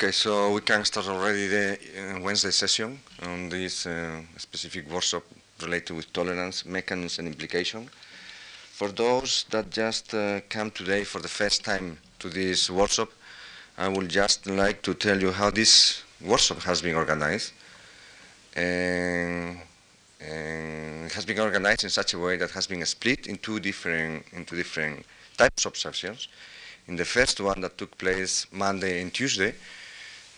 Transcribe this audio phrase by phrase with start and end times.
[0.00, 5.24] Okay, so we can start already the uh, Wednesday session on this uh, specific workshop
[5.60, 7.90] related with tolerance, mechanisms, and implication.
[8.70, 13.08] For those that just uh, come today for the first time to this workshop,
[13.76, 17.50] I would just like to tell you how this workshop has been organized.
[18.54, 19.58] And,
[20.20, 24.26] and it has been organized in such a way that has been split into different
[24.32, 25.04] into different
[25.36, 26.28] types of sessions.
[26.86, 29.54] In the first one that took place Monday and Tuesday,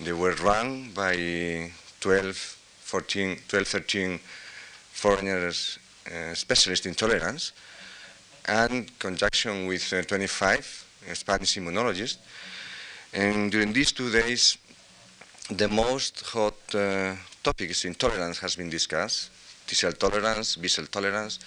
[0.03, 1.71] they were run by
[2.01, 4.21] 12, 14, 12, 13
[4.93, 7.53] foreigners uh, specialists in tolerance
[8.47, 12.19] and conjunction with uh, 25 Spanish immunologists.
[13.13, 14.57] And during these two days,
[15.51, 19.31] the most hot uh, topics in tolerance has been discussed.
[19.67, 21.39] T-cell tolerance, B-cell tolerance.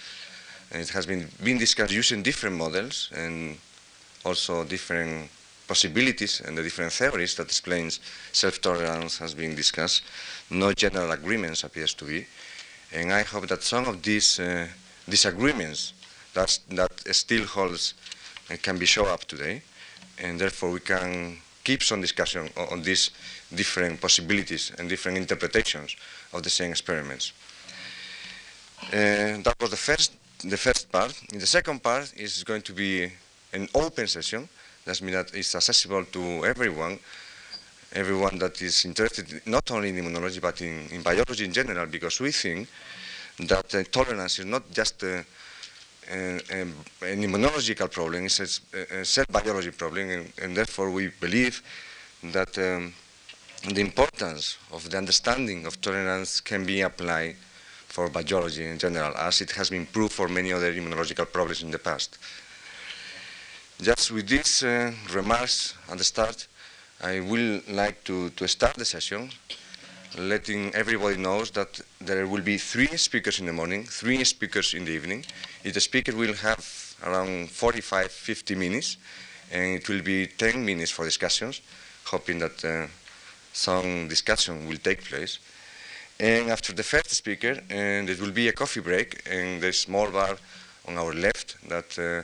[0.70, 3.56] It has been, been discussed using different models and
[4.24, 5.28] also different
[5.66, 8.00] possibilities and the different theories that explains
[8.32, 10.02] self-tolerance has been discussed.
[10.50, 12.26] No general agreements appears to be.
[12.92, 14.68] And I hope that some of these uh,
[15.08, 15.92] disagreements
[16.34, 17.94] that, that still holds
[18.50, 19.62] uh, can be shown up today.
[20.18, 23.10] And therefore we can keep some discussion on, on these
[23.54, 25.96] different possibilities and different interpretations
[26.32, 27.32] of the same experiments.
[28.92, 31.14] Uh, that was the first, the first part.
[31.32, 33.10] In the second part is going to be
[33.52, 34.48] an open session.
[34.84, 36.98] That means that it's accessible to everyone,
[37.92, 42.20] everyone that is interested not only in immunology but in, in biology in general, because
[42.20, 42.68] we think
[43.38, 45.22] that uh, tolerance is not just uh,
[46.10, 51.62] an, an immunological problem, it's a, a cell biology problem, and, and, therefore we believe
[52.22, 52.92] that um,
[53.72, 57.36] the importance of the understanding of tolerance can be applied
[57.88, 61.70] for biology in general, as it has been proved for many other immunological problems in
[61.70, 62.18] the past.
[63.82, 66.46] Just with these uh, remarks at the start,
[67.02, 69.30] I will like to, to start the session,
[70.16, 74.84] letting everybody knows that there will be three speakers in the morning, three speakers in
[74.84, 75.24] the evening.
[75.64, 78.96] Each speaker will have around 45, 50 minutes,
[79.50, 81.60] and it will be 10 minutes for discussions,
[82.04, 82.86] hoping that uh,
[83.52, 85.40] some discussion will take place.
[86.20, 90.10] And after the first speaker, and there will be a coffee break, and the small
[90.12, 90.36] bar
[90.86, 92.22] on our left that uh,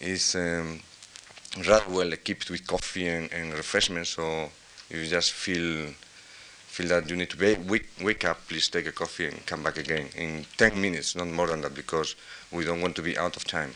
[0.00, 0.80] is um,
[1.66, 4.10] rather well equipped with coffee and, and refreshments.
[4.10, 4.50] So
[4.90, 5.92] if you just feel
[6.68, 9.78] feel that you need to wake, wake up, please take a coffee and come back
[9.78, 12.14] again in 10 minutes, not more than that, because
[12.52, 13.72] we don't want to be out of time.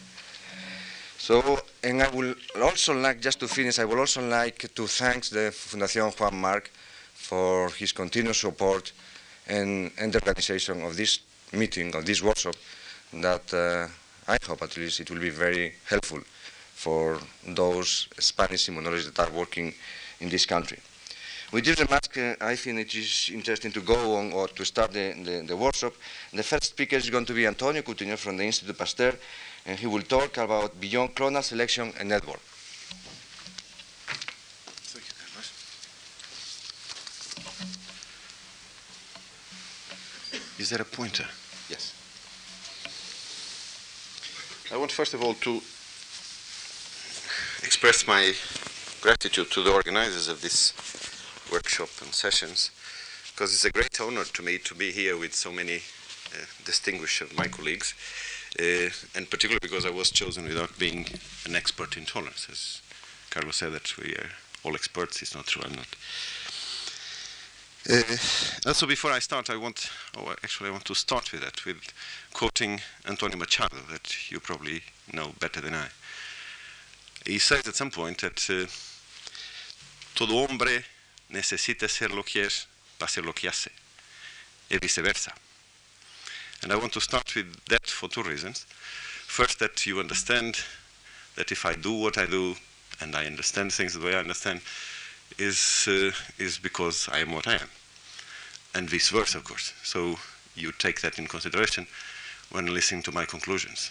[1.19, 5.25] So, and I will also like, just to finish, I would also like to thank
[5.27, 6.67] the Fundación Juan March
[7.13, 8.93] for his continuous support
[9.49, 11.21] and, and the organization of this
[11.53, 12.55] meeting, of this workshop,
[13.15, 13.89] that uh,
[14.33, 16.21] I hope at least it will be very helpful
[16.75, 19.75] for those Spanish immunologists that are working
[20.21, 20.79] in this country.
[21.53, 24.93] With this remark, uh, I think it is interesting to go on or to start
[24.93, 25.93] the, the, the, workshop.
[26.33, 29.13] The first speaker is going to be Antonio Coutinho from the Institute Pasteur,
[29.67, 32.41] and he will talk about beyond clonal selection and network.
[34.93, 35.53] Thank you very much.
[40.59, 41.27] Is there a pointer?
[41.69, 42.02] Yes.
[44.73, 45.57] I want first of all to
[47.63, 48.33] express my
[49.03, 50.73] gratitude to the organizers of this
[51.53, 52.71] workshop and sessions
[53.35, 57.21] because it's a great honor to me to be here with so many uh, distinguished
[57.21, 57.93] of my colleagues
[58.59, 61.05] uh, and particularly because I was chosen without being
[61.45, 62.49] an expert in tolerance.
[62.51, 62.81] As
[63.29, 64.31] Carlos said that we are
[64.65, 65.97] all experts it's not true I'm not
[67.91, 68.03] uh,
[68.67, 71.93] also, before I start, I want, oh, actually, I want to start with that, with
[72.33, 74.83] quoting Antonio Machado, that you probably
[75.13, 75.89] know better than I.
[77.27, 78.67] He says at some point that uh,
[80.15, 80.85] todo hombre
[81.31, 82.67] necesita ser lo que es
[82.99, 83.71] para ser lo que hace,
[84.71, 85.33] y viceversa.
[86.63, 88.67] And I want to start with that for two reasons.
[89.27, 90.57] First, that you understand
[91.37, 92.55] that if I do what I do,
[93.01, 94.61] and I understand things the way I understand,
[95.39, 97.69] is uh, is because I am what I am,
[98.75, 99.73] and vice versa, of course.
[99.83, 100.17] So
[100.55, 101.87] you take that in consideration
[102.51, 103.91] when listening to my conclusions.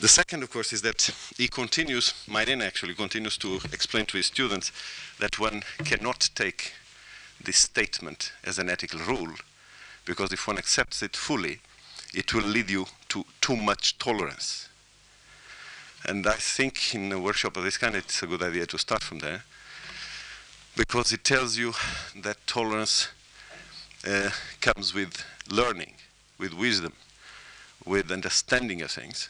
[0.00, 4.26] The second, of course, is that he continues, Mairena actually continues to explain to his
[4.26, 4.70] students
[5.18, 6.72] that one cannot take
[7.42, 9.34] this statement as an ethical rule,
[10.04, 11.58] because if one accepts it fully,
[12.14, 14.68] it will lead you to too much tolerance.
[16.04, 19.02] And I think in a workshop of this kind, it's a good idea to start
[19.02, 19.42] from there
[20.78, 21.72] because it tells you
[22.14, 23.08] that tolerance
[24.06, 24.30] uh,
[24.60, 25.94] comes with learning,
[26.38, 26.92] with wisdom,
[27.84, 29.28] with understanding of things.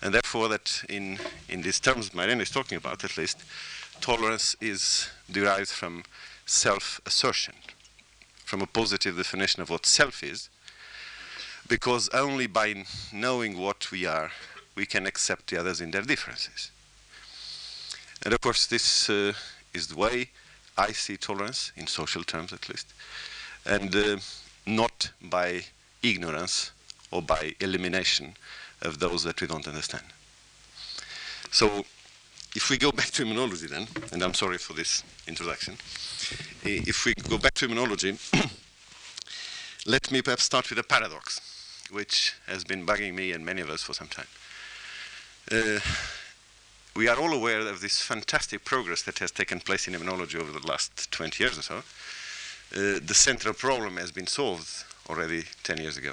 [0.00, 1.18] And therefore, that in,
[1.48, 3.42] in these terms Mairena is talking about, at least,
[4.00, 6.04] tolerance is derived from
[6.46, 7.54] self-assertion,
[8.44, 10.48] from a positive definition of what self is,
[11.66, 14.30] because only by knowing what we are,
[14.76, 16.70] we can accept the others in their differences.
[18.24, 19.32] And of course, this uh,
[19.74, 20.28] is the way
[20.78, 22.92] I see tolerance, in social terms at least,
[23.64, 24.16] and uh,
[24.66, 25.62] not by
[26.02, 26.72] ignorance
[27.10, 28.34] or by elimination
[28.82, 30.04] of those that we don't understand.
[31.50, 31.84] So,
[32.54, 35.76] if we go back to immunology then, and I'm sorry for this introduction,
[36.62, 38.18] if we go back to immunology,
[39.86, 41.40] let me perhaps start with a paradox,
[41.90, 44.26] which has been bugging me and many of us for some time.
[45.50, 45.78] Uh,
[46.96, 50.50] we are all aware of this fantastic progress that has taken place in immunology over
[50.50, 51.76] the last 20 years or so.
[51.76, 56.12] Uh, the central problem has been solved already 10 years ago.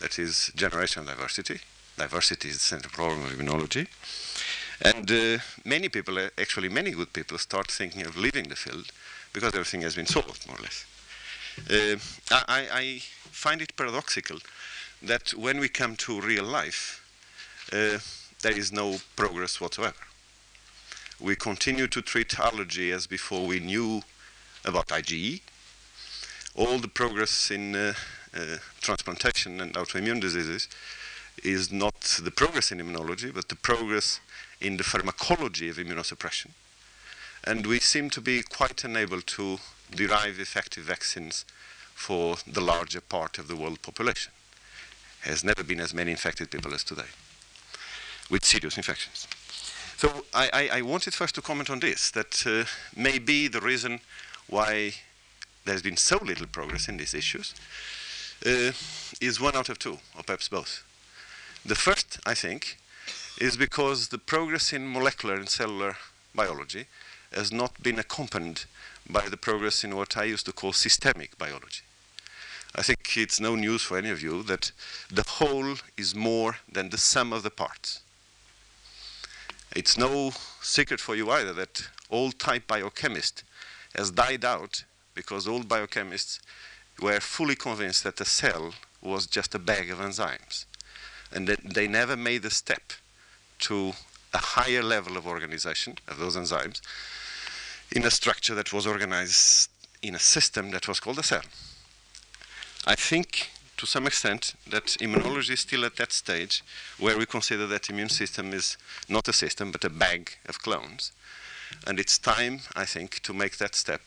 [0.00, 1.60] That is generational diversity.
[1.96, 3.88] Diversity is the central problem of immunology.
[4.82, 8.92] And uh, many people, uh, actually many good people, start thinking of leaving the field
[9.32, 10.84] because everything has been solved, more or less.
[11.70, 11.98] Uh,
[12.48, 13.02] I, I,
[13.32, 14.38] find it paradoxical
[15.02, 17.04] that when we come to real life,
[17.72, 17.98] uh,
[18.42, 20.07] there is no progress whatsoever.
[21.20, 24.02] We continue to treat allergy as before we knew
[24.64, 25.40] about IgE.
[26.54, 27.94] All the progress in uh,
[28.36, 30.68] uh, transplantation and autoimmune diseases
[31.42, 34.20] is not the progress in immunology, but the progress
[34.60, 36.50] in the pharmacology of immunosuppression.
[37.42, 39.58] And we seem to be quite unable to
[39.90, 41.44] derive effective vaccines
[41.94, 44.32] for the larger part of the world population.
[45.22, 47.10] Has never been as many infected people as today
[48.30, 49.26] with serious infections.
[49.98, 53.98] So I, I, I, wanted first to comment on this, that uh, maybe the reason
[54.46, 54.92] why
[55.64, 57.52] there's been so little progress in these issues
[58.46, 58.70] uh,
[59.20, 60.84] is one out of two, or perhaps both.
[61.66, 62.78] The first, I think,
[63.40, 65.96] is because the progress in molecular and cellular
[66.32, 66.86] biology
[67.32, 68.60] has not been accompanied
[69.10, 71.82] by the progress in what I used to call systemic biology.
[72.72, 74.70] I think it's no news for any of you that
[75.10, 78.02] the whole is more than the sum of the parts.
[79.78, 83.44] It's no secret for you either that old type biochemist
[83.94, 84.82] has died out
[85.14, 86.40] because old biochemists
[87.00, 90.64] were fully convinced that the cell was just a bag of enzymes.
[91.30, 92.92] And that they never made the step
[93.60, 93.92] to
[94.34, 96.80] a higher level of organization of those enzymes
[97.92, 99.70] in a structure that was organized
[100.02, 101.46] in a system that was called a cell.
[102.84, 106.62] I think to some extent that immunology is still at that stage
[106.98, 108.76] where we consider that immune system is
[109.08, 111.12] not a system but a bag of clones.
[111.86, 114.02] And it's time, I think, to make that step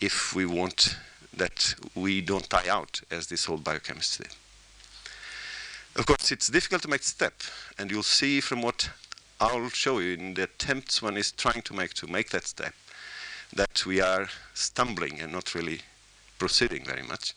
[0.00, 0.96] if we want
[1.36, 4.26] that we don't die out as this old biochemistry.
[5.96, 7.34] Of course, it's difficult to make the step,
[7.78, 8.90] and you'll see from what
[9.40, 12.74] I'll show you in the attempts one is trying to make to make that step
[13.54, 15.80] that we are stumbling and not really
[16.38, 17.34] proceeding very much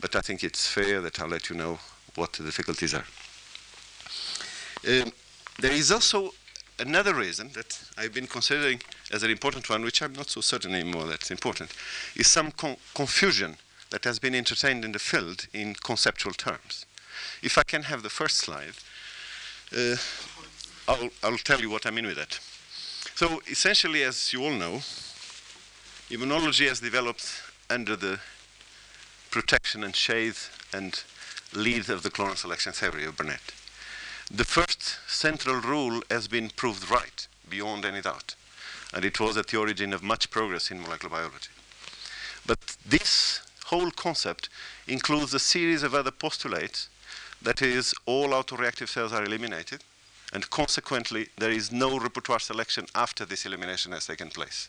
[0.00, 1.78] but I think it's fair that I'll let you know
[2.14, 3.04] what the difficulties are.
[4.86, 5.12] Um,
[5.60, 6.32] there is also
[6.78, 8.80] another reason that I've been considering
[9.10, 11.72] as an important one, which I'm not so certain anymore that's important,
[12.14, 13.56] is some con confusion
[13.90, 16.86] that has been entertained in the field in conceptual terms.
[17.42, 18.74] If I can have the first slide,
[19.76, 19.96] uh,
[20.86, 22.38] I'll, I'll tell you what I mean with that.
[23.14, 24.80] So essentially, as you all know,
[26.10, 28.20] immunology has developed under the
[29.30, 30.36] protection and shade
[30.72, 31.02] and
[31.54, 33.52] lead of the clonal selection theory of Burnet.
[34.30, 38.34] The first central rule has been proved right, beyond any doubt,
[38.92, 41.50] and it was at the origin of much progress in molecular biology.
[42.46, 44.48] But this whole concept
[44.86, 46.88] includes a series of other postulates
[47.40, 49.84] that is, all autoreactive cells are eliminated,
[50.32, 54.68] and consequently, there is no repertoire selection after this elimination has taken place.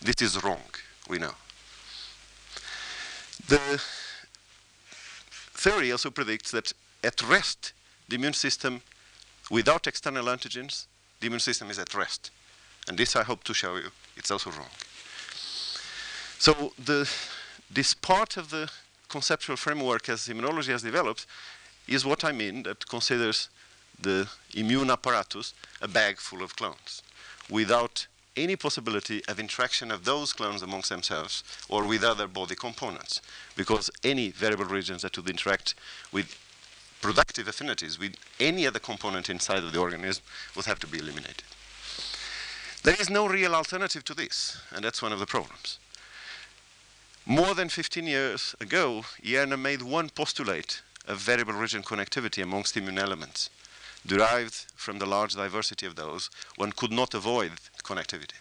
[0.00, 0.62] This is wrong,
[1.08, 1.34] we know.
[3.50, 3.80] The
[5.58, 7.72] theory also predicts that at rest,
[8.08, 8.82] the immune system,
[9.50, 10.86] without external antigens,
[11.18, 12.30] the immune system is at rest.
[12.86, 14.70] And this I hope to show you, it's also wrong.
[16.38, 17.10] So the,
[17.68, 18.70] this part of the
[19.08, 21.26] conceptual framework as immunology has developed
[21.88, 23.48] is what I mean that considers
[24.00, 27.02] the immune apparatus a bag full of clones
[27.50, 28.06] without
[28.42, 33.20] any possibility of interaction of those clones amongst themselves or with other body components,
[33.56, 35.74] because any variable regions that would interact
[36.12, 36.36] with
[37.00, 40.22] productive affinities with any other component inside of the organism
[40.56, 41.44] would have to be eliminated.
[42.82, 45.78] There is no real alternative to this, and that's one of the problems.
[47.26, 52.98] More than 15 years ago, Jerne made one postulate of variable region connectivity amongst immune
[52.98, 53.50] elements
[54.06, 57.52] derived from the large diversity of those, one could not avoid
[57.82, 58.38] connectivity.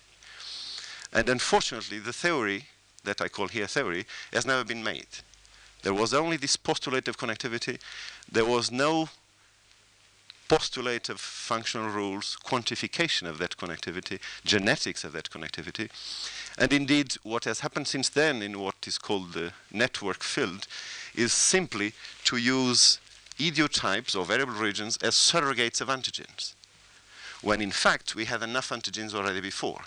[1.12, 2.66] And unfortunately, the theory
[3.04, 5.08] that I call here theory has never been made.
[5.82, 7.80] There was only this postulate of connectivity.
[8.32, 9.10] There was no
[10.50, 15.90] postulate of functional rules, quantification of that connectivity, genetics of that connectivity.
[16.58, 20.68] And indeed, what has happened since then in what is called the network field
[21.16, 21.94] is simply
[22.26, 23.00] to use
[23.40, 26.54] idiotypes or variable regions as surrogates of antigens,
[27.42, 29.82] when in fact we had enough antigens already before.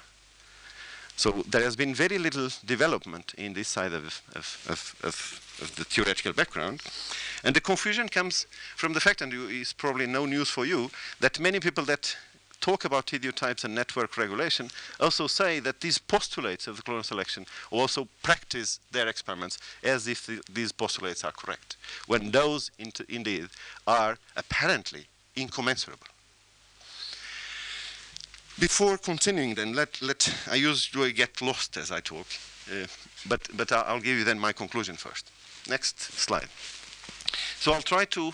[1.17, 5.85] So there has been very little development in this side of, of, of, of, the
[5.85, 6.83] theoretical background.
[7.45, 10.91] And the confusion comes from the fact, and it's probably no news for you,
[11.21, 12.17] that many people that
[12.63, 17.45] talk about idiotypes and network regulation also say that these postulates of the clonal selection
[17.71, 21.77] also practice their experiments as if the, these postulates are correct,
[22.07, 22.71] when those
[23.09, 23.49] indeed
[23.87, 26.07] are apparently incommensurable.
[28.59, 32.27] Before continuing then, let, let I usually get lost as I talk,
[32.71, 32.87] uh,
[33.27, 35.31] but, but I'll give you then my conclusion first.
[35.69, 36.49] Next slide.
[37.59, 38.33] So I'll try to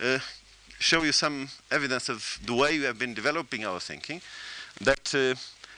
[0.00, 0.18] uh,
[0.82, 4.20] show you some evidence of the way we have been developing our thinking,
[4.80, 5.34] that uh,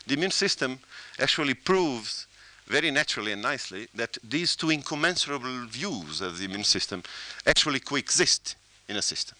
[0.06, 0.78] the immune system
[1.20, 2.26] actually proves
[2.66, 7.02] very naturally and nicely that these two incommensurable views of the immune system
[7.46, 8.56] actually coexist
[8.88, 9.37] in a system.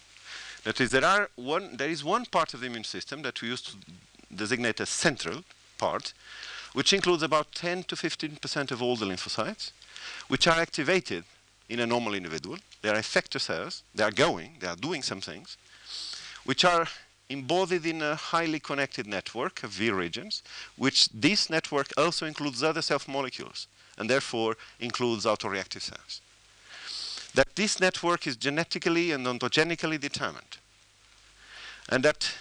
[0.63, 3.49] That is, there, are one, there is one part of the immune system that we
[3.49, 3.77] used to
[4.35, 5.43] designate as central
[5.77, 6.13] part,
[6.73, 9.71] which includes about 10 to 15% of all the lymphocytes,
[10.27, 11.23] which are activated
[11.69, 12.57] in a normal individual.
[12.85, 15.57] They are effector cells, they are going, they are doing some things,
[16.43, 16.85] which are
[17.29, 20.43] embodied in a highly connected network of V regions,
[20.77, 23.65] which this network also includes other self molecules,
[23.97, 26.21] and therefore includes autoreactive cells.
[27.33, 30.57] That this network is genetically and ontogenically determined,
[31.89, 32.35] and that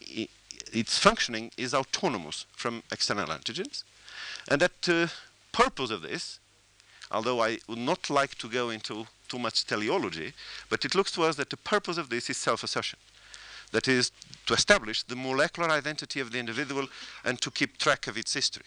[0.00, 3.82] its functioning is autonomous from external antigens.
[4.48, 5.08] And that uh,
[5.52, 6.38] purpose of this,
[7.14, 10.32] although I would not like to go into too much teleology,
[10.68, 12.98] but it looks to us that the purpose of this is self-assertion.
[13.72, 14.12] That is,
[14.46, 16.88] to establish the molecular identity of the individual
[17.24, 18.66] and to keep track of its history.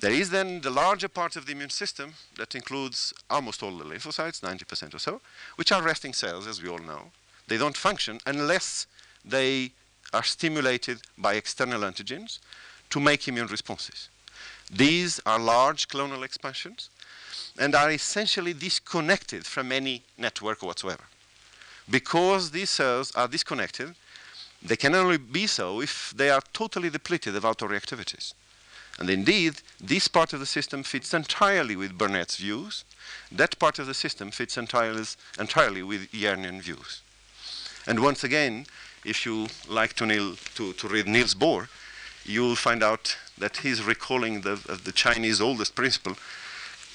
[0.00, 3.84] There is then the larger part of the immune system that includes almost all the
[3.84, 5.20] lymphocytes, 90% or so,
[5.56, 7.10] which are resting cells, as we all know.
[7.46, 8.86] They don't function unless
[9.24, 9.72] they
[10.12, 12.38] are stimulated by external antigens
[12.90, 14.08] to make immune responses.
[14.72, 16.88] These are large clonal expansions
[17.58, 21.04] and are essentially disconnected from any network whatsoever.
[21.90, 23.94] Because these cells are disconnected,
[24.62, 28.32] they can only be so if they are totally depleted of autoreactivities.
[28.98, 32.84] And indeed, this part of the system fits entirely with Burnet's views.
[33.30, 35.04] That part of the system fits entirely,
[35.38, 37.02] entirely with Jernian views.
[37.86, 38.66] And once again,
[39.04, 41.68] if you like to, Neil, to, to read Niels Bohr,
[42.24, 46.16] you'll find out that he's recalling the, the Chinese oldest principle,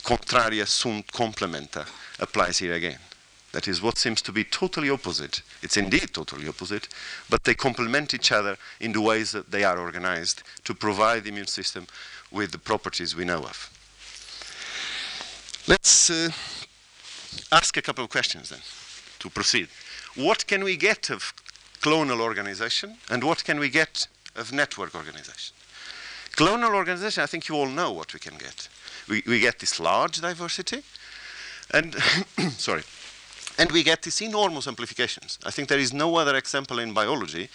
[0.04, 1.88] contraria sunt complementa,
[2.20, 3.00] applies here again.
[3.54, 5.42] That is what seems to be totally opposite.
[5.62, 6.88] It's indeed totally opposite,
[7.30, 11.30] but they complement each other in the ways that they are organized to provide the
[11.30, 11.88] immune system
[12.32, 13.72] with the properties we know of.
[15.68, 16.30] Let's uh,
[17.52, 18.60] ask a couple of questions then
[19.20, 19.70] to proceed.
[20.16, 21.34] What can we get of
[21.82, 24.08] clonal organization and what can we get
[24.38, 25.56] of network organization.
[26.36, 28.70] Clonal organization, I think you all know what we can get.
[29.10, 30.84] We, we get this large diversity
[31.72, 31.96] and,
[32.58, 32.84] sorry,
[33.58, 35.40] and we get these enormous amplifications.
[35.46, 37.50] I think there is no other example in biology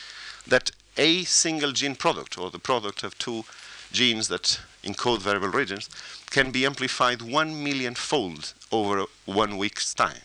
[0.46, 3.44] that a single gene product or the product of two
[3.92, 5.88] genes that encode variable regions
[6.30, 10.22] can be amplified one million fold over one week's time.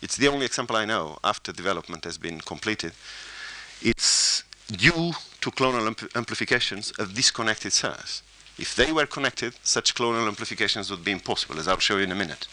[0.00, 2.92] It's the only example I know after development has been completed.
[3.82, 8.22] It's due to clonal amplifications of disconnected cells.
[8.58, 12.12] If they were connected, such clonal amplifications would be impossible, as I'll show you in
[12.12, 12.46] a minute.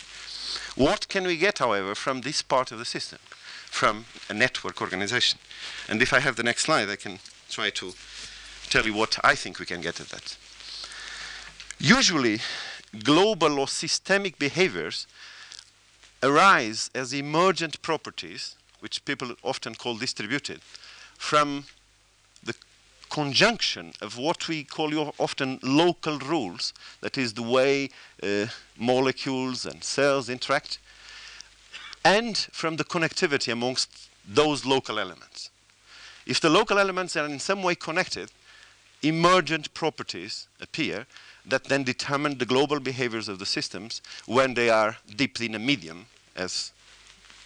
[0.75, 3.19] What can we get, however, from this part of the system,
[3.69, 5.39] from a network organization?
[5.87, 7.19] And if I have the next slide, I can
[7.49, 7.93] try to
[8.69, 10.37] tell you what I think we can get at that.
[11.79, 12.39] Usually,
[13.03, 15.05] global or systemic behaviors
[16.23, 20.61] arise as emergent properties, which people often call distributed,
[21.17, 21.65] from
[23.09, 27.89] conjunction of what we call often local rules, that is the way
[28.21, 28.45] uh,
[28.77, 30.79] molecules and cells interact,
[32.05, 35.49] and from the connectivity amongst those local elements.
[36.25, 38.31] If the local elements are in some way connected,
[39.01, 41.07] emergent properties appear
[41.45, 45.59] that then determine the global behaviors of the systems when they are deep in a
[45.59, 46.71] medium, as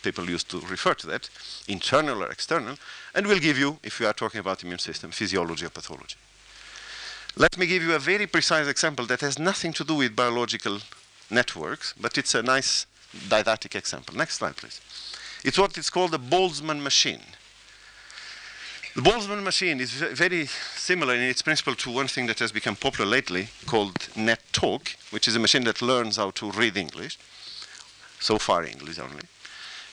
[0.04, 1.30] people used to refer to that,
[1.68, 2.76] internal or external,
[3.16, 6.18] and will give you, if we are talking about immune system, physiology or pathology.
[7.36, 10.80] Let me give you a very precise example that has nothing to do with biological
[11.32, 12.86] networks, but it's a nice
[13.28, 14.16] didactic example.
[14.16, 14.80] Next slide, please.
[15.44, 17.24] It's what is called the Boltzmann machine.
[18.96, 22.76] The Boltzmann machine is very similar in its principle to one thing that has become
[22.76, 27.18] popular lately called NetTalk, which is a machine that learns how to read English,
[28.20, 29.24] so far English only.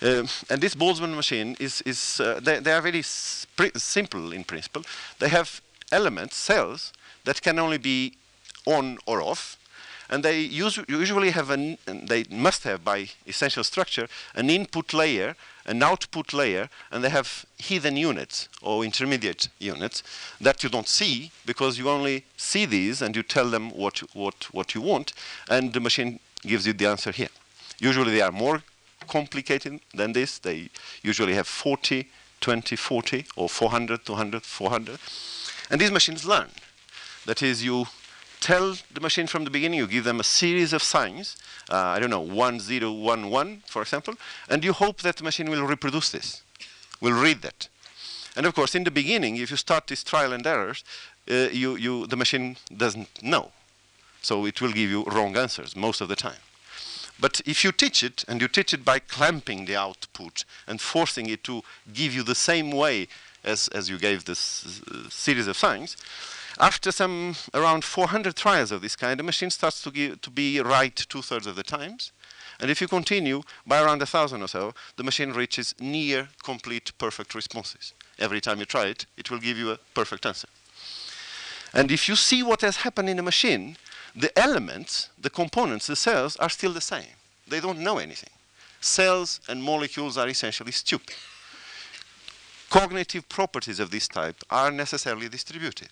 [0.03, 4.83] Um, and this Boltzmann machine is, is uh, they, they, are very simple in principle.
[5.19, 5.61] They have
[5.93, 6.93] elements, cells,
[7.25, 8.15] that can only be
[8.67, 9.59] on or off,
[10.09, 15.83] and they usually have an, they must have by essential structure an input layer, an
[15.83, 20.03] output layer, and they have hidden units or intermediate units
[20.41, 24.49] that you don't see because you only see these and you tell them what what
[24.53, 25.13] what you want,
[25.49, 27.29] and the machine gives you the answer here.
[27.79, 28.63] Usually they are more
[29.11, 30.39] complicated than this.
[30.39, 30.71] They
[31.03, 32.09] usually have 40,
[32.41, 34.99] 20, 40, or 400, 200, 400.
[35.71, 36.49] And these machines learn.
[37.27, 37.87] That is, you
[38.41, 41.37] tell the machine from the beginning, you give them a series of signs,
[41.69, 44.15] uh, I don't know, 1, 0, 1, 1, for example,
[44.49, 46.43] and you hope that the machine will reproduce this,
[47.01, 47.69] will read that.
[48.37, 50.85] And of course, in the beginning, if you start this trial and errors,
[51.31, 53.51] uh, you, you, the machine doesn't know.
[54.23, 56.41] So it will give you wrong answers most of the time.
[57.21, 61.29] But if you teach it, and you teach it by clamping the output and forcing
[61.29, 61.63] it to
[61.93, 63.09] give you the same way
[63.45, 65.97] as, as you gave this uh, series of signs,
[66.59, 70.61] after some around 400 trials of this kind, the machine starts to, give, to be
[70.61, 72.13] right two-thirds of the times.
[72.59, 76.93] And if you continue, by around a thousand or so, the machine reaches near complete
[76.99, 77.95] perfect responses.
[78.19, 80.49] Every time you try it, it will give you a perfect answer.
[81.73, 83.77] And if you see what has happened in the machine,
[84.15, 87.15] the elements, the components, the cells are still the same.
[87.47, 88.31] They don't know anything.
[88.81, 91.17] Cells and molecules are essentially stupid.
[92.71, 95.89] Cognitive properties of this type are necessarily distributed.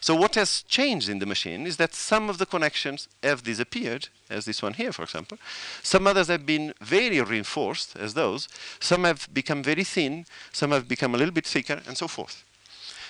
[0.00, 4.08] So what has changed in the machine is that some of the connections have disappeared,
[4.28, 5.38] as this one here, for example.
[5.84, 8.48] Some others have been very reinforced, as those.
[8.80, 12.44] Some have become very thin, some have become a little bit thicker, and so forth.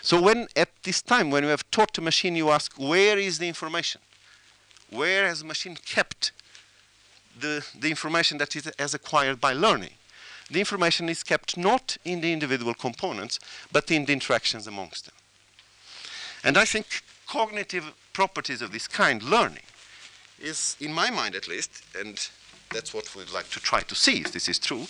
[0.02, 3.38] So when, at this time, when you have taught the machine, you ask, where is
[3.38, 4.02] the information?
[4.92, 6.32] Where has the machine kept
[7.38, 9.94] the, the information that it has acquired by learning?
[10.50, 13.38] The information is kept not in the individual components,
[13.72, 15.14] but in the interactions amongst them.
[16.44, 19.62] And I think cognitive properties of this kind, learning,
[20.38, 22.28] is, in my mind at least, and
[22.70, 24.86] that's what we'd like to try to see if this is true,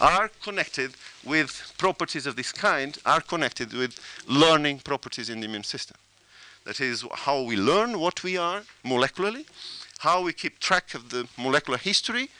[0.00, 0.92] are connected
[1.24, 5.96] with properties of this kind, are connected with learning properties in the immune system.
[6.64, 9.46] That is how we learn what we are molecularly,
[9.98, 12.30] how we keep track of the molecular history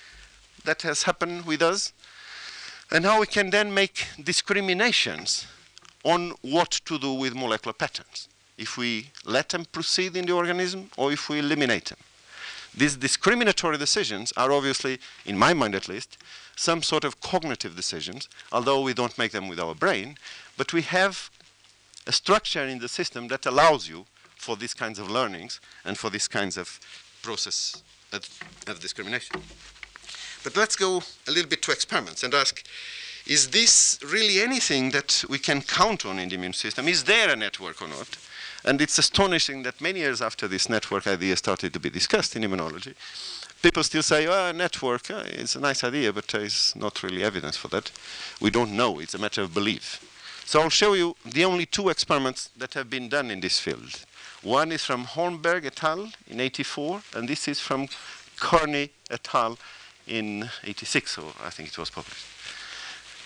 [0.65, 1.93] that has happened with us,
[2.91, 5.47] and how we can then make discriminations
[6.05, 8.29] on what to do with molecular patterns.
[8.57, 11.99] If we let them proceed in the organism or if we eliminate them.
[12.75, 16.17] These discriminatory decisions are obviously, in my mind at least,
[16.57, 20.17] some sort of cognitive decisions, although we don't make them with our brain,
[20.57, 21.31] but we have
[22.07, 24.07] a structure in the system that allows you
[24.43, 26.81] for these kinds of learnings and for these kinds of
[27.23, 27.81] process
[28.13, 28.29] of,
[28.67, 29.41] of discrimination.
[30.43, 32.65] But let's go a little bit to experiments and ask,
[33.25, 36.89] is this really anything that we can count on in the immune system?
[36.89, 38.19] Is there a network or not?
[38.65, 42.43] And it's astonishing that many years after this network idea started to be discussed in
[42.43, 42.95] immunology,
[43.63, 47.05] people still say, oh, a network, uh, it's a nice idea, but there is not
[47.05, 47.93] really evidence for that.
[48.41, 50.01] We don't know, it's a matter of belief.
[50.45, 54.05] So I'll show you the only two experiments that have been done in this field.
[54.43, 56.11] One is from Holmberg et al.
[56.27, 57.89] in 84, and this is from
[58.41, 59.57] Kearney et al.
[60.07, 62.27] in 86, or I think it was published.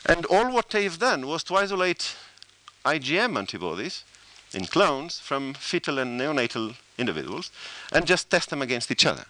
[0.05, 2.14] And all what they've done was to isolate
[2.85, 4.05] IgM antibodies
[4.52, 7.50] in clones from fetal and neonatal individuals
[7.92, 9.24] and just test them against each other.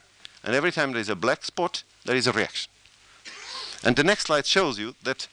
[0.45, 2.71] And every time there is a black spot, there is a reaction.
[3.83, 5.29] And the next slide shows you that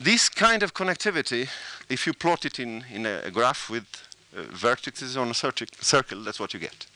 [0.00, 1.48] this kind of connectivity,
[1.88, 3.86] if you plot it in, in a, graph with
[4.34, 6.86] vertices on a circle, that's what you get.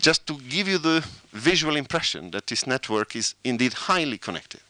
[0.00, 4.60] Just to give you the visual impression that this network is indeed highly connected.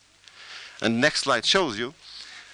[0.81, 1.95] And next slide shows you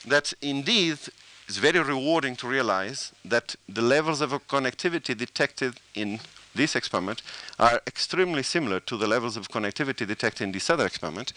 [0.07, 0.99] that indeed
[1.47, 6.21] it's very rewarding to realize that the levels of connectivity detected in
[6.55, 7.23] this experiment
[7.59, 11.33] are extremely similar to the levels of connectivity detected in this other experiment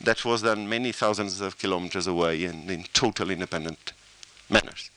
[0.00, 3.92] that was done many thousands of kilometers away and in total independent
[4.48, 4.90] manners.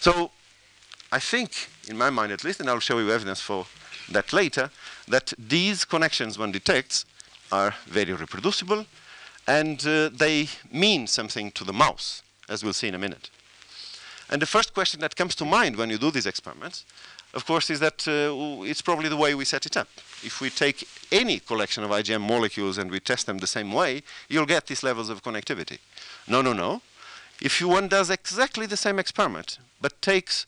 [0.00, 0.30] So
[1.12, 3.66] I think, in my mind at least, and I'll show you evidence for
[4.10, 4.70] that later,
[5.08, 7.04] that these connections one detects
[7.52, 8.86] are very reproducible
[9.46, 13.30] and uh, they mean something to the mouse, as we'll see in a minute.
[14.28, 16.84] And the first question that comes to mind when you do these experiments,
[17.32, 19.88] of course, is that uh, it's probably the way we set it up.
[20.24, 24.02] If we take any collection of IgM molecules and we test them the same way,
[24.28, 25.78] you'll get these levels of connectivity.
[26.26, 26.82] No, no, no.
[27.40, 30.46] If you one does exactly the same experiment, but takes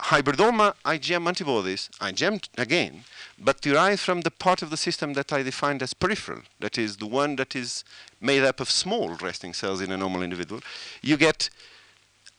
[0.00, 3.04] hybridoma IgM antibodies, IgM again,
[3.38, 6.96] but derived from the part of the system that I defined as peripheral, that is
[6.96, 7.84] the one that is
[8.20, 10.60] made up of small resting cells in a normal individual,
[11.02, 11.50] you get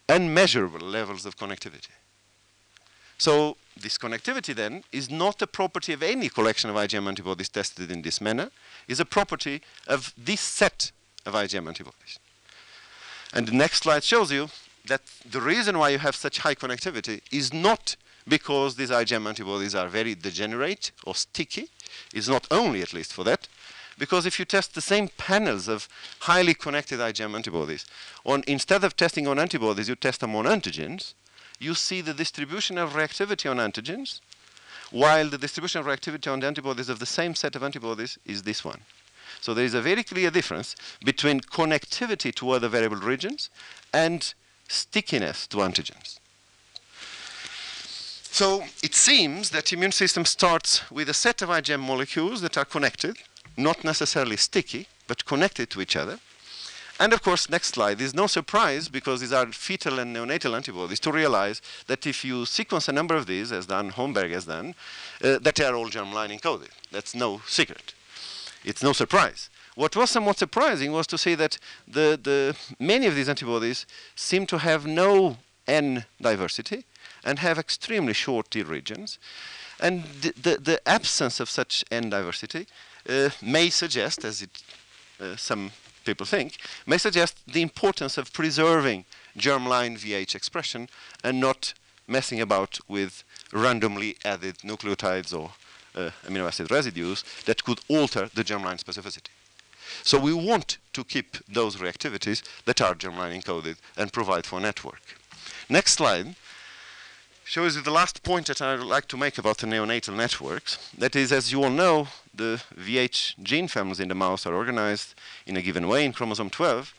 [0.09, 1.89] unmeasurable levels of connectivity.
[3.17, 7.91] So this connectivity then is not a property of any collection of IgM antibodies tested
[7.91, 8.51] in this manner,
[8.87, 10.91] is a property of this set
[11.25, 12.19] of IgM antibodies.
[13.33, 14.49] And the next slide shows you
[14.87, 17.95] that the reason why you have such high connectivity is not
[18.27, 21.69] because these IgM antibodies are very degenerate or sticky,
[22.13, 23.47] is not only at least for that,
[23.97, 25.87] because if you test the same panels of
[26.21, 27.85] highly connected IgM antibodies,
[28.25, 31.13] on, instead of testing on antibodies, you test them on antigens,
[31.59, 34.19] you see the distribution of reactivity on antigens,
[34.91, 38.43] while the distribution of reactivity on the antibodies of the same set of antibodies is
[38.43, 38.81] this one.
[39.41, 43.49] So there is a very clear difference between connectivity to other variable regions
[43.93, 44.33] and
[44.67, 46.19] stickiness to antigens.
[48.31, 52.57] So it seems that the immune system starts with a set of IgM molecules that
[52.57, 53.17] are connected,
[53.57, 56.19] not necessarily sticky, but connected to each other.
[56.99, 60.99] And of course, next slide, there's no surprise because these are fetal and neonatal antibodies
[61.01, 64.73] to realize that if you sequence a number of these, as done, Holmberg has done,
[65.23, 66.69] uh, that they are all germline encoded.
[66.91, 67.93] That's no secret.
[68.63, 69.49] It's no surprise.
[69.77, 73.85] What was somewhat surprising was to see that the, the many of these antibodies
[74.15, 75.37] seem to have no
[75.67, 76.85] N diversity
[77.23, 79.19] and have extremely short D regions.
[79.79, 82.65] And the, the, absence of such N diversity
[83.07, 84.63] uh, may suggest, as it,
[85.21, 85.69] uh, some
[86.05, 89.05] people think, may suggest the importance of preserving
[89.37, 90.89] germline VH expression
[91.23, 91.75] and not
[92.07, 95.51] messing about with randomly added nucleotides or
[95.93, 99.36] uh, amino acid residues that could alter the germline specificity.
[100.03, 105.01] So we want to keep those reactivities that are germline encoded and provide for network.
[105.69, 106.35] Next slide
[107.43, 110.91] shows you the last point that I would like to make about the neonatal networks.
[110.97, 115.15] That is, as you all know, the VH gene families in the mouse are organized
[115.45, 116.93] in a given way in chromosome 12.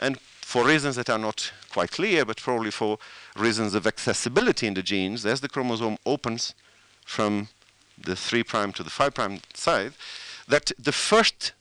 [0.00, 2.98] And for reasons that are not quite clear, but probably for
[3.36, 6.54] reasons of accessibility in the genes, as the chromosome opens
[7.04, 7.48] from
[7.96, 9.92] the 3' to the 5' side,
[10.48, 11.52] that the first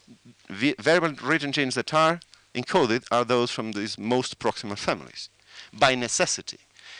[0.49, 2.19] variable region genes that are
[2.53, 5.29] encoded are those from these most proximal families,
[5.71, 6.60] by necessity.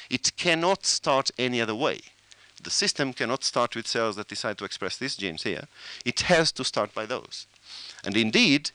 [0.10, 2.00] It cannot start any other way.
[2.62, 5.68] The system cannot start with cells that decide to express these genes here.
[6.06, 7.46] It has to start by those.
[8.04, 8.72] And indeed,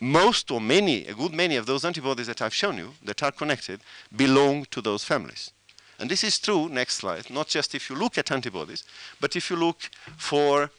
[0.00, 3.32] most or many, a good many of those antibodies that I've shown you that are
[3.32, 3.80] connected
[4.14, 5.50] belong to those families.
[5.98, 8.84] And this is true, next slide, not just if you look at antibodies,
[9.20, 10.70] but if you look for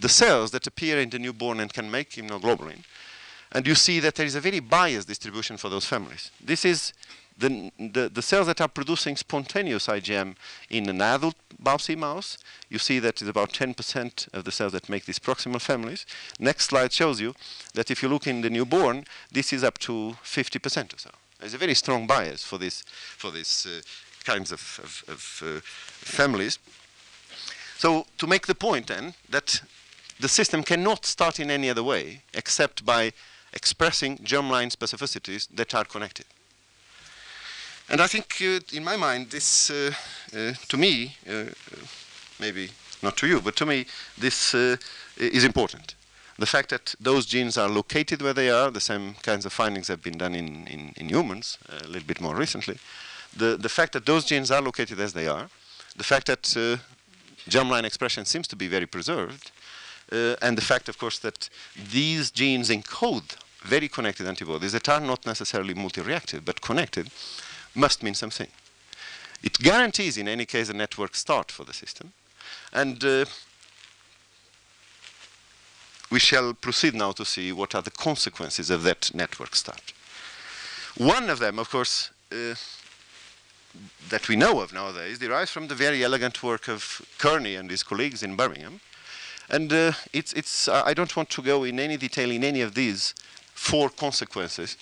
[0.00, 2.84] the cells that appear in the newborn and can make immunoglobulin.
[3.52, 6.30] And you see that there is a very biased distribution for those families.
[6.40, 6.92] This is
[7.38, 10.34] the, the, the, cells that are producing spontaneous IgM
[10.70, 12.36] in an adult biopsy mouse,
[12.68, 16.04] you see that it's about 10% of the cells that make these proximal families.
[16.40, 17.34] Next slide shows you
[17.74, 21.10] that if you look in the newborn, this is up to 50% or so.
[21.38, 22.82] There's a very strong bias for this,
[23.16, 23.82] for these uh,
[24.24, 26.58] kinds of, of, of uh, families.
[27.76, 29.62] So to make the point then that
[30.20, 33.12] the system cannot start in any other way except by
[33.52, 36.26] expressing germline specificities that are connected.
[37.90, 39.92] And I think, uh, in my mind, this, uh,
[40.36, 41.44] uh, to me, uh,
[42.38, 42.70] maybe
[43.02, 43.86] not to you, but to me,
[44.18, 44.76] this uh,
[45.16, 45.94] is important.
[46.38, 49.88] The fact that those genes are located where they are, the same kinds of findings
[49.88, 52.78] have been done in, in, in humans uh, a little bit more recently.
[53.34, 55.48] The, the fact that those genes are located as they are,
[55.96, 56.42] the fact that
[57.48, 59.50] germline expression seems to be very preserved,
[60.12, 61.48] uh, and the fact, of course, that
[61.90, 67.10] these genes encode very connected antibodies that are not necessarily multi-reactive but connected
[67.74, 68.48] must mean something.
[69.42, 72.12] It guarantees, in any case, a network start for the system.
[72.72, 73.24] And uh,
[76.10, 79.92] we shall proceed now to see what are the consequences of that network start.
[80.96, 82.54] One of them, of course, uh,
[84.08, 87.82] that we know of nowadays derives from the very elegant work of Kearney and his
[87.82, 88.80] colleagues in Birmingham,
[89.48, 92.60] and uh, it's, it's, uh, I don't want to go in any detail in any
[92.60, 93.14] of these
[93.54, 94.76] four consequences,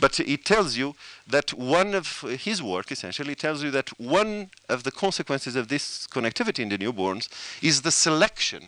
[0.00, 0.94] but it tells you
[1.26, 6.06] that one of his work essentially tells you that one of the consequences of this
[6.08, 7.28] connectivity in the newborns
[7.62, 8.64] is the selection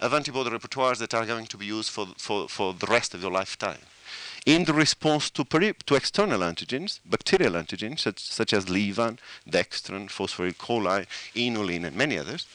[0.00, 3.22] of antibody repertoires that are going to be used for, for, for the rest of
[3.22, 3.78] your lifetime.
[4.44, 9.18] In the response to, to external antigens, bacterial antigens, such, such as levan,
[9.48, 12.46] dextran, phosphorylcholine, inulin, and many others,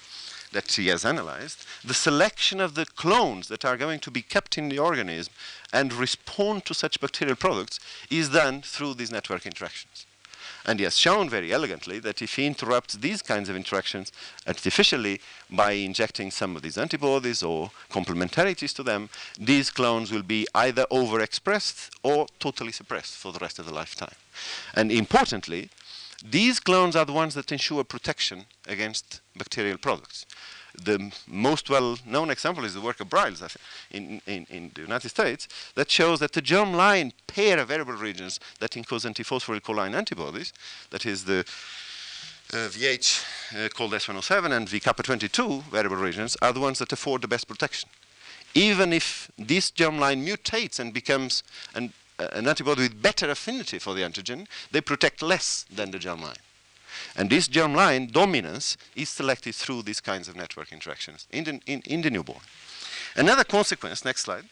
[0.51, 4.57] that he has analyzed, the selection of the clones that are going to be kept
[4.57, 5.33] in the organism
[5.73, 7.79] and respond to such bacterial products
[8.09, 10.05] is done through these network interactions.
[10.65, 14.11] And he has shown very elegantly that if he interrupts these kinds of interactions
[14.45, 20.45] artificially by injecting some of these antibodies or complementarities to them, these clones will be
[20.53, 24.15] either overexpressed or totally suppressed for the rest of the lifetime.
[24.73, 25.69] And importantly,
[26.25, 30.25] these clones are the ones that ensure protection against bacterial products
[30.83, 33.55] the most well-known example is the work of Briles
[33.91, 38.39] in, in, in, the United States that shows that the germline pair of variable regions
[38.59, 40.53] that encode antiphosphoryl antibodies,
[40.91, 41.39] that is the
[42.53, 47.27] uh, VH uh, called S107 and V-kappa22 variable regions, are the ones that afford the
[47.27, 47.89] best protection.
[48.53, 51.43] Even if this germline mutates and becomes
[51.75, 55.99] an, uh, an antibody with better affinity for the antigen, they protect less than the
[55.99, 56.37] germline.
[57.15, 61.81] And this germline dominance is selected through these kinds of network interactions in the, in,
[61.81, 62.39] in the newborn.
[63.15, 64.45] Another consequence, next slide,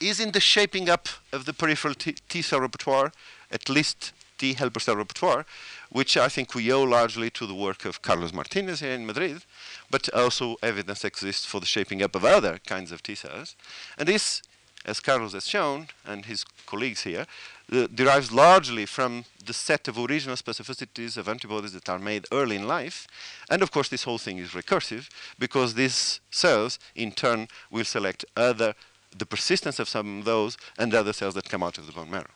[0.00, 3.12] is in the shaping up of the peripheral T, cell repertoire,
[3.50, 5.44] at least T helper cell repertoire,
[5.90, 9.44] which I think we owe largely to the work of Carlos Martinez here in Madrid,
[9.90, 13.56] but also evidence exists for the shaping up of other kinds of T cells.
[13.98, 14.42] And this,
[14.84, 17.26] as Carlos has shown, and his colleagues here,
[17.70, 22.56] uh, derives largely from the set of original specificities of antibodies that are made early
[22.56, 23.06] in life.
[23.50, 28.24] And of course, this whole thing is recursive because these cells, in turn, will select
[28.36, 28.74] other,
[29.16, 32.10] the persistence of some of those and other cells that come out of the bone
[32.10, 32.30] marrow.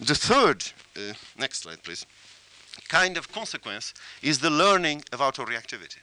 [0.00, 0.64] The third,
[0.96, 2.06] uh, next slide, please,
[2.88, 5.98] kind of consequence is the learning of autoreactivity.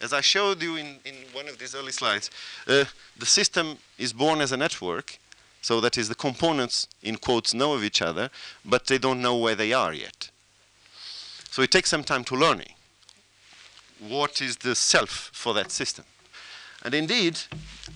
[0.00, 2.30] As I showed you in, in one of these early slides,
[2.66, 2.84] uh,
[3.16, 5.18] the system is born as a network
[5.66, 8.30] so that is the components, in quotes, know of each other,
[8.64, 10.30] but they don't know where they are yet.
[11.50, 12.72] So it takes some time to learning.
[13.98, 16.04] What is the self for that system?
[16.84, 17.40] And indeed,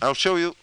[0.02, 0.56] I'll show you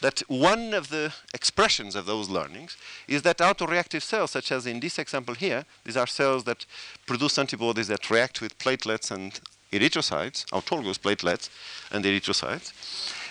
[0.00, 4.80] that one of the expressions of those learnings is that autoreactive cells, such as in
[4.80, 6.64] this example here, these are cells that
[7.06, 9.40] produce antibodies that react with platelets and
[9.72, 11.48] erythrocytes, autologous platelets
[11.90, 12.72] and erythrocytes.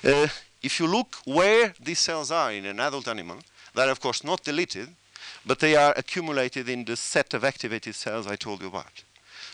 [0.03, 0.27] Uh,
[0.61, 3.37] if you look where these cells are in an adult animal,
[3.73, 4.89] they're of course not deleted,
[5.45, 9.03] but they are accumulated in the set of activated cells I told you about.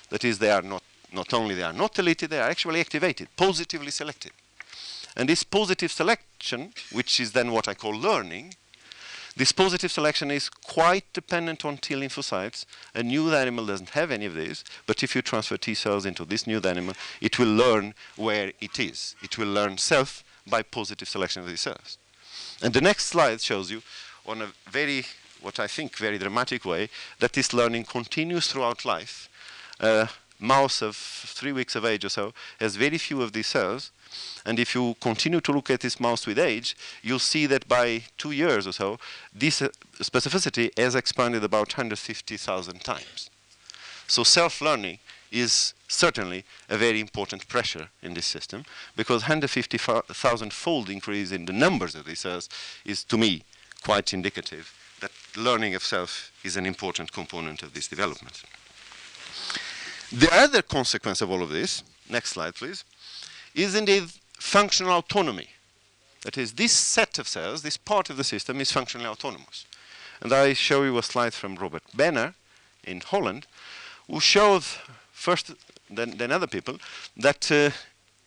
[0.09, 3.27] That is, they are not, not only they are not deleted, they are actually activated,
[3.35, 4.31] positively selected.
[5.15, 8.55] And this positive selection, which is then what I call learning,
[9.41, 12.63] this positive selection is quite dependent on T lymphocytes.
[12.93, 16.25] A new animal doesn't have any of these, but if you transfer T cells into
[16.25, 19.15] this new animal, it will learn where it is.
[19.23, 21.97] It will learn self by positive selection of these cells.
[22.61, 23.81] And the next slide shows you
[24.27, 25.05] on a very,
[25.41, 29.27] what I think, very dramatic way, that this learning continues throughout life.
[29.79, 30.07] A
[30.39, 33.89] mouse of three weeks of age or so has very few of these cells,
[34.45, 38.03] and if you continue to look at this mouse with age, you'll see that by
[38.17, 38.97] two years or so,
[39.33, 39.69] this uh,
[39.99, 43.29] specificity has expanded about 150,000 times.
[44.07, 44.99] So self-learning
[45.31, 51.53] is certainly a very important pressure in this system because 150,000 fold increase in the
[51.53, 52.49] numbers of these cells
[52.85, 53.43] is to me
[53.83, 58.43] quite indicative that learning of self is an important component of this development.
[60.11, 62.83] The other consequence of all of this, next slide please,
[63.55, 65.49] is indeed functional autonomy.
[66.23, 69.65] That is, this set of cells, this part of the system is functionally autonomous.
[70.21, 72.35] And I show you a slide from Robert Benner
[72.83, 73.47] in Holland,
[74.07, 74.63] who showed
[75.11, 75.51] first
[75.89, 76.77] than, than other people,
[77.17, 77.71] that uh,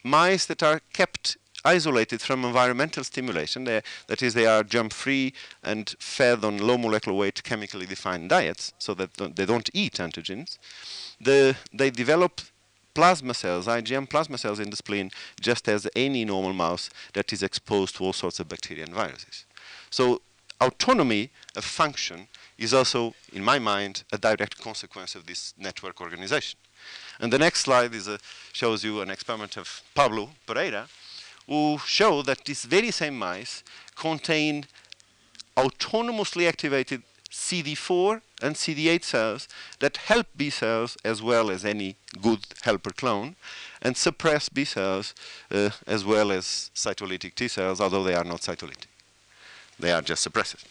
[0.02, 5.32] mice that are kept isolated from environmental stimulation, that is, they are germ-free
[5.62, 10.58] and fed on low molecular weight chemically defined diets, so that they don't eat antigens,
[11.20, 12.42] the, they develop
[12.94, 17.42] plasma cells, IgM plasma cells in the spleen, just as any normal mouse that is
[17.42, 19.44] exposed to all sorts of bacteria and viruses.
[19.90, 20.22] So
[20.60, 26.58] autonomy of function is also, in my mind, a direct consequence of this network organization.
[27.20, 28.18] And the next slide is a,
[28.52, 30.88] shows you an experiment of Pablo Pereira,
[31.48, 33.62] who showed that these very same mice
[33.96, 34.66] contain
[35.56, 37.02] autonomously activated
[37.34, 39.48] CD4 and CD8 cells
[39.80, 43.34] that help B cells as well as any good helper clone
[43.82, 45.14] and suppress B cells
[45.50, 48.86] uh, as well as cytolytic T cells, although they are not cytolytic.
[49.78, 50.64] They are just suppressors.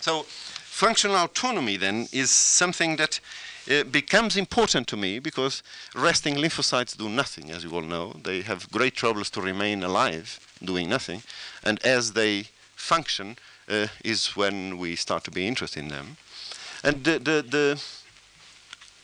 [0.00, 3.20] So functional autonomy then is something that
[3.70, 5.62] uh, becomes important to me because
[5.94, 8.14] resting lymphocytes do nothing, as you all know.
[8.22, 11.22] They have great troubles to remain alive doing nothing.
[11.64, 13.36] And as they function
[13.68, 16.16] uh, is when we start to be interested in them.
[16.84, 17.82] And the, the, the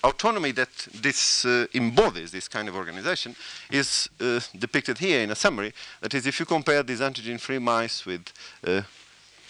[0.03, 3.37] autonomy that this uh, embodies, this kind of organization,
[3.71, 5.73] is uh, depicted here in a summary.
[6.01, 8.33] That is, if you compare these antigen-free mice with
[8.67, 8.83] uh,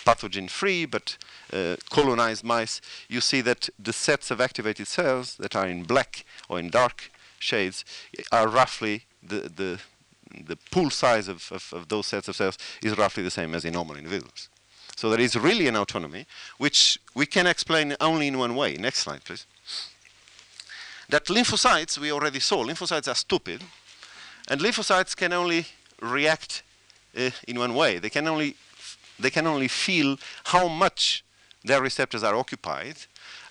[0.04, 1.16] pathogen-free but
[1.52, 6.24] uh, colonized mice, you see that the sets of activated cells that are in black
[6.48, 7.84] or in dark shades
[8.32, 9.80] are roughly the, the,
[10.46, 13.64] the pool size of, of, of those sets of cells is roughly the same as
[13.64, 14.48] in normal individuals.
[14.98, 18.74] So there is really an autonomy, which we can explain only in one way.
[18.74, 19.46] Next slide, please.
[21.08, 23.62] That lymphocytes, we already saw, lymphocytes are stupid,
[24.48, 25.66] and lymphocytes can only
[26.02, 26.64] react
[27.16, 28.00] uh, in one way.
[28.00, 28.56] They can only
[29.20, 31.24] they can only feel how much
[31.62, 32.96] their receptors are occupied.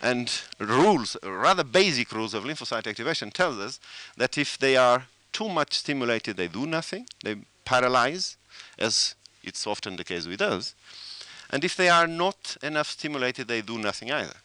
[0.01, 0.29] And
[0.59, 3.79] rules, rather basic rules of lymphocyte activation tells us
[4.17, 7.07] that if they are too much stimulated, they do nothing.
[7.23, 8.35] They paralyze,
[8.77, 10.75] as it's often the case with us.
[11.49, 14.35] And if they are not enough stimulated, they do nothing either.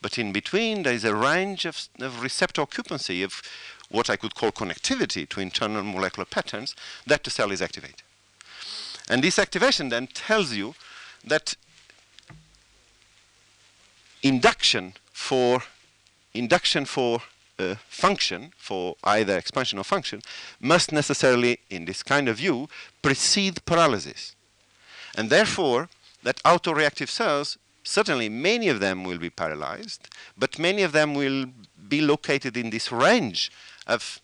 [0.00, 3.42] But in between, there is a range of, of receptor occupancy, of
[3.88, 6.74] what I could call connectivity to internal molecular patterns,
[7.06, 8.02] that the cell is activated.
[9.08, 10.74] And this activation then tells you
[11.24, 11.54] that
[14.22, 15.62] induction for
[16.34, 17.22] induction for
[17.58, 20.20] uh, function, for either expansion or function,
[20.60, 22.68] must necessarily, in this kind of view,
[23.00, 24.34] precede paralysis.
[25.16, 25.88] And therefore,
[26.26, 31.46] that autoreactive cells, certainly many of them will be paralyzed, but many of them will
[31.88, 33.52] be located in this range
[33.86, 34.20] of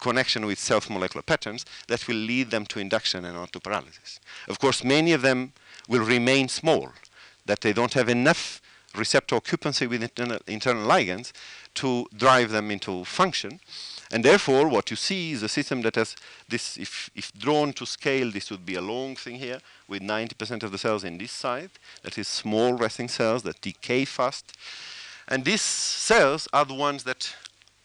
[0.00, 4.20] connection with self-molecular patterns that will lead them to induction and not to paralysis.
[4.48, 5.52] Of course, many of them
[5.86, 6.92] will remain small,
[7.44, 8.62] that they don't have enough
[8.94, 11.32] receptor occupancy with internal, internal ligands
[11.74, 13.60] to drive them into function.
[14.10, 16.16] And therefore, what you see is a system that has
[16.48, 20.62] this, if, if drawn to scale, this would be a long thing here with 90%
[20.62, 21.70] of the cells in this side,
[22.02, 24.56] that is small resting cells that decay fast.
[25.28, 27.34] And these cells are the ones that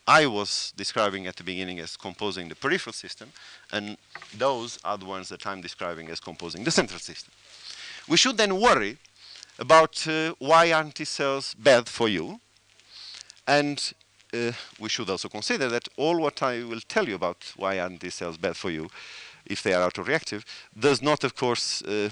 [0.07, 3.31] I was describing at the beginning as composing the peripheral system,
[3.71, 3.97] and
[4.38, 7.31] those are the ones that I'm describing as composing the central system.
[8.07, 8.97] We should then worry
[9.57, 12.41] about uh, why aren't these cells bad for you,
[13.47, 13.93] and
[14.79, 18.15] we should also consider that all what I will tell you about why aren't these
[18.15, 18.89] cells bad for you,
[19.45, 20.43] if they are autoreactive,
[20.77, 22.09] does not, of course, uh,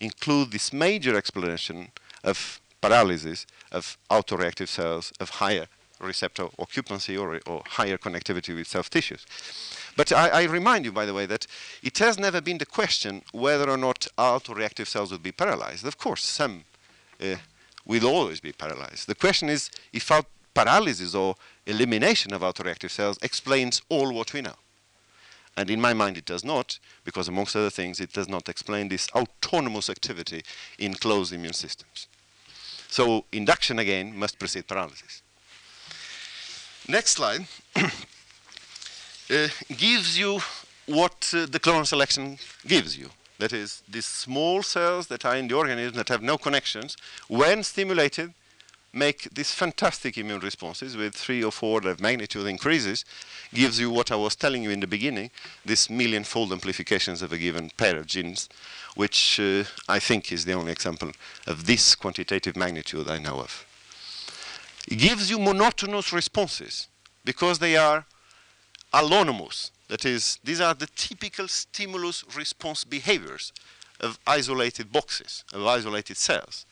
[0.00, 1.88] include this major explanation
[2.24, 5.66] of paralysis of autoreactive cells of higher
[6.00, 9.26] receptor occupancy or, or higher connectivity with self tissues.
[9.96, 11.46] But I, I, remind you, by the way, that
[11.82, 15.84] it has never been the question whether or not autoreactive cells would be paralyzed.
[15.84, 16.64] Of course, some
[17.20, 17.34] uh,
[17.84, 19.08] will always be paralyzed.
[19.08, 20.12] The question is if
[20.54, 24.56] paralysis or elimination of autoreactive cells explains all what we know.
[25.56, 28.88] And in my mind, it does not, because amongst other things, it does not explain
[28.88, 30.42] this autonomous activity
[30.78, 32.06] in closed immune systems.
[32.88, 35.22] So induction, again, must precede paralysis.
[36.86, 40.40] Next slide uh, gives you
[40.86, 43.10] what uh, the clonal selection gives you.
[43.38, 46.96] That is, these small cells that are in the organism that have no connections,
[47.28, 48.32] when stimulated,
[48.92, 53.04] make these fantastic immune responses with three or four of magnitude increases,
[53.52, 55.30] gives you what I was telling you in the beginning,
[55.64, 58.48] this million-fold amplifications of a given pair of genes,
[58.94, 61.12] which uh, I think is the only example
[61.46, 63.66] of this quantitative magnitude I know of.
[64.88, 66.88] It gives you monotonous responses
[67.24, 68.06] because they are
[68.94, 69.70] allonomous.
[69.88, 73.52] That is, these are the typical stimulus response behaviors
[74.00, 76.66] of isolated boxes, of isolated cells.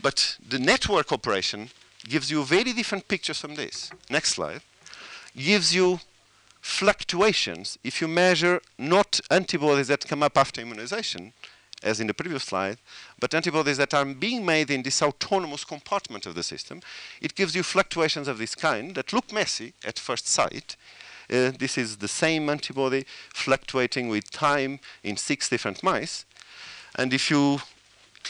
[0.00, 1.70] But the network operation
[2.08, 3.90] gives you very different pictures from this.
[4.10, 4.60] Next slide.
[5.36, 6.00] Gives you
[6.60, 11.32] fluctuations if you measure not antibodies that come up after immunization,
[11.82, 12.78] as in the previous slide,
[13.20, 16.80] but antibodies that are being made in this autonomous compartment of the system,
[17.20, 20.76] it gives you fluctuations of this kind that look messy at first sight.
[21.30, 23.04] Uh, this is the same antibody
[23.34, 26.24] fluctuating with time in six different mice.
[26.96, 27.60] And if you,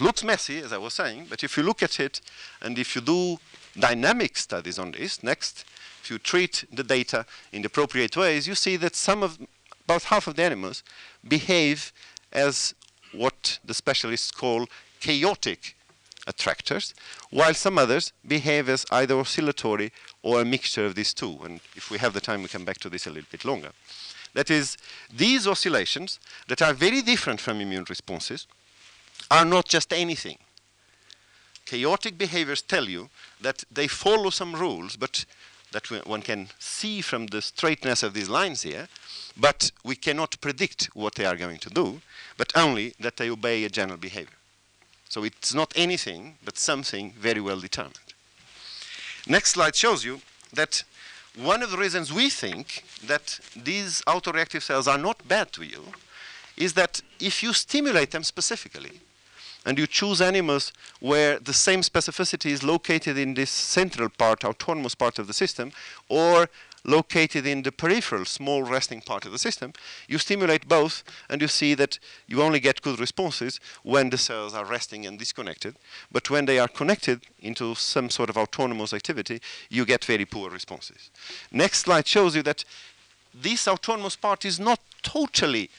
[0.00, 2.20] it looks messy, as I was saying, but if you look at it
[2.60, 3.38] and if you do
[3.78, 5.64] dynamic studies on this, next,
[6.02, 9.38] if you treat the data in the appropriate ways, you see that some of,
[9.84, 10.82] about half of the animals
[11.26, 11.92] behave
[12.32, 12.74] as
[13.12, 14.66] what the specialists call
[15.00, 15.76] chaotic
[16.26, 16.94] attractors,
[17.30, 19.92] while some others behave as either oscillatory
[20.22, 21.38] or a mixture of these two.
[21.44, 23.70] And if we have the time, we come back to this a little bit longer.
[24.34, 24.76] That is,
[25.12, 26.18] these oscillations
[26.48, 28.46] that are very different from immune responses
[29.30, 30.38] are not just anything.
[31.66, 33.10] chaotic behaviors tell you
[33.40, 35.24] that they follow some rules, but
[35.72, 38.88] that one can see from the straightness of these lines here,
[39.36, 42.00] but we cannot predict what they are going to do,
[42.38, 44.38] but only that they obey a general behavior.
[45.08, 48.14] So it's not anything, but something very well determined.
[49.26, 50.20] Next slide shows you
[50.52, 50.84] that
[51.36, 55.82] one of the reasons we think that these autoreactive cells are not bad to you
[56.56, 59.00] is that if you stimulate them specifically,
[59.66, 64.94] and you choose animals where the same specificity is located in this central part, autonomous
[64.94, 65.72] part of the system,
[66.08, 66.48] or
[66.84, 69.72] located in the peripheral, small resting part of the system,
[70.06, 71.98] you stimulate both and you see that
[72.28, 75.74] you only get good responses when the cells are resting and disconnected.
[76.12, 80.48] But when they are connected into some sort of autonomous activity, you get very poor
[80.48, 81.10] responses.
[81.50, 82.64] Next slide shows you that
[83.34, 85.70] this autonomous part is not totally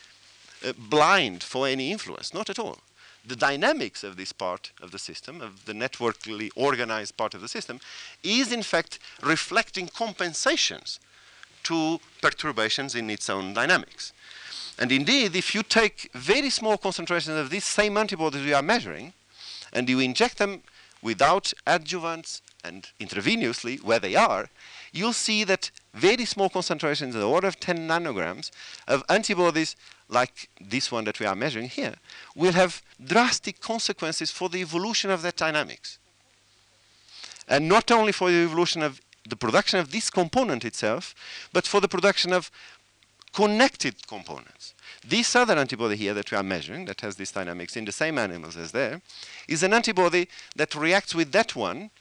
[0.65, 2.79] uh, blind for any influence, not at all
[3.27, 7.47] the dynamics of this part of the system, of the networkly organized part of the
[7.47, 7.79] system,
[8.23, 10.99] is in fact reflecting compensations
[11.63, 14.13] to perturbations in its own dynamics.
[14.79, 19.13] And indeed, if you take very small concentrations of these same antibodies we are measuring,
[19.73, 20.61] and you inject them
[21.01, 24.49] without adjuvants and intravenously where they are,
[24.91, 28.51] you'll see that very small concentrations in the order of 10 nanograms
[28.87, 29.75] of antibodies
[30.09, 31.95] like this one that we are measuring here,
[32.35, 35.99] will have drastic consequences for the evolution of that dynamics.
[37.47, 41.13] And not only for the evolution of the production of this component itself,
[41.51, 42.49] but for the production of
[43.33, 44.73] connected components.
[45.05, 48.17] This other antibody here that we are measuring, that has these dynamics in the same
[48.17, 49.01] animals as there,
[49.47, 51.91] is an antibody that reacts with that one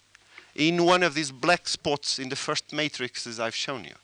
[0.54, 3.94] in one of these black spots in the first matrices I've shown you.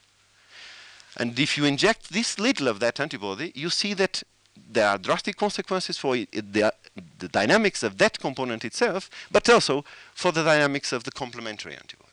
[1.17, 4.23] And if you inject this little of that antibody, you see that
[4.71, 6.73] there are drastic consequences for it, the,
[7.19, 9.85] the dynamics of that component itself, but also
[10.15, 12.09] for the dynamics of the complementary antibody.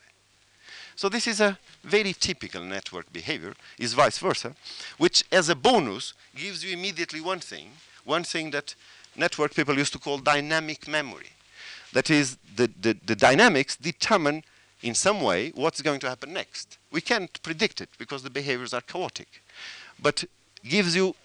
[0.95, 4.55] So this is a very typical network behavior, is vice versa,
[4.97, 7.71] which as a bonus gives you immediately one thing,
[8.03, 8.75] one thing that
[9.15, 11.31] network people used to call dynamic memory.
[11.93, 14.43] That is, the, the, the dynamics determine
[14.81, 16.77] in some way what's going to happen next.
[16.91, 19.43] We can't predict it because the behaviors are chaotic,
[20.01, 20.23] but
[20.63, 21.15] gives you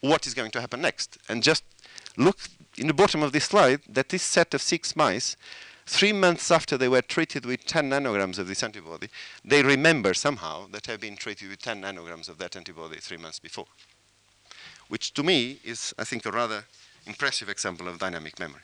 [0.00, 1.18] what is going to happen next.
[1.28, 1.64] And just
[2.16, 2.38] look
[2.76, 5.36] in the bottom of this slide that this set of six mice,
[5.86, 9.08] three months after they were treated with 10 nanograms of this antibody,
[9.44, 13.16] they remember somehow that they have been treated with 10 nanograms of that antibody three
[13.16, 13.66] months before.
[14.88, 16.64] Which to me is, I think, a rather
[17.06, 18.60] impressive example of dynamic memory.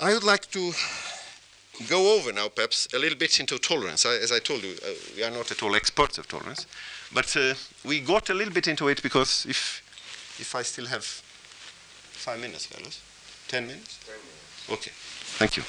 [0.00, 0.72] I would like to
[1.86, 4.04] go over now perhaps a little bit into tolerance.
[4.04, 6.66] I, as I told you, uh, we are not at all experts of tolerance,
[7.12, 7.54] but uh,
[7.84, 9.82] we got a little bit into it because if,
[10.38, 13.00] if I still have five minutes, fellows,
[13.46, 13.98] ten minutes?
[14.04, 14.70] Ten minutes.
[14.70, 14.90] Okay,
[15.38, 15.62] thank you.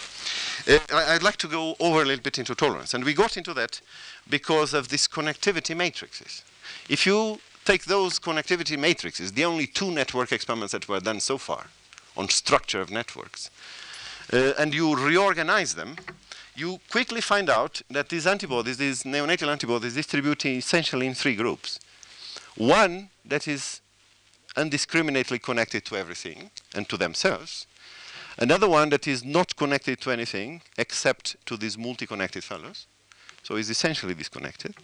[0.67, 3.37] Uh, I, would like to go over a little bit into tolerance, and we got
[3.37, 3.79] into that
[4.29, 6.43] because of these connectivity matrices.
[6.89, 11.37] If you take those connectivity matrices, the only two network experiments that were done so
[11.37, 11.67] far
[12.17, 13.49] on structure of networks,
[14.31, 15.95] uh, and you reorganize them,
[16.55, 21.79] you quickly find out that these antibodies, these neonatal antibodies, distribute essentially in three groups.
[22.57, 23.81] One that is
[24.55, 27.65] undiscriminately connected to everything and to themselves.
[28.37, 32.87] Another one that is not connected to anything except to these multi-connected fellows,
[33.43, 34.75] so is essentially disconnected.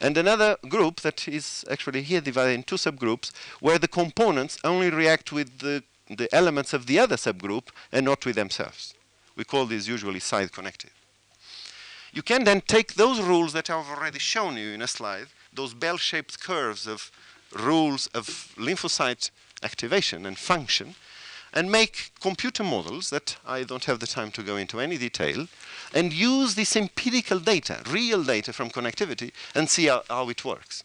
[0.00, 3.30] And another group that is actually here divided in two subgroups
[3.60, 5.82] where the components only react with the
[6.16, 8.94] the elements of the other subgroup and not with themselves.
[9.36, 10.90] We call these usually side connected.
[12.12, 15.72] You can then take those rules that I've already shown you in a slide, those
[15.72, 17.10] bell-shaped curves of
[17.58, 18.26] rules of
[18.58, 19.30] lymphocyte
[19.62, 20.94] activation and function,
[21.54, 25.46] and make computer models that I don't have the time to go into any detail,
[25.94, 30.84] and use this empirical data, real data from connectivity, and see how, how it works.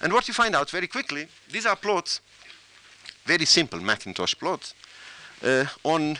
[0.00, 2.20] And what you find out very quickly, these are plots
[3.24, 4.72] very simple Macintosh plot
[5.42, 6.18] uh, on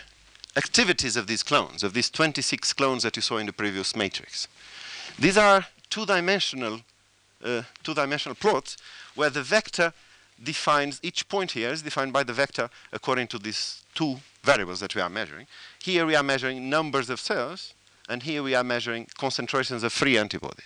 [0.56, 4.48] activities of these clones, of these 26 clones that you saw in the previous matrix.
[5.18, 6.80] These are two-dimensional
[7.44, 8.76] uh, two-dimensional plots
[9.14, 9.92] where the vector
[10.42, 14.94] defines, each point here is defined by the vector according to these two variables that
[14.94, 15.46] we are measuring.
[15.82, 17.74] Here we are measuring numbers of cells,
[18.08, 20.62] and here we are measuring concentrations of free antibody.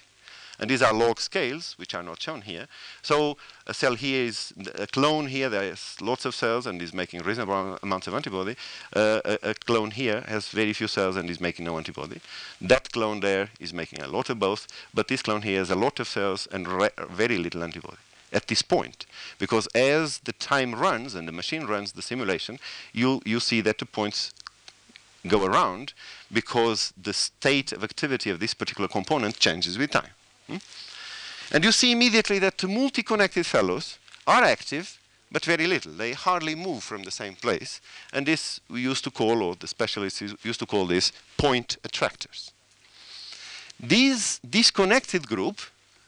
[0.58, 2.66] And these are log scales, which are not shown here.
[3.02, 3.36] So
[3.66, 7.78] a cell here is a clone here, there's lots of cells and is making reasonable
[7.82, 8.56] amounts of antibody.
[8.94, 12.20] Uh, a, a, clone here has very few cells and is making no antibody.
[12.60, 15.76] That clone there is making a lot of both, but this clone here has a
[15.76, 16.66] lot of cells and
[17.10, 17.98] very little antibody
[18.32, 19.06] at this point.
[19.38, 22.58] Because as the time runs and the machine runs the simulation,
[22.92, 24.32] you, you see that the points
[25.26, 25.92] go around
[26.32, 30.10] because the state of activity of this particular component changes with time.
[30.48, 30.56] Hmm?
[31.50, 34.98] And you see immediately that the multi-connected fellows are active,
[35.30, 35.92] but very little.
[35.92, 37.80] They hardly move from the same place.
[38.12, 42.52] And this we used to call, or the specialists used to call this, point attractors.
[43.80, 45.60] These disconnected group,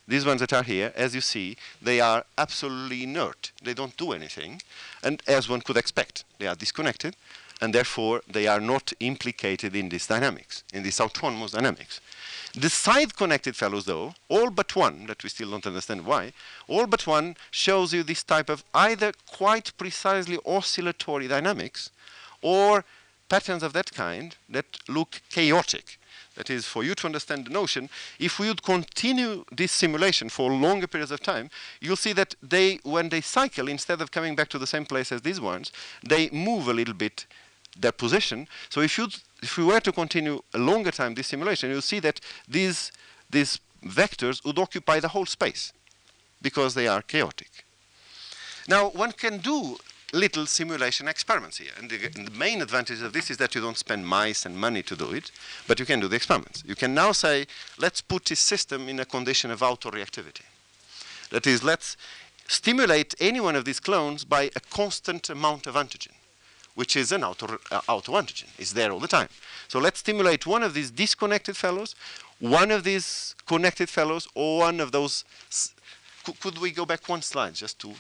[0.09, 3.53] these ones that are here, as you see, they are absolutely inert.
[3.63, 4.61] They don't do anything.
[5.03, 7.15] And as one could expect, they are disconnected,
[7.61, 12.01] and therefore they are not implicated in this dynamics, in this autonomous dynamics.
[12.55, 16.33] The side-connected fellows, though, all but one, that we still don't understand why,
[16.67, 21.91] all but one shows you this type of either quite precisely oscillatory dynamics
[22.43, 22.85] or
[23.29, 25.99] patterns of that kind that look chaotic.
[26.35, 27.89] That is, for you to understand the notion,
[28.19, 32.81] if we would continue this simulation for longer periods of time, you'll see that they,
[32.83, 35.71] when they cycle, instead of coming back to the same place as these ones,
[36.03, 37.27] they move a little bit
[37.79, 38.49] their position.
[38.69, 39.09] So if you
[39.43, 42.93] if we were to continue a longer time this simulation, you'll see that these
[43.31, 45.73] these vectors would occupy the whole space
[46.43, 47.65] because they are chaotic.
[48.69, 49.79] Now one can do
[50.13, 51.71] little simulation experiments here.
[51.79, 54.57] And the, and the, main advantage of this is that you don't spend mice and
[54.57, 55.31] money to do it,
[55.69, 56.65] but you can do the experiments.
[56.67, 57.47] You can now say,
[57.79, 60.43] let's put this system in a condition of autoreactivity.
[61.31, 61.97] That is, let's
[62.49, 66.15] stimulate any one of these clones by a constant amount of antigen
[66.81, 68.49] which is an auto, uh, autoantigen.
[68.59, 69.29] It's there all the time.
[69.69, 71.95] So let's stimulate one of these disconnected fellows,
[72.39, 75.27] one of these connected fellows, or one of those.
[76.41, 77.93] could we go back one slide just to.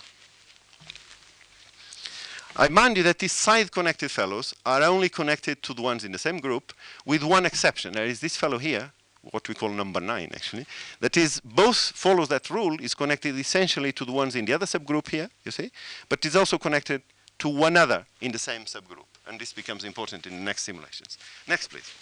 [2.56, 6.12] I mind you that these side connected fellows are only connected to the ones in
[6.12, 6.72] the same group,
[7.04, 7.92] with one exception.
[7.92, 8.92] There is this fellow here,
[9.30, 10.66] what we call number nine actually,
[11.00, 14.66] that is both follows that rule, is connected essentially to the ones in the other
[14.66, 15.70] subgroup here, you see,
[16.08, 17.02] but is also connected
[17.40, 19.06] to one other in the same subgroup.
[19.26, 21.18] And this becomes important in the next simulations.
[21.46, 21.92] Next, please.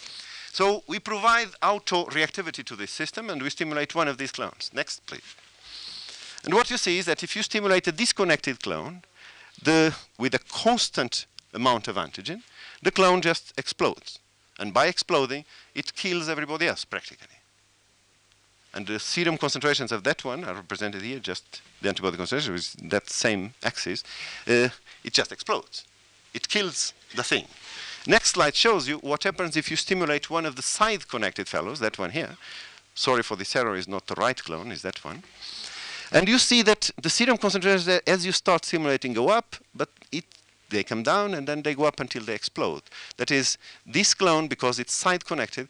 [0.51, 4.71] So we provide auto-reactivity to this system, and we stimulate one of these clones.
[4.73, 5.35] Next, please.
[6.43, 9.03] And what you see is that if you stimulate a disconnected clone
[9.61, 12.41] the, with a constant amount of antigen,
[12.81, 14.19] the clone just explodes.
[14.57, 17.38] And by exploding, it kills everybody else, practically.
[18.73, 22.89] And the serum concentrations of that one are represented here, just the antibody concentration with
[22.89, 24.03] that same axis.
[24.47, 24.69] Uh,
[25.03, 25.85] it just explodes.
[26.33, 27.45] It kills the thing.
[28.05, 31.79] Next slide shows you what happens if you stimulate one of the side connected fellows,
[31.79, 32.37] that one here.
[32.93, 35.23] Sorry for this error, is not the right clone, is that one.
[36.11, 40.25] And you see that the serum concentrations, as you start simulating, go up, but it,
[40.69, 42.81] they come down and then they go up until they explode.
[43.17, 45.67] That is, this clone, because it's side connected,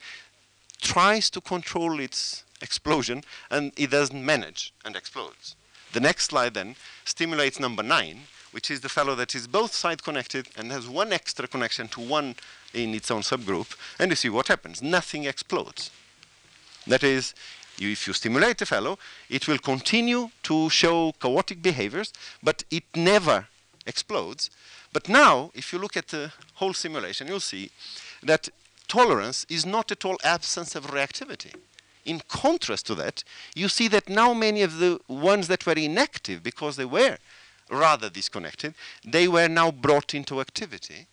[0.82, 5.56] tries to control its explosion and it doesn't manage and explodes.
[5.94, 10.04] The next slide then stimulates number nine, which is the fellow that is both side
[10.04, 12.36] connected and has one extra connection to one
[12.74, 14.82] in its own subgroup, and you see what happens.
[14.82, 15.90] Nothing explodes.
[16.86, 17.34] That is,
[17.78, 19.00] you, if you stimulate the fellow,
[19.30, 23.48] it will continue to show chaotic behaviors, but it never
[23.86, 24.50] explodes.
[24.94, 27.72] But now, if you look at the whole simulation, you'll see
[28.24, 28.50] that
[28.88, 31.54] tolerance is not at all absence of reactivity.
[32.06, 33.24] In contrast to that,
[33.56, 37.18] you see that now many of the ones that were inactive because they were
[37.70, 38.74] rather disconnected,
[39.06, 41.08] they were now brought into activity.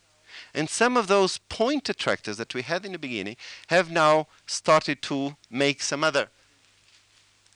[0.53, 3.35] And some of those point attractors that we had in the beginning
[3.67, 6.29] have now started to make some other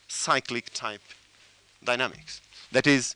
[0.08, 1.02] cyclic type
[1.84, 2.42] dynamics.
[2.72, 3.16] That is,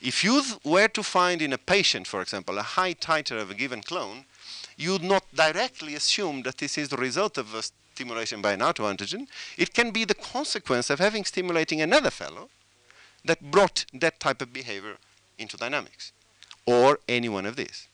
[0.00, 3.54] if you were to find in a patient, for example, a high titer of a
[3.54, 4.24] given clone,
[4.76, 7.62] you would not directly assume that this is the result of a
[8.02, 9.28] stimulation by an autoantigen.
[9.56, 12.48] It can be the consequence of having stimulating another fellow
[13.24, 14.96] that brought that type of behavior
[15.38, 16.12] into dynamics,
[16.66, 17.86] or any one of these.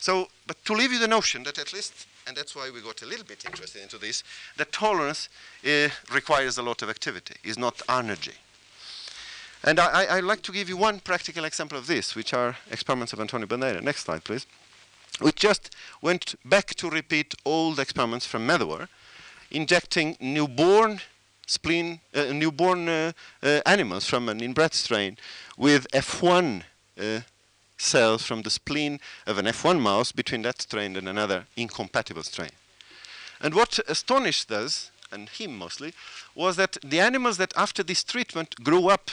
[0.00, 3.02] So, but to leave you the notion that at least, and that's why we got
[3.02, 4.24] a little bit interested into this,
[4.56, 5.28] that tolerance
[5.64, 8.36] uh, requires a lot of activity, is not energy.
[9.62, 12.56] And I, I, I'd like to give you one practical example of this, which are
[12.70, 13.82] experiments of Antonio Bandeira.
[13.82, 14.46] Next slide, please.
[15.20, 18.88] We just went back to repeat old experiments from Medawar,
[19.50, 21.00] injecting newborn
[21.46, 23.12] spleen, uh, newborn uh,
[23.42, 25.16] uh, animals from an inbred strain
[25.56, 26.62] with F1
[27.00, 27.20] uh,
[27.78, 32.50] cells from the spleen of an F1 mouse between that strain and another incompatible strain.
[33.40, 35.94] And what astonished us, and him mostly,
[36.34, 39.12] was that the animals that after this treatment grew up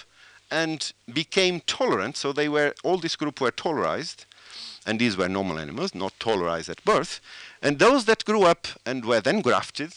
[0.51, 4.25] and became tolerant, so they were, all this group were tolerized,
[4.85, 7.21] and these were normal animals, not tolerized at birth,
[7.61, 9.95] and those that grew up and were then grafted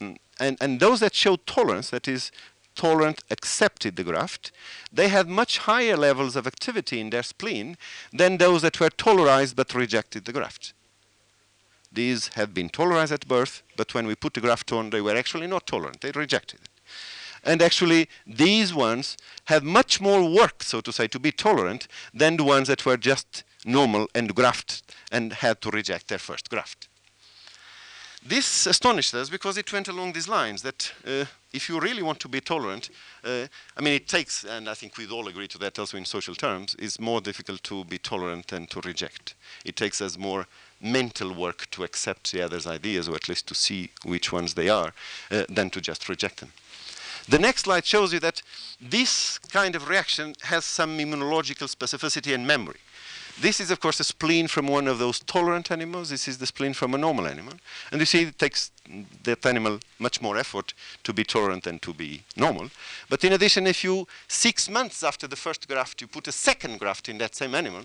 [0.00, 2.30] mm, and, and those that showed tolerance, that is,
[2.78, 4.52] tolerant accepted the graft,
[4.92, 7.76] they had much higher levels of activity in their spleen
[8.12, 10.72] than those that were tolerized but rejected the graft.
[11.90, 15.16] these had been tolerized at birth, but when we put the graft on, they were
[15.16, 16.00] actually not tolerant.
[16.02, 16.68] They rejected it.
[17.42, 22.36] And actually, these ones had much more work, so to say, to be tolerant than
[22.36, 26.88] the ones that were just normal and graft and had to reject their first graft.
[28.26, 32.18] This astonished us because it went along these lines that uh, if you really want
[32.20, 32.90] to be tolerant,
[33.24, 33.46] uh,
[33.76, 36.34] I mean, it takes, and I think we'd all agree to that also in social
[36.34, 39.34] terms, it's more difficult to be tolerant than to reject.
[39.64, 40.46] It takes us more
[40.80, 44.68] mental work to accept the other's ideas, or at least to see which ones they
[44.68, 44.92] are,
[45.30, 46.52] uh, than to just reject them.
[47.28, 48.42] The next slide shows you that
[48.80, 52.80] this kind of reaction has some immunological specificity and memory.
[53.40, 56.10] This is, of course, a spleen from one of those tolerant animals.
[56.10, 57.54] This is the spleen from a normal animal.
[57.92, 58.72] And you see it takes
[59.22, 60.74] that animal much more effort
[61.04, 62.70] to be tolerant than to be normal.
[63.08, 66.80] But in addition, if you, six months after the first graft, you put a second
[66.80, 67.84] graft in that same animal,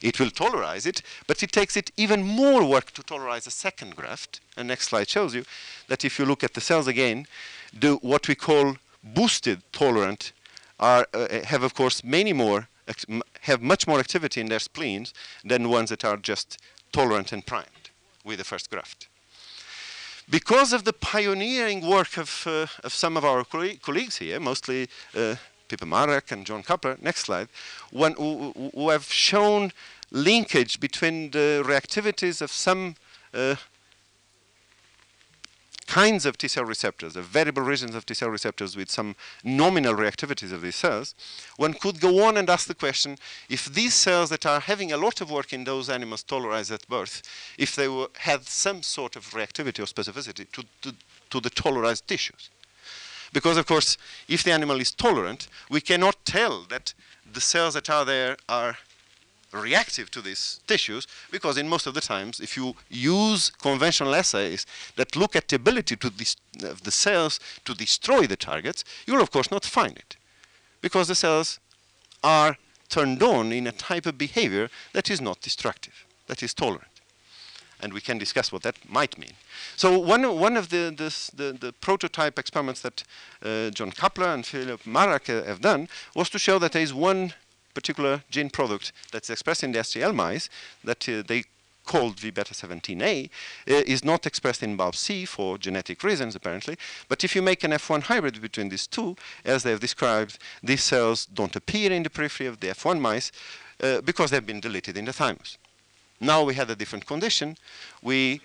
[0.00, 3.96] it will tolerize it, but it takes it even more work to tolerize a second
[3.96, 4.40] graft.
[4.56, 5.44] And next slide shows you
[5.88, 7.26] that if you look at the cells again,
[7.72, 10.32] the, what we call boosted tolerant
[10.78, 12.68] are, uh, have, of course, many more
[13.42, 15.12] have much more activity in their spleens
[15.44, 16.58] than ones that are just
[16.92, 17.90] tolerant and primed
[18.24, 19.08] with the first graft.
[20.28, 25.36] Because of the pioneering work of, uh, of some of our colleagues here, mostly uh,
[25.68, 27.48] Pippa Marek and John Kappler, next slide,
[27.92, 29.72] who, who, have shown
[30.10, 32.96] linkage between the reactivities of some
[33.34, 33.56] uh,
[35.86, 39.94] kinds of T cell receptors, the variable regions of T cell receptors with some nominal
[39.94, 41.14] reactivities of these cells,
[41.56, 43.16] one could go on and ask the question
[43.48, 46.88] if these cells that are having a lot of work in those animals tolerized at
[46.88, 47.22] birth,
[47.58, 50.94] if they were, had some sort of reactivity or specificity to, to,
[51.30, 52.50] to the tolerized tissues.
[53.32, 56.94] Because, of course, if the animal is tolerant, we cannot tell that
[57.30, 58.78] the cells that are there are
[59.62, 64.66] reactive to these tissues because in most of the times if you use conventional assays
[64.96, 66.08] that look at the ability to
[66.62, 70.16] of the cells to destroy the targets you'll of course not find it
[70.80, 71.58] because the cells
[72.22, 72.56] are
[72.88, 76.96] turned on in a type of behavior that is not destructive that is tolerant
[77.80, 79.32] and we can discuss what that might mean.
[79.76, 83.04] So one, one of the, this, the, the, prototype experiments that
[83.42, 86.94] uh, John Kappler and Philip Marek uh, have done was to show that there is
[86.94, 87.34] one
[87.80, 90.48] particular gene product that's expressed in the SGL mice
[90.82, 91.44] that uh, they
[91.90, 96.76] called V beta 17A uh, is not expressed in BALB/c for genetic reasons apparently.
[97.08, 100.82] But if you make an F1 hybrid between these two, as they have described, these
[100.82, 103.30] cells don't appear in the periphery of the F1 mice
[103.82, 105.58] uh, because they've been deleted in the thymus.
[106.20, 107.56] Now we had a different condition.
[108.02, 108.40] We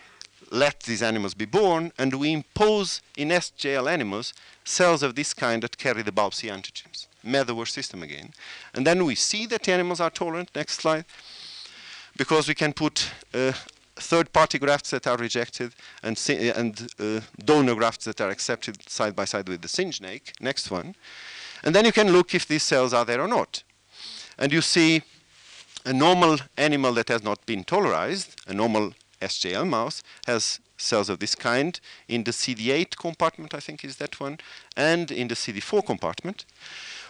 [0.51, 5.63] let these animals be born and we impose in SGL animals cells of this kind
[5.63, 7.07] that carry the BALB/c antigens.
[7.25, 8.31] Medawar system again.
[8.73, 11.05] And then we see that the animals are tolerant, next slide,
[12.17, 13.53] because we can put uh,
[13.95, 19.25] third-party grafts that are rejected and, and uh, donor grafts that are accepted side by
[19.25, 20.95] side with the syngeneic, next one.
[21.63, 23.63] And then you can look if these cells are there or not.
[24.37, 25.03] And you see
[25.85, 31.19] a normal animal that has not been tolerized, a normal SJL mouse, has cells of
[31.19, 34.39] this kind in the CD8 compartment, I think is that one,
[34.75, 36.45] and in the CD4 compartment.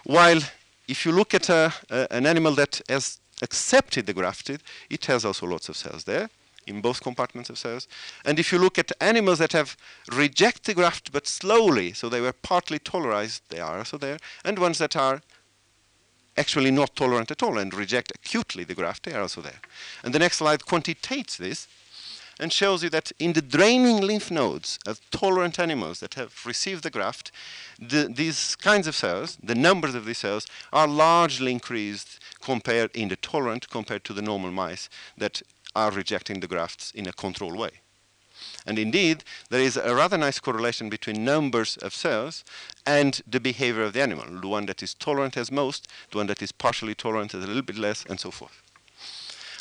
[0.04, 0.42] While
[0.88, 1.74] if you look at a,
[2.12, 6.30] an animal that has accepted the grafted, it has also lots of cells there
[6.68, 7.88] in both compartments of cells.
[8.24, 9.76] And if you look at animals that have
[10.12, 14.60] rejected the graft but slowly, so they were partly tolerized, they are also there, and
[14.60, 15.22] ones that are
[16.38, 19.60] actually not tolerant at all and reject acutely the graft, they are also there.
[20.04, 21.68] And the next slide quantitates this
[22.42, 26.84] and shows you that in the draining lymph nodes of tolerant animals that have received
[26.84, 27.32] the graft,
[27.80, 33.10] the, these kinds of cells, the numbers of these cells, are largely increased compared in
[33.10, 35.44] the tolerant compared to the normal mice that
[35.76, 37.70] are rejecting the grafts in a controlled way.
[38.66, 42.44] And indeed, there is a rather nice correlation between numbers of cells
[42.88, 44.26] and the behavior of the animal.
[44.42, 47.48] The one that is tolerant has most, the one that is partially tolerant has a
[47.48, 48.61] little bit less, and so forth.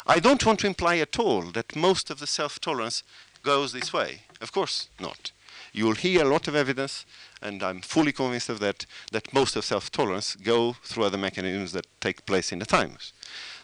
[0.07, 3.03] I don't want to imply at all that most of the self-tolerance
[3.43, 4.23] goes this way.
[4.41, 5.33] Of course not.
[5.73, 7.07] You will hear a lot of evidence,
[7.41, 11.87] and I'm fully convinced of that, that most of self-tolerance go through other mechanisms that
[12.01, 13.13] take place in the thymus.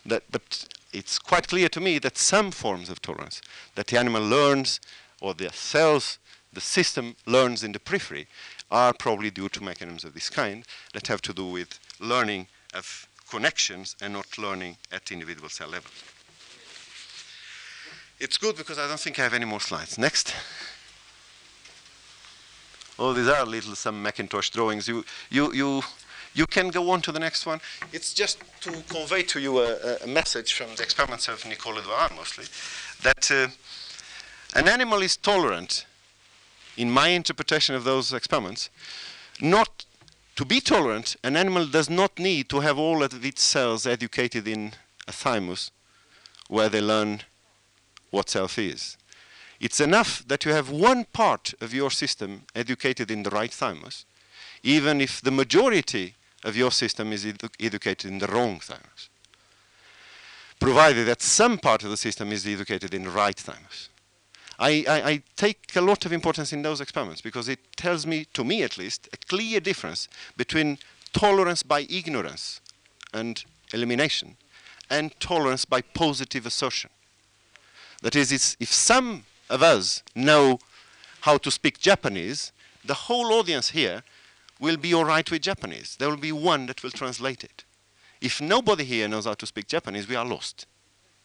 [0.04, 3.40] That, but it's quite clear to me that some forms of tolerance
[3.74, 4.80] that the animal learns
[5.20, 6.18] or the cells,
[6.52, 8.28] the system learns in the periphery
[8.70, 13.08] are probably due to mechanisms of this kind that have to do with learning of
[13.28, 15.90] connections and not learning at individual cell level.
[18.18, 19.98] It's good because I don't think I have any more slides.
[19.98, 20.34] Next.
[22.98, 24.88] Oh, these are little some Macintosh drawings.
[24.88, 25.82] You, you, you,
[26.34, 27.60] you can go on to the next one.
[27.92, 32.12] It's just to convey to you a, a message from the experiments of Nicole Edouard
[32.16, 32.46] mostly,
[33.02, 33.48] that uh,
[34.58, 35.84] an animal is tolerant,
[36.78, 38.70] in my interpretation of those experiments,
[39.42, 39.84] not
[40.36, 44.48] to be tolerant, an animal does not need to have all of its cells educated
[44.48, 44.72] in
[45.06, 45.70] a thymus
[46.48, 47.20] where they learn
[48.16, 48.96] what self is.
[49.60, 54.04] It's enough that you have one part of your system educated in the right thymus,
[54.62, 59.08] even if the majority of your system is edu educated in the wrong thymus,
[60.58, 63.90] provided that some part of the system is educated in the right thymus.
[64.58, 68.26] I, I, I, take a lot of importance in those experiments because it tells me,
[68.32, 70.78] to me at least, a clear difference between
[71.12, 72.62] tolerance by ignorance
[73.12, 73.44] and
[73.74, 74.38] elimination
[74.88, 76.90] and tolerance by positive assertion.
[78.06, 80.60] That is, if some of us know
[81.22, 82.52] how to speak Japanese,
[82.84, 84.04] the whole audience here
[84.60, 85.96] will be all right with Japanese.
[85.96, 87.64] There will be one that will translate it.
[88.20, 90.68] If nobody here knows how to speak Japanese, we are lost.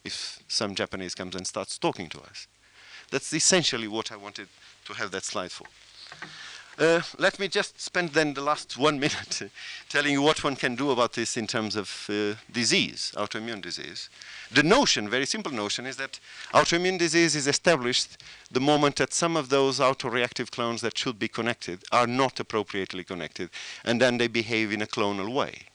[0.03, 2.47] If some Japanese comes and starts talking to us.
[3.11, 4.47] That's essentially what I wanted
[4.86, 5.67] to have that slide for.
[6.82, 9.51] Uh, let me just spend then the last one minute
[9.88, 14.09] telling you what one can do about this in terms of uh, disease, autoimmune disease.
[14.51, 16.19] The notion, very simple notion, is that
[16.55, 18.17] autoimmune disease is established
[18.49, 23.03] the moment that some of those autoreactive clones that should be connected are not appropriately
[23.03, 23.51] connected,
[23.86, 25.65] and then they behave in a clonal way.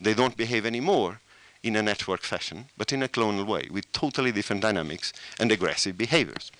[0.00, 1.20] They don't behave anymore
[1.62, 5.96] in a network fashion, but in a clonal way, with totally different dynamics and aggressive
[5.96, 6.50] behaviors.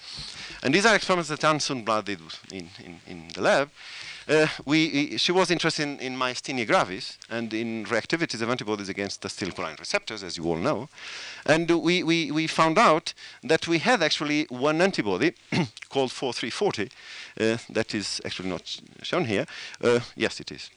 [0.62, 2.20] And these are experiments that Anne Sundblad did
[2.52, 3.70] in, in, in the lab.
[4.28, 9.22] Uh, we, she was interested in, in, myasthenia gravis and in reactivities of antibodies against
[9.22, 10.88] the acetylcholine receptors, as you all know.
[11.46, 15.32] And we, we, we found out that we had actually one antibody
[15.88, 16.90] called 4340,
[17.40, 19.46] uh, that is actually not shown here.
[19.82, 20.70] Uh, yes, it is.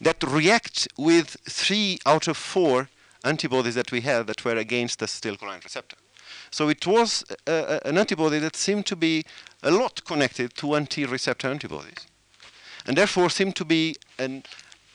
[0.00, 2.88] That reacts with three out of four
[3.24, 5.96] antibodies that we had that were against the acetylcholine receptor.
[6.50, 9.24] So it was uh, an antibody that seemed to be
[9.62, 12.06] a lot connected to anti-receptor antibodies,
[12.86, 14.44] and therefore seemed to be an,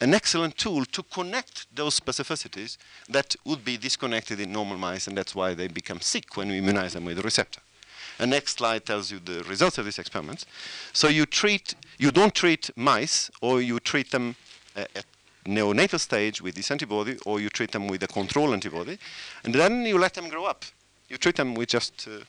[0.00, 2.78] an excellent tool to connect those specificities
[3.08, 6.58] that would be disconnected in normal mice, and that's why they become sick when we
[6.58, 7.60] immunize them with a receptor.
[8.18, 10.44] The next slide tells you the results of these experiments.
[10.92, 14.36] So you treat, you don't treat mice, or you treat them
[14.76, 15.06] uh, at
[15.50, 18.98] neonatal stage with this antibody, or you treat them with a control antibody,
[19.44, 20.64] and then you let them grow up
[21.10, 22.24] you treat them with just uh,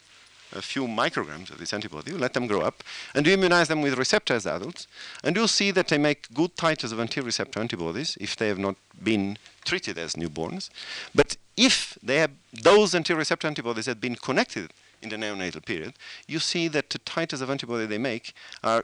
[0.54, 2.84] a few micrograms of this antibody, you let them grow up,
[3.16, 4.88] and you immunize them with receptors as adults,
[5.24, 8.76] and you'll see that they make good titers of anti-receptor antibodies if they have not
[9.02, 10.70] been treated as newborns.
[11.16, 15.94] But if they have, those anti-receptor antibodies had been connected in the neonatal period,
[16.28, 18.84] you see that the titers of antibody they make are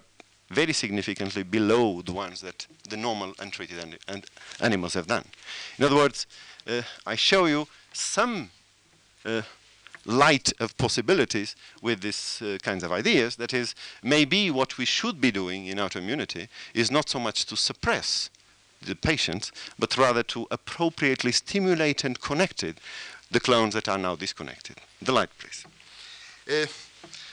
[0.50, 4.24] very significantly below the ones that the normal untreated an
[4.62, 5.26] animals have done.
[5.78, 6.26] In other words,
[6.68, 8.50] uh, I show you some
[9.26, 9.42] uh,
[10.06, 13.36] light of possibilities with these uh, kinds of ideas.
[13.36, 17.58] That is, maybe what we should be doing in autoimmunity is not so much to
[17.58, 18.30] suppress
[18.82, 22.78] the patients, but rather to appropriately stimulate and connect it,
[23.30, 24.78] the clones that are now disconnected.
[25.02, 25.66] The light, please.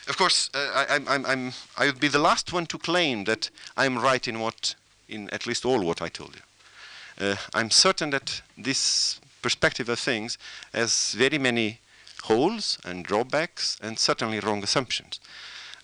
[0.06, 3.50] Of course, uh, I, I'm, I'm, I would be the last one to claim that
[3.76, 4.74] I'm right in what,
[5.08, 7.26] in at least all what I told you.
[7.26, 10.36] Uh, I'm certain that this perspective of things
[10.72, 11.78] has very many
[12.24, 15.20] holes and drawbacks and certainly wrong assumptions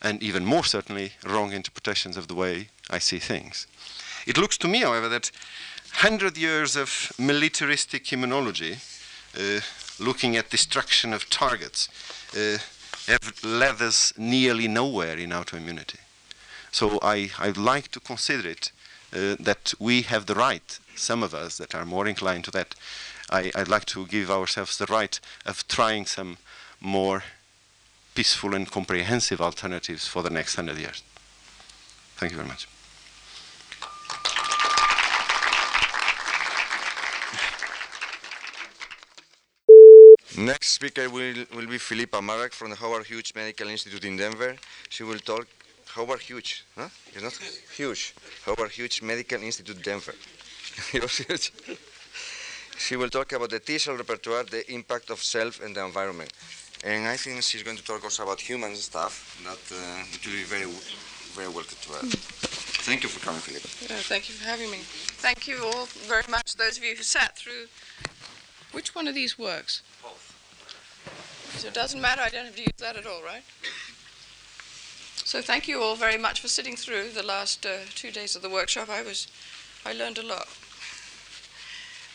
[0.03, 3.67] and even more certainly wrong interpretations of the way I see things.
[4.27, 5.31] It looks to me, however, that
[6.03, 8.79] 100 years of militaristic immunology
[9.37, 9.61] uh,
[10.03, 11.89] looking at destruction of targets
[12.35, 12.59] uh,
[13.11, 15.99] have led us nearly nowhere in autoimmunity.
[16.73, 18.73] So I, I'd like to consider it
[19.13, 22.75] uh, that we have the right, some of us that are more inclined to that,
[23.29, 26.39] I, I, would like to give ourselves the right of trying some
[26.81, 27.25] more
[28.15, 31.03] peaceful and comprehensive alternatives for the next hundred years.
[32.17, 32.70] Thank you very much.
[40.39, 44.57] Next speaker will, will be Philippa Marek from the Howard Hughes Medical Institute in Denver.
[44.89, 45.47] She will talk
[45.95, 46.89] Howard Hughes, huh?
[47.13, 47.37] It's not
[47.77, 48.15] huge.
[48.47, 50.15] Howard Hughes Medical Institute Denver.
[52.81, 56.33] She will talk about the T cell repertoire, the impact of self and the environment.
[56.83, 60.45] And I think she's going to talk also about human stuff that uh, will be
[60.45, 60.65] very,
[61.35, 62.07] very welcome to her.
[62.89, 63.63] Thank you for coming, Philip.
[63.83, 64.79] Yeah, thank you for having me.
[65.21, 67.67] Thank you all very much, those of you who sat through.
[68.73, 69.83] Which one of these works?
[71.57, 73.43] So it doesn't matter, I don't have to use that at all, right?
[75.25, 78.43] So thank you all very much for sitting through the last uh, two days of
[78.43, 78.89] the workshop.
[78.89, 79.29] I was,
[79.85, 80.49] I learned a lot.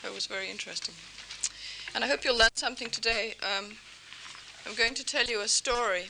[0.04, 0.94] It was very interesting.
[1.94, 3.34] And I hope you'll learn something today.
[3.42, 3.72] Um,
[4.66, 6.06] I'm going to tell you a story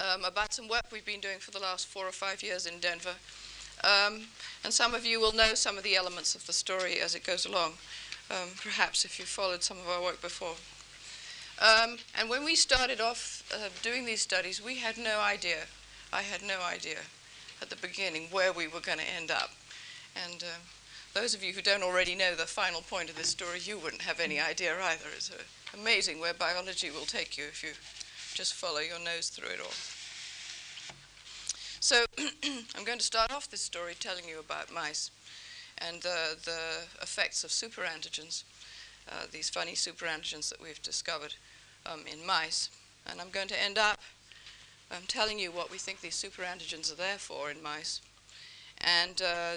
[0.00, 2.78] um, about some work we've been doing for the last four or five years in
[2.80, 3.14] Denver.
[3.82, 4.22] Um,
[4.64, 7.24] and some of you will know some of the elements of the story as it
[7.24, 7.72] goes along,
[8.30, 10.56] um, perhaps if you've followed some of our work before.
[11.60, 15.66] Um, and when we started off uh, doing these studies, we had no idea,
[16.10, 16.96] I had no idea
[17.60, 19.50] at the beginning where we were going to end up.
[20.16, 20.58] And uh,
[21.12, 24.02] those of you who don't already know the final point of this story, you wouldn't
[24.02, 25.04] have any idea either.
[25.14, 25.42] It's uh,
[25.78, 27.70] amazing where biology will take you if you
[28.34, 29.74] just follow your nose through it all.
[31.80, 32.04] So
[32.76, 35.10] I'm going to start off this story telling you about mice
[35.78, 38.44] and uh, the effects of superantigens,
[39.10, 41.34] uh, these funny superantigens that we've discovered
[41.86, 42.70] um, in mice.
[43.06, 44.00] And I'm going to end up
[44.90, 48.00] um, telling you what we think these superantigens are there for in mice.
[48.78, 49.56] And, uh,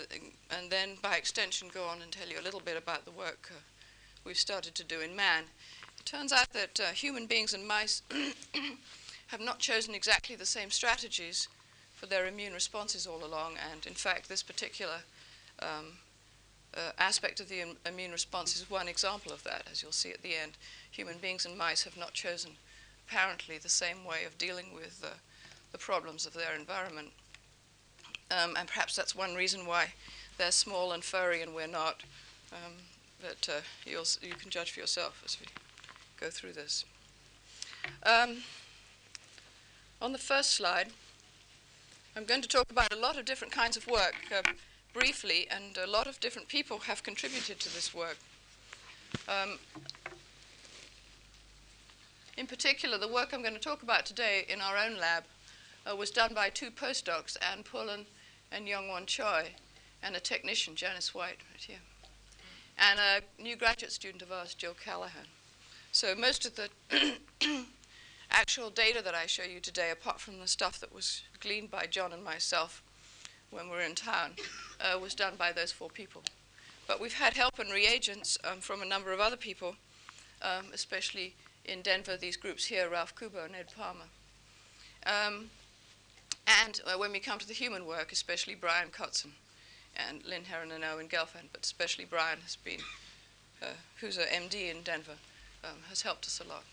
[0.50, 3.52] and then, by extension, go on and tell you a little bit about the work
[3.52, 3.60] uh,
[4.26, 5.46] we've started to do in man
[6.04, 8.02] it turns out that uh, human beings and mice
[9.28, 11.48] have not chosen exactly the same strategies
[11.96, 15.04] for their immune responses all along, and in fact, this particular
[15.60, 16.00] um,
[16.76, 20.12] uh, aspect of the Im- immune response is one example of that, as you'll see
[20.12, 20.54] at the end.
[20.92, 22.52] Human beings and mice have not chosen,
[23.08, 25.16] apparently, the same way of dealing with uh,
[25.72, 27.10] the problems of their environment.
[28.32, 29.94] Um, and perhaps that's one reason why
[30.38, 32.04] they're small and furry and we're not.
[32.52, 32.74] Um,
[33.22, 35.48] but uh, you can judge for yourself as we
[36.20, 36.86] go through this.
[38.04, 38.38] Um,
[40.02, 40.88] on the first slide,
[42.16, 44.42] I'm going to talk about a lot of different kinds of work uh,
[44.94, 48.18] briefly, and a lot of different people have contributed to this work.
[49.28, 49.60] Um,
[52.38, 55.24] in particular, the work I'm going to talk about today in our own lab
[55.90, 58.06] uh, was done by two postdocs, Anne Pullen
[58.52, 59.50] and Young Won Choi,
[60.02, 61.78] and a technician, Janice White, right here,
[62.78, 65.26] and a new graduate student of ours, Jill Callahan.
[65.92, 66.70] So most of the
[68.32, 71.86] actual data that I show you today, apart from the stuff that was gleaned by
[71.86, 72.83] John and myself
[73.54, 74.32] when we were in town,
[74.82, 76.24] uh, was done by those four people.
[76.88, 79.76] But we've had help and reagents um, from a number of other people,
[80.42, 81.36] um, especially
[81.66, 84.10] in Denver, these groups here, Ralph Kubo and Ed Palmer.
[85.06, 85.50] Um,
[86.66, 89.32] and uh, when we come to the human work, especially Brian Kotzen
[89.96, 92.80] and Lynn Heron and Owen Gelfand, but especially Brian has been,
[93.62, 93.68] uh,
[94.02, 95.18] who's an MD in Denver,
[95.64, 96.64] um, has helped us a lot.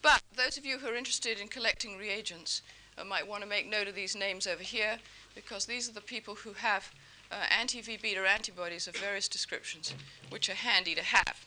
[0.00, 2.62] But those of you who are interested in collecting reagents
[2.96, 4.98] uh, might want to make note of these names over here
[5.36, 6.90] because these are the people who have
[7.30, 9.94] uh, anti-V beta antibodies of various descriptions,
[10.30, 11.46] which are handy to have.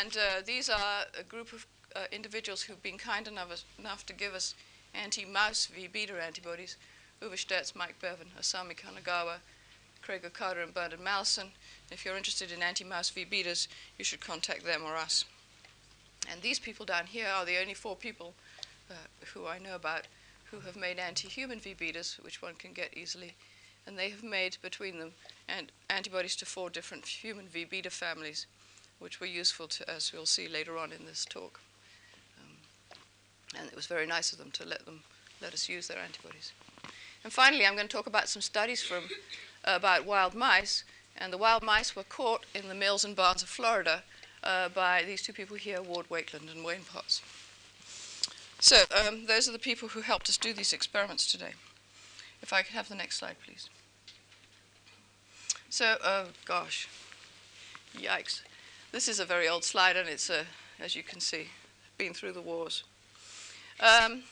[0.00, 4.14] And uh, these are a group of uh, individuals who've been kind enough, enough to
[4.14, 4.54] give us
[4.94, 6.76] anti-mouse V beta antibodies,
[7.20, 9.36] Uwe Stertz, Mike Bevan, Asami Kanagawa,
[10.00, 11.48] Craig O'Carter, and Bernard Mallison.
[11.90, 15.24] If you're interested in anti-mouse V betas, you should contact them or us.
[16.30, 18.34] And these people down here are the only four people
[18.90, 18.94] uh,
[19.34, 20.06] who I know about
[20.52, 23.34] who have made anti-human V betas, which one can get easily.
[23.84, 25.12] And they have made between them
[25.48, 28.46] and antibodies to four different human V beta families,
[29.00, 31.58] which were useful to, as we'll see later on in this talk.
[32.38, 32.58] Um,
[33.58, 35.00] and it was very nice of them to let them
[35.40, 36.52] let us use their antibodies.
[37.24, 39.04] And finally, I'm going to talk about some studies from
[39.64, 40.84] uh, about wild mice
[41.16, 44.02] and the wild mice were caught in the mills and barns of Florida
[44.42, 47.22] uh, by these two people here, Ward Wakeland and Wayne Potts.
[48.62, 51.54] So um, those are the people who helped us do these experiments today.
[52.40, 53.68] If I could have the next slide, please.
[55.68, 56.88] So, uh, gosh,
[57.98, 58.42] yikes.
[58.92, 60.44] This is a very old slide, and it's, uh,
[60.78, 61.48] as you can see,
[61.98, 62.84] been through the wars.
[63.80, 64.22] Um,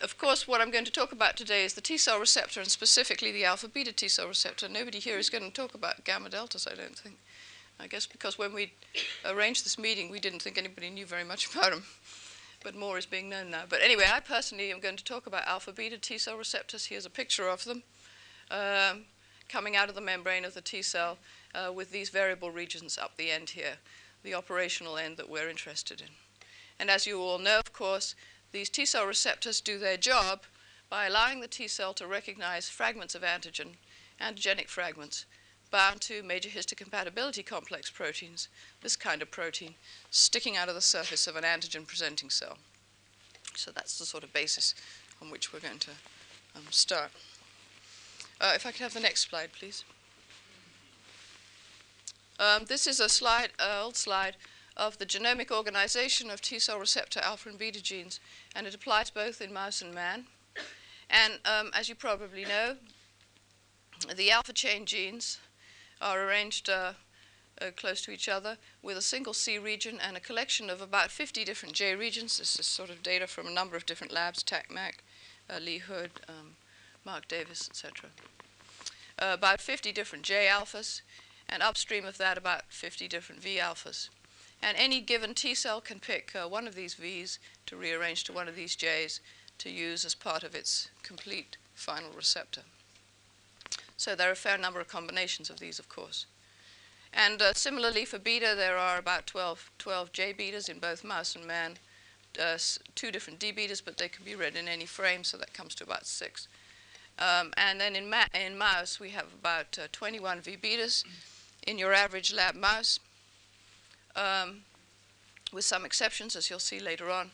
[0.00, 2.70] of course, what I'm going to talk about today is the T cell receptor and
[2.70, 4.68] specifically the alpha beta T cell receptor.
[4.68, 7.16] Nobody here is going to talk about gamma deltas, I don't think.
[7.82, 8.72] I guess because when we
[9.24, 11.82] arranged this meeting, we didn't think anybody knew very much about them.
[12.62, 13.64] But more is being known now.
[13.68, 16.86] But anyway, I personally am going to talk about alpha beta T cell receptors.
[16.86, 17.82] Here's a picture of them
[18.52, 19.06] um,
[19.48, 21.18] coming out of the membrane of the T cell
[21.56, 23.78] uh, with these variable regions up the end here,
[24.22, 26.08] the operational end that we're interested in.
[26.78, 28.14] And as you all know, of course,
[28.52, 30.42] these T cell receptors do their job
[30.88, 33.74] by allowing the T cell to recognize fragments of antigen,
[34.20, 35.26] antigenic fragments,
[35.72, 38.48] bound to major histocompatibility complex proteins,
[38.82, 39.74] this kind of protein,
[40.10, 42.58] sticking out of the surface of an antigen presenting cell.
[43.56, 44.74] So that's the sort of basis
[45.20, 45.90] on which we're going to
[46.54, 47.10] um, start.
[48.40, 49.84] Uh, if I could have the next slide, please.
[52.38, 54.36] Um, this is a slide, uh, old slide
[54.76, 58.20] of the genomic organization of T cell receptor alpha and beta genes,
[58.54, 60.26] and it applies both in mouse and man.
[61.08, 62.76] And um, as you probably know,
[64.16, 65.38] the alpha chain genes
[66.02, 66.92] are arranged uh,
[67.60, 71.10] uh, close to each other with a single C region and a collection of about
[71.10, 72.38] 50 different J regions.
[72.38, 74.94] This is sort of data from a number of different labs, TACMAC,
[75.48, 76.56] uh, Lee Hood, um,
[77.04, 78.10] Mark Davis, etc.
[79.18, 81.02] Uh, about 50 different J alphas,
[81.48, 84.08] and upstream of that about 50 different V alphas.
[84.62, 88.32] And any given T cell can pick uh, one of these Vs to rearrange to
[88.32, 89.20] one of these Js
[89.58, 92.62] to use as part of its complete final receptor.
[94.02, 96.26] So there are a fair number of combinations of these, of course.
[97.12, 101.36] And uh, similarly for beta, there are about 12, 12 J betas in both mouse
[101.36, 101.78] and man,
[102.36, 102.58] uh,
[102.96, 105.76] two different D betas, but they can be read in any frame, so that comes
[105.76, 106.48] to about six.
[107.16, 111.04] Um, and then in, in, mouse, we have about uh, 21 V betas
[111.64, 112.98] in your average lab mouse,
[114.16, 114.62] um,
[115.52, 117.30] with some exceptions, as you'll see later on.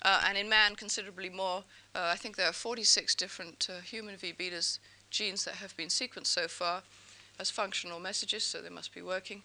[0.00, 1.64] Uh, and in man, considerably more.
[1.92, 4.78] Uh, I think there are 46 different uh, human V betas
[5.14, 6.82] genes that have been sequenced so far
[7.38, 9.42] as functional messages, so they must be working.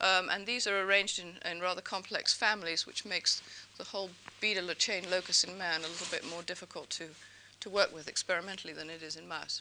[0.00, 3.42] Um, and these are arranged in, in, rather complex families, which makes
[3.78, 4.10] the whole
[4.40, 7.04] beta chain locus in man a little bit more difficult to,
[7.60, 9.60] to work with experimentally than it is in mouse.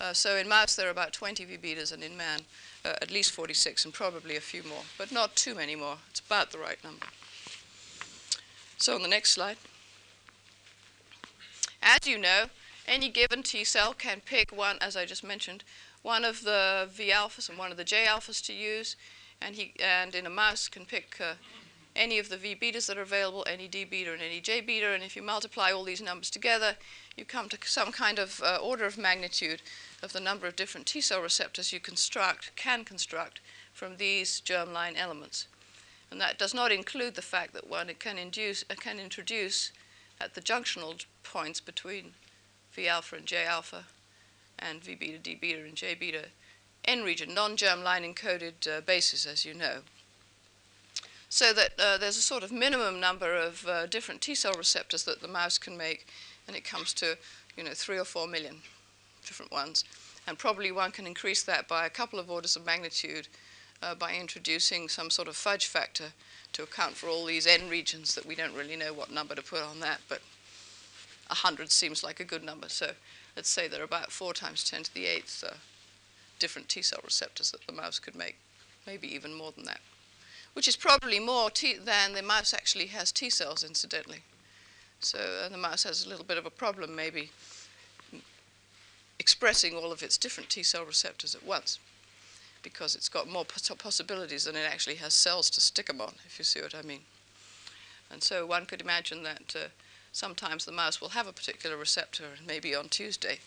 [0.00, 2.40] Uh, so in mouse there are about 20 V betas, and in man
[2.84, 5.98] uh, at least 46, and probably a few more, but not too many more.
[6.10, 7.06] It's about the right number.
[8.76, 9.58] So on the next slide.
[11.82, 12.46] As you know,
[12.90, 15.62] any given T cell can pick one, as I just mentioned,
[16.02, 18.96] one of the V alphas and one of the J alphas to use,
[19.40, 21.34] and he and in a mouse can pick uh,
[21.94, 24.92] any of the V betas that are available, any D beta and any J beta,
[24.92, 26.76] and if you multiply all these numbers together,
[27.16, 29.62] you come to some kind of uh, order of magnitude
[30.02, 33.40] of the number of different T cell receptors you construct, can construct
[33.72, 35.46] from these germline elements.
[36.10, 39.70] And that does not include the fact that one can, induce, uh, can introduce
[40.20, 42.14] at the junctional points between
[42.72, 43.84] V alpha and J alpha
[44.58, 46.26] and V beta, D beta, and J beta
[46.84, 49.78] N region, non germline encoded uh, bases, as you know.
[51.28, 55.04] So that uh, there's a sort of minimum number of uh, different T cell receptors
[55.04, 56.06] that the mouse can make,
[56.46, 57.18] and it comes to
[57.56, 58.56] you know three or four million
[59.24, 59.84] different ones.
[60.26, 63.28] And probably one can increase that by a couple of orders of magnitude
[63.82, 66.12] uh, by introducing some sort of fudge factor
[66.52, 69.42] to account for all these N regions that we don't really know what number to
[69.42, 70.20] put on that, but
[71.30, 72.68] 100 seems like a good number.
[72.68, 72.92] So
[73.36, 75.54] let's say there are about 4 times 10 to the 8th uh,
[76.38, 78.36] different T cell receptors that the mouse could make,
[78.86, 79.80] maybe even more than that,
[80.54, 84.22] which is probably more T- than the mouse actually has T cells, incidentally.
[85.00, 87.30] So uh, the mouse has a little bit of a problem, maybe
[89.18, 91.78] expressing all of its different T cell receptors at once
[92.62, 96.38] because it's got more possibilities than it actually has cells to stick them on, if
[96.38, 97.00] you see what I mean.
[98.10, 99.68] And so one could imagine that uh,
[100.12, 103.38] sometimes the mouse will have a particular receptor, maybe on Tuesday,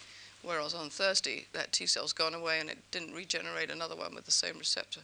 [0.41, 4.25] whereas on Thursday that T cell's gone away and it didn't regenerate another one with
[4.25, 5.01] the same receptor.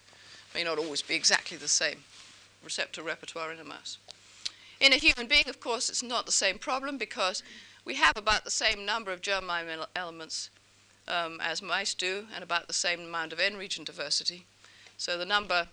[0.54, 2.04] May not always be exactly the same
[2.64, 3.98] receptor repertoire in a mouse.
[4.80, 7.44] In a human being, of course, it's not the same problem because
[7.86, 10.50] we have about the same number of germline elements
[11.08, 14.46] um, as mice do and about the same amount of N region diversity.
[14.98, 15.68] So the number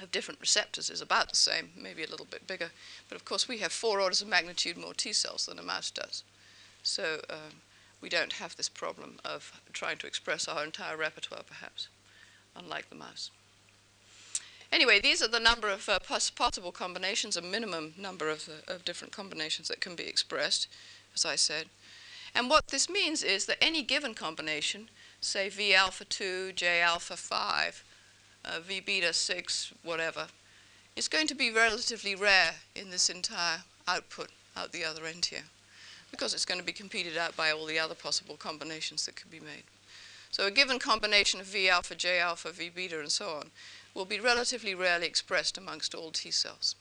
[0.00, 2.70] of different receptors is about the same, maybe a little bit bigger.
[3.08, 5.90] But of course, we have four orders of magnitude more T cells than a mouse
[5.90, 6.22] does.
[6.82, 7.60] So um,
[8.00, 11.88] we don't have this problem of trying to express our entire repertoire, perhaps,
[12.54, 13.30] unlike the mouse.
[14.72, 18.84] Anyway, these are the number of uh, possible combinations, a minimum number of, uh, of
[18.84, 20.68] different combinations that can be expressed,
[21.14, 21.66] as I said.
[22.34, 24.90] And what this means is that any given combination,
[25.20, 27.84] say V alpha 2, J alpha 5,
[28.46, 30.28] uh, V beta 6, whatever,
[30.94, 35.44] is going to be relatively rare in this entire output out the other end here
[36.10, 39.30] because it's going to be competed out by all the other possible combinations that could
[39.30, 39.64] be made.
[40.30, 43.50] So a given combination of V alpha, J alpha, V beta, and so on
[43.94, 46.74] will be relatively rarely expressed amongst all T cells.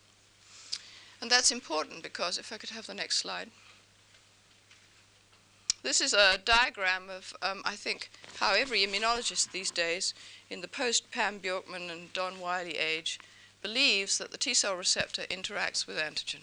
[1.21, 3.49] And that's important because, if I could have the next slide.
[5.83, 8.09] This is a diagram of, um, I think,
[8.39, 10.13] how every immunologist these days,
[10.49, 13.19] in the post Pam Bjorkman and Don Wiley age,
[13.61, 16.41] believes that the T cell receptor interacts with antigen.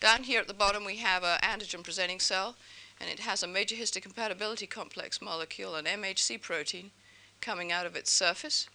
[0.00, 2.56] Down here at the bottom, we have an antigen presenting cell,
[3.00, 6.90] and it has a major histocompatibility complex molecule, an MHC protein,
[7.40, 8.68] coming out of its surface.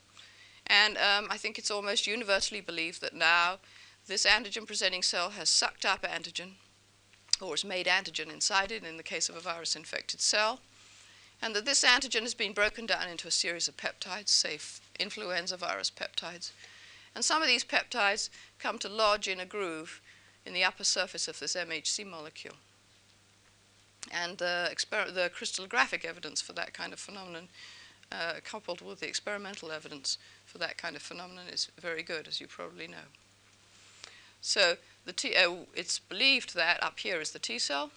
[0.67, 3.59] And um, I think it's almost universally believed that now
[4.07, 6.53] this antigen presenting cell has sucked up antigen
[7.41, 10.59] or has made antigen inside it in the case of a virus infected cell,
[11.41, 14.59] and that this antigen has been broken down into a series of peptides, say
[14.99, 16.51] influenza virus peptides.
[17.15, 18.29] And some of these peptides
[18.59, 20.01] come to lodge in a groove
[20.45, 22.55] in the upper surface of this MHC molecule.
[24.11, 27.49] And the, the crystallographic evidence for that kind of phenomenon
[28.11, 32.41] uh, coupled with the experimental evidence for that kind of phenomenon is very good, as
[32.41, 33.07] you probably know.
[34.41, 37.91] So the T, uh, it's believed that up here is the T cell,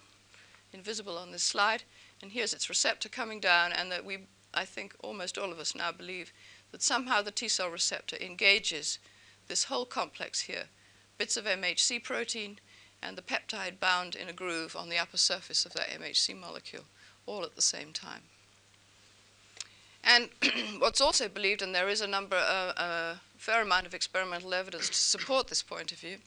[0.71, 1.83] invisible on this slide,
[2.21, 4.19] and here's its receptor coming down, and that we,
[4.53, 6.31] I think almost all of us now believe
[6.71, 8.99] that somehow the T cell receptor engages
[9.47, 10.65] this whole complex here,
[11.17, 12.59] bits of MHC protein
[13.01, 16.85] and the peptide bound in a groove on the upper surface of that MHC molecule,
[17.25, 18.21] all at the same time.
[20.03, 20.29] And
[20.79, 24.89] what's also believed, and there is a number, uh, a fair amount of experimental evidence
[24.89, 26.17] to support this point of view,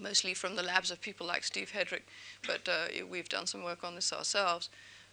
[0.00, 2.02] mostly from the labs of people like Steve Hedrick,
[2.46, 4.68] but uh, we've done some work on this ourselves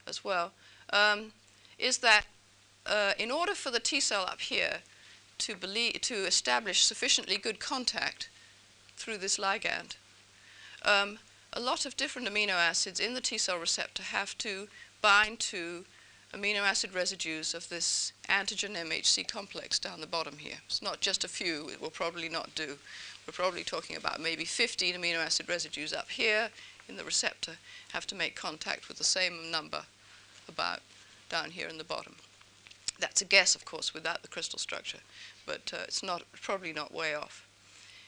[0.08, 0.52] as well,
[0.92, 1.32] um,
[1.78, 2.26] is that
[2.86, 4.80] uh, in order for the T cell up here
[5.40, 8.30] to, believe, to establish sufficiently good contact
[8.96, 9.96] through this ligand,
[10.84, 11.20] um,
[11.54, 14.68] a lot of different amino acids in the T cell receptor have to
[15.02, 15.86] bind to
[16.34, 20.58] amino acid residues of this antigen MHC complex down the bottom here.
[20.66, 22.78] It's not just a few, it will probably not do.
[23.28, 26.50] We're probably talking about maybe 15 amino acid residues up here
[26.88, 27.58] in the receptor
[27.92, 29.84] have to make contact with the same number
[30.48, 30.80] about
[31.30, 32.16] down here in the bottom.
[33.00, 35.00] That's a guess, of course, without the crystal structure,
[35.46, 37.46] but uh, it's not probably not way off.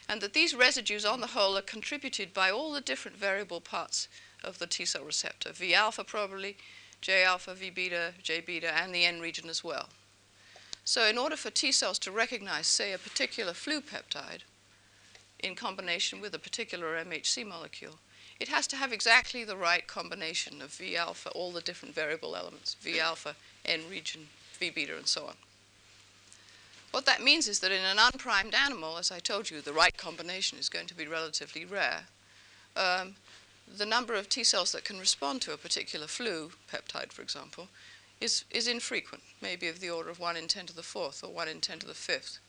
[0.07, 4.07] And that these residues on the whole are contributed by all the different variable parts
[4.41, 6.55] of the T cell receptor, V alpha probably,
[7.01, 9.89] J alpha, V beta, J beta, and the N region as well.
[10.85, 14.43] So, in order for T cells to recognize, say, a particular flu peptide
[15.39, 17.99] in combination with a particular MHC molecule,
[18.39, 22.35] it has to have exactly the right combination of V alpha, all the different variable
[22.35, 23.35] elements, V alpha,
[23.65, 24.27] N region,
[24.57, 25.35] V beta, and so on.
[26.91, 29.95] What that means is that in an unprimed animal, as I told you, the right
[29.95, 32.05] combination is going to be relatively rare.
[32.75, 33.15] Um,
[33.67, 37.67] the number of T cells that can respond to a particular flu peptide, for example,
[38.19, 41.31] is, is infrequent, maybe of the order of 1 in 10 to the fourth or
[41.31, 42.39] 1 in 10 to the fifth.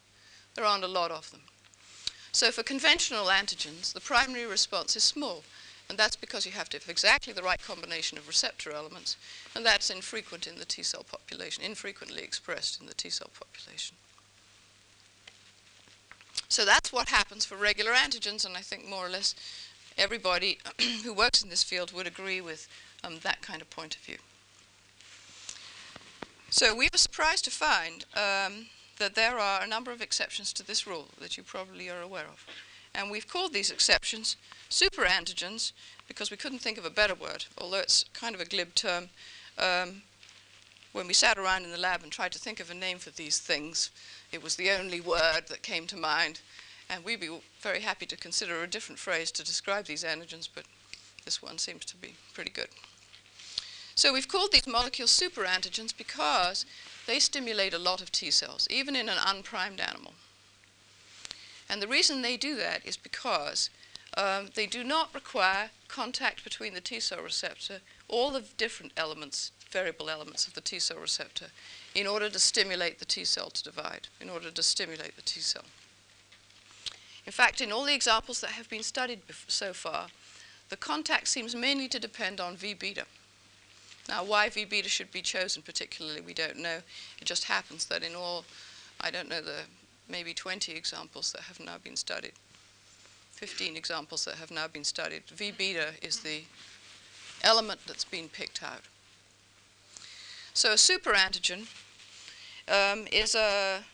[0.54, 1.42] There aren't a lot of them.
[2.32, 5.42] So for conventional antigens, the primary response is small,
[5.88, 9.16] and that's because you have to have exactly the right combination of receptor elements,
[9.54, 13.96] and that's infrequent in the T cell population, infrequently expressed in the T cell population.
[16.48, 19.34] So that's what happens for regular antigens, and I think more or less
[19.98, 20.58] everybody
[21.04, 22.68] who works in this field would agree with
[23.02, 24.18] um, that kind of point of view.
[26.50, 28.66] So we were surprised to find um,
[29.00, 32.26] that there are a number of exceptions to this rule that you probably are aware
[32.26, 32.46] of.
[32.94, 34.36] And we've called these exceptions
[34.68, 35.72] superantigens
[36.06, 39.08] because we couldn't think of a better word, although it's kind of a glib term.
[39.58, 40.02] Um,
[40.92, 43.10] when we sat around in the lab and tried to think of a name for
[43.10, 43.90] these things,
[44.32, 46.40] it was the only word that came to mind.
[46.88, 50.64] And we'd be very happy to consider a different phrase to describe these antigens, but
[51.24, 52.68] this one seems to be pretty good.
[53.94, 56.66] So we've called these molecules superantigens because
[57.10, 60.12] they stimulate a lot of T cells, even in an unprimed animal.
[61.68, 63.68] And the reason they do that is because
[64.16, 69.50] um, they do not require contact between the T cell receptor, all the different elements,
[69.72, 71.46] variable elements of the T cell receptor,
[71.96, 75.40] in order to stimulate the T cell to divide, in order to stimulate the T
[75.40, 75.64] cell.
[77.26, 80.06] In fact, in all the examples that have been studied so far,
[80.68, 83.06] the contact seems mainly to depend on V beta.
[84.10, 86.78] Now, why V beta should be chosen particularly, we don't know.
[87.20, 88.44] It just happens that in all,
[89.00, 89.60] I don't know, the
[90.08, 92.32] maybe 20 examples that have now been studied,
[93.34, 96.42] 15 examples that have now been studied, V beta is the
[97.42, 98.82] element that's been picked out.
[100.54, 101.68] So a superantigen
[102.68, 103.84] um, is a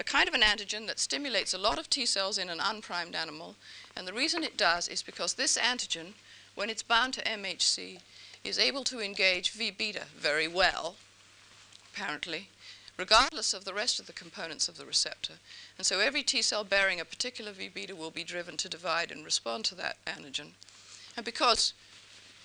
[0.00, 3.14] a kind of an antigen that stimulates a lot of T cells in an unprimed
[3.14, 3.54] animal.
[3.94, 6.14] And the reason it does is because this antigen,
[6.54, 7.98] when it's bound to MHC,
[8.44, 10.96] is able to engage V beta very well,
[11.92, 12.48] apparently,
[12.96, 15.34] regardless of the rest of the components of the receptor.
[15.76, 19.10] And so every T cell bearing a particular V beta will be driven to divide
[19.10, 20.52] and respond to that antigen.
[21.16, 21.74] And because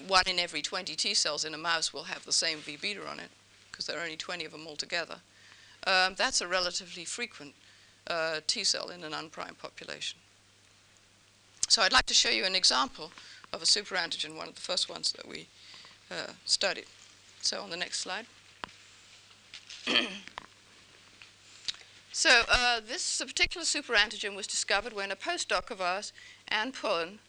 [0.05, 3.07] one in every 20 T cells in a mouse will have the same V beta
[3.07, 3.29] on it,
[3.71, 5.17] because there are only 20 of them altogether,
[5.87, 7.53] um, that's a relatively frequent
[8.07, 10.19] uh, T cell in an unprimed population.
[11.67, 13.11] So I'd like to show you an example
[13.51, 15.47] of a superantigen, one of the first ones that we
[16.11, 16.85] uh, studied.
[17.41, 18.25] So on the next slide.
[22.11, 26.11] so uh, this particular superantigen was discovered when a postdoc of ours,
[26.47, 27.19] Anne Pullen,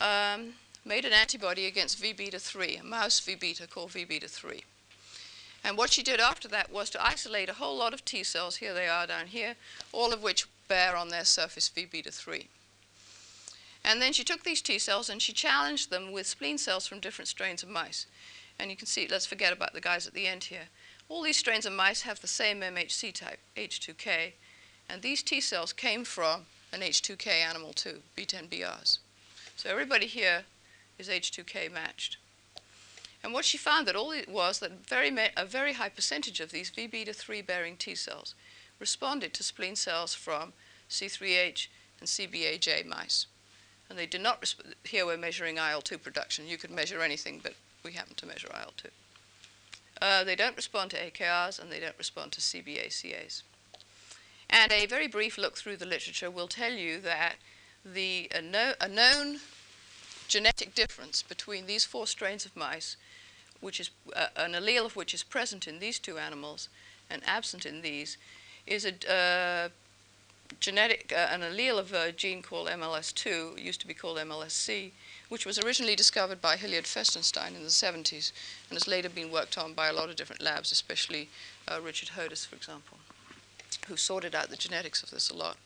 [0.00, 0.54] um,
[0.84, 4.62] made an antibody against V beta 3, a mouse V beta called V beta 3.
[5.64, 8.56] And what she did after that was to isolate a whole lot of T cells,
[8.56, 9.56] here they are down here,
[9.92, 12.48] all of which bear on their surface V beta 3.
[13.86, 16.98] And then she took these T cells and she challenged them with spleen cells from
[16.98, 18.06] different strains of mice.
[18.58, 20.68] And you can see, let's forget about the guys at the end here.
[21.08, 24.32] All these strains of mice have the same MHC type, H2K,
[24.88, 28.98] and these T cells came from an H2K animal too, B10BRs.
[29.56, 30.42] So everybody here
[30.98, 32.16] is H2K matched.
[33.22, 36.50] And what she found that all it was that very a very high percentage of
[36.50, 38.34] these V beta 3 bearing T cells
[38.80, 40.54] responded to spleen cells from
[40.90, 41.68] C3H
[42.00, 43.26] and CBAJ mice.
[43.88, 44.54] And they did not,
[44.84, 46.48] here we're measuring IL-2 production.
[46.48, 47.54] You could measure anything, but
[47.84, 48.90] we happen to measure IL-2.
[50.02, 53.42] Uh, they don't respond to AKRs and they don't respond to CBACAs.
[54.50, 57.36] And a very brief look through the literature will tell you that
[57.84, 59.40] the, a, no, a known
[60.28, 62.96] genetic difference between these four strains of mice,
[63.60, 66.68] which is uh, an allele of which is present in these two animals
[67.08, 68.18] and absent in these,
[68.66, 69.68] is a uh,
[70.60, 74.92] genetic, uh, an allele of a gene called MLS2, used to be called MLSC,
[75.28, 78.32] which was originally discovered by Hilliard Festenstein in the 70s
[78.68, 81.28] and has later been worked on by a lot of different labs, especially
[81.68, 82.98] uh, Richard Hodis, for example,
[83.88, 85.56] who sorted out the genetics of this a lot.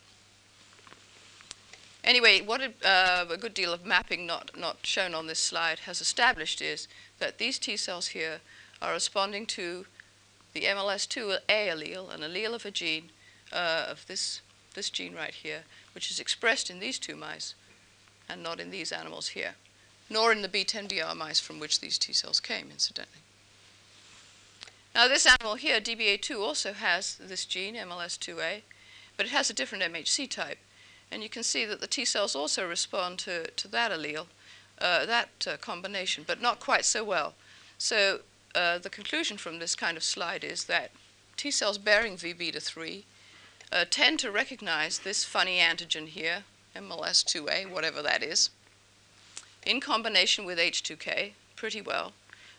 [2.03, 5.81] Anyway, what it, uh, a good deal of mapping not, not shown on this slide
[5.81, 6.89] has established is
[7.19, 8.41] that these T cells here
[8.81, 9.87] are responding to
[10.55, 13.11] the MLS2A allele, an allele of a gene
[13.53, 14.41] uh, of this,
[14.75, 15.65] this gene right here,
[15.95, 17.55] which is expressed in these two mice
[18.29, 19.55] and not in these animals here,
[20.09, 23.23] nor in the B10BR mice from which these T cells came, incidentally.
[24.95, 28.63] Now, this animal here, DBA2, also has this gene, MLS2A,
[29.17, 30.59] but it has a different MHC type.
[31.13, 34.27] And you can see that the T cells also respond to, to that allele,
[34.81, 37.35] uh, that uh, combination, but not quite so well.
[37.79, 38.21] So
[38.55, 40.91] uh, the conclusion from this kind of slide is that
[41.37, 43.05] T cells bearing V beta 3
[43.73, 46.45] uh, tend to recognize this funny antigen here,
[46.77, 48.51] MLS2A, whatever that is,
[49.65, 52.13] in combination with H2K pretty well,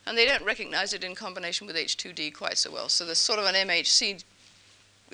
[0.06, 2.90] and they don't recognize it in combination with H2D quite so well.
[2.90, 4.24] So there's sort of an MHC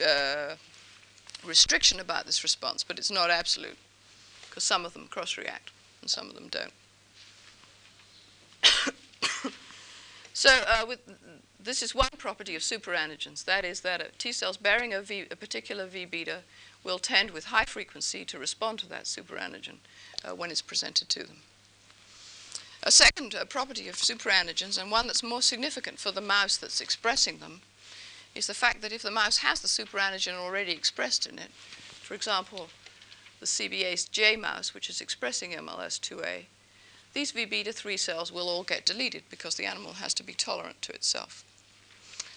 [0.05, 0.55] uh,
[1.43, 3.77] restriction about this response, but it's not absolute,
[4.49, 5.71] because some of them cross react
[6.01, 6.73] and some of them don't.
[10.33, 10.99] so uh, with,
[11.67, 15.35] this is one property of superantigens, that is that T cells bearing a, v, a
[15.35, 16.43] particular V beta
[16.81, 19.79] will tend with high frequency to respond to that superantigen
[20.23, 21.37] uh, when it's presented to them.
[22.83, 26.79] A second uh, property of superantigens, and one that's more significant for the mouse that's
[26.79, 27.59] expressing them,
[28.33, 31.51] is the fact that if the mouse has the superantigen already expressed in it,
[32.01, 32.69] for example,
[33.41, 36.45] the CBA-J mouse, which is expressing MLS2A,
[37.11, 40.33] these V beta 3 cells will all get deleted because the animal has to be
[40.33, 41.43] tolerant to itself.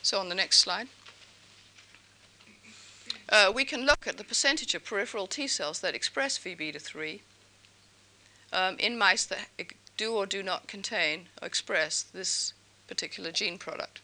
[0.02, 0.88] So on the next slide.
[3.28, 6.80] Uh, we can look at the percentage of peripheral T cells that express V beta
[6.80, 7.22] 3
[8.52, 9.46] um, in mice that
[9.96, 12.52] do or do not contain or express this
[12.88, 14.00] particular gene product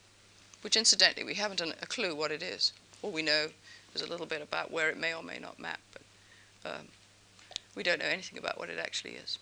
[0.67, 2.73] which incidentally we haven't a clue what it is.
[3.01, 3.51] All we know
[3.95, 6.03] is a little bit about where it may or may not map, but
[6.69, 6.89] um,
[7.77, 9.39] we don't know anything about what it actually is.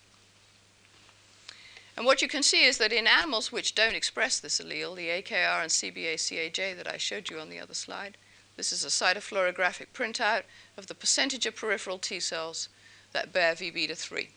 [1.96, 5.08] And what you can see is that in animals which don't express this allele, the
[5.08, 8.16] AKR and CBA-CAJ that I showed you on the other slide,
[8.56, 10.42] this is a cytofluorographic printout
[10.76, 12.68] of the percentage of peripheral T cells
[13.12, 14.28] that bear V beta 3.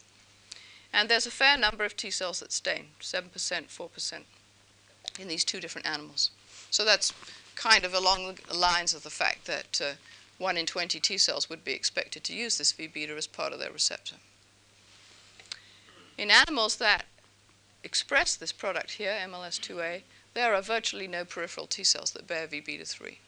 [0.93, 4.21] And there's a fair number of T cells that stain, 7%, 4%,
[5.19, 6.31] in these two different animals.
[6.69, 7.13] So that's
[7.55, 9.93] kind of along the lines of the fact that uh,
[10.37, 13.53] 1 in 20 T cells would be expected to use this V beta as part
[13.53, 14.15] of their receptor.
[16.17, 17.05] In animals that
[17.83, 20.01] express this product here, MLS2A,
[20.33, 23.19] there are virtually no peripheral T cells that bear V beta 3.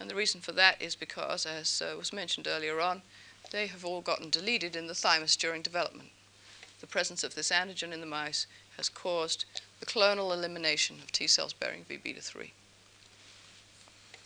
[0.00, 3.02] And the reason for that is because, as uh, was mentioned earlier on,
[3.50, 6.10] they have all gotten deleted in the thymus during development.
[6.80, 8.46] The presence of this antigen in the mice
[8.76, 9.44] has caused
[9.78, 12.52] the clonal elimination of T cells bearing V beta 3.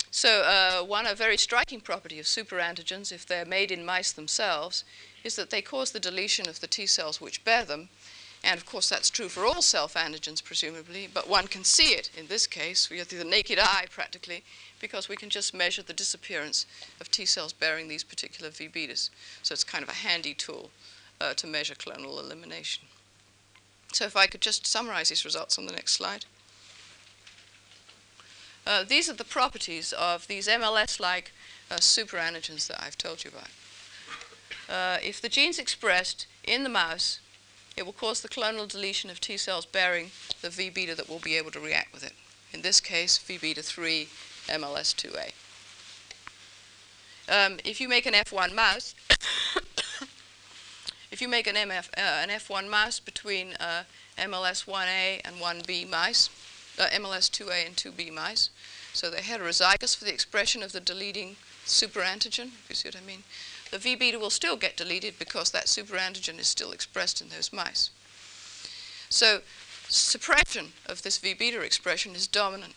[0.09, 4.83] So, uh, one a very striking property of superantigens, if they're made in mice themselves,
[5.23, 7.89] is that they cause the deletion of the T cells which bear them.
[8.47, 12.09] And of course, that's true for all self antigens, presumably, but one can see it
[12.17, 14.45] in this case with the naked eye practically,
[14.79, 16.65] because we can just measure the disappearance
[17.01, 19.09] of T cells bearing these particular V betas.
[19.43, 20.71] So, it's kind of a handy tool
[21.19, 22.85] uh, to measure clonal elimination.
[23.91, 26.25] So if I could just summarize these results on the next slide.
[28.65, 31.31] Uh, these are the properties of these MLS-like
[31.71, 33.49] uh, superantigens that I've told you about.
[34.69, 37.19] Uh, if the gene's expressed in the mouse,
[37.77, 40.09] it will cause the clonal deletion of T cells bearing
[40.41, 42.13] the V beta that will be able to react with it.
[42.51, 44.07] In this case, V beta 3
[44.47, 45.31] MLS2A.
[47.29, 48.95] Um, if you make an F1 mouse,
[51.11, 53.83] if you make an, MF, uh, an F1 mouse between uh,
[54.17, 56.29] MLS 1A and 1B mice,
[56.79, 58.49] uh, MLS 2A and 2B mice,
[58.93, 61.35] So they're heterozygous for the expression of the deleting
[61.65, 63.23] superantigen, if you see what I mean.
[63.71, 67.51] The V beta will still get deleted because that superantigen is still expressed in those
[67.51, 67.89] mice.
[69.09, 69.41] So
[69.89, 72.73] suppression of this V beta expression is dominant.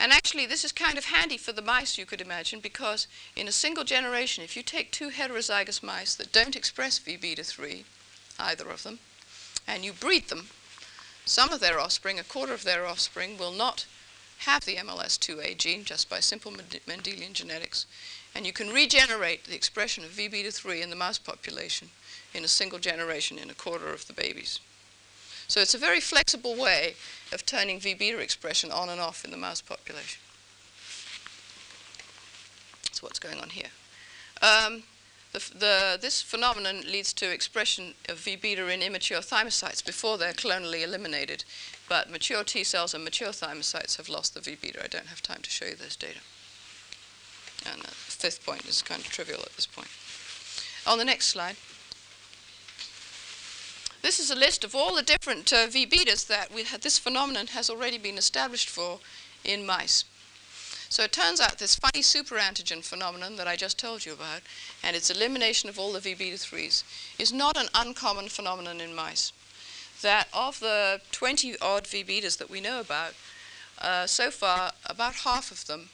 [0.00, 3.48] And actually, this is kind of handy for the mice, you could imagine, because in
[3.48, 7.84] a single generation, if you take two heterozygous mice that don't express V beta 3,
[8.38, 9.00] either of them,
[9.66, 10.50] and you breed them,
[11.24, 13.86] some of their offspring, a quarter of their offspring, will not
[14.38, 17.84] have the MLS2A gene just by simple Mendelian genetics.
[18.34, 21.88] And you can regenerate the expression of V beta 3 in the mouse population
[22.34, 24.60] in a single generation in a quarter of the babies.
[25.48, 26.94] So it's a very flexible way
[27.32, 30.20] of turning V beta expression on and off in the mouse population.
[32.84, 33.70] That's what's going on here.
[34.42, 34.82] Um,
[35.32, 40.32] the, the, this phenomenon leads to expression of V beta in immature thymocytes before they're
[40.32, 41.44] clonally eliminated.
[41.88, 44.84] But mature T cells and mature thymocytes have lost the V beta.
[44.84, 46.20] I don't have time to show you those data.
[47.72, 49.88] And the fifth point is kind of trivial at this point.
[50.86, 51.56] On the next slide.
[54.00, 56.98] This is a list of all the different uh, V betas that we had, this
[56.98, 59.00] phenomenon has already been established for
[59.44, 60.04] in mice.
[60.88, 64.40] So it turns out this funny superantigen phenomenon that I just told you about,
[64.82, 66.84] and its elimination of all the V beta 3s,
[67.18, 69.32] is not an uncommon phenomenon in mice.
[70.00, 73.14] That of the 20 odd V betas that we know about,
[73.80, 75.90] uh, so far about half of them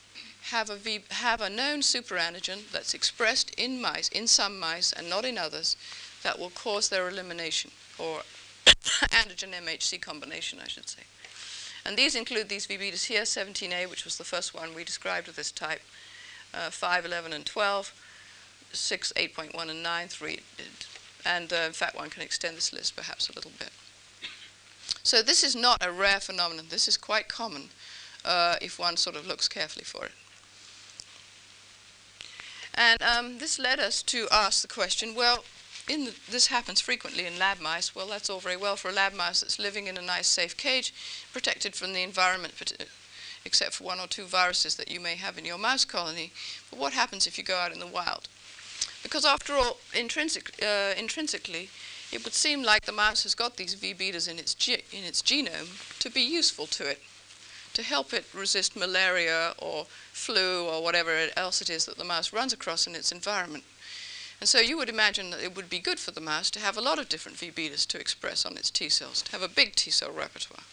[0.51, 5.09] have a, v, have a known superantigen that's expressed in mice, in some mice and
[5.09, 5.75] not in others,
[6.23, 8.21] that will cause their elimination or
[8.65, 11.03] antigen MHC combination, I should say.
[11.85, 15.27] And these include these V betas here 17A, which was the first one we described
[15.27, 15.81] of this type,
[16.53, 17.93] uh, 5, 11, and 12,
[18.71, 20.39] 6, 8.1, and 9, 3.
[21.25, 23.69] And uh, in fact, one can extend this list perhaps a little bit.
[25.03, 26.65] So this is not a rare phenomenon.
[26.69, 27.69] This is quite common
[28.23, 30.11] uh, if one sort of looks carefully for it.
[32.75, 35.43] And um, this led us to ask the question well,
[35.87, 37.95] the, this happens frequently in lab mice.
[37.95, 40.57] Well, that's all very well for a lab mouse that's living in a nice, safe
[40.57, 40.93] cage,
[41.31, 42.53] protected from the environment,
[43.45, 46.31] except for one or two viruses that you may have in your mouse colony.
[46.69, 48.27] But what happens if you go out in the wild?
[49.03, 51.69] Because after all, intrinsic, uh, intrinsically,
[52.11, 55.21] it would seem like the mouse has got these V betas in its, in its
[55.21, 57.01] genome to be useful to it,
[57.75, 62.33] to help it resist malaria or flu or whatever else it is that the mouse
[62.33, 63.63] runs across in its environment.
[64.39, 66.77] And so you would imagine that it would be good for the mouse to have
[66.77, 69.47] a lot of different V betas to express on its T cells, to have a
[69.47, 70.63] big T cell repertoire.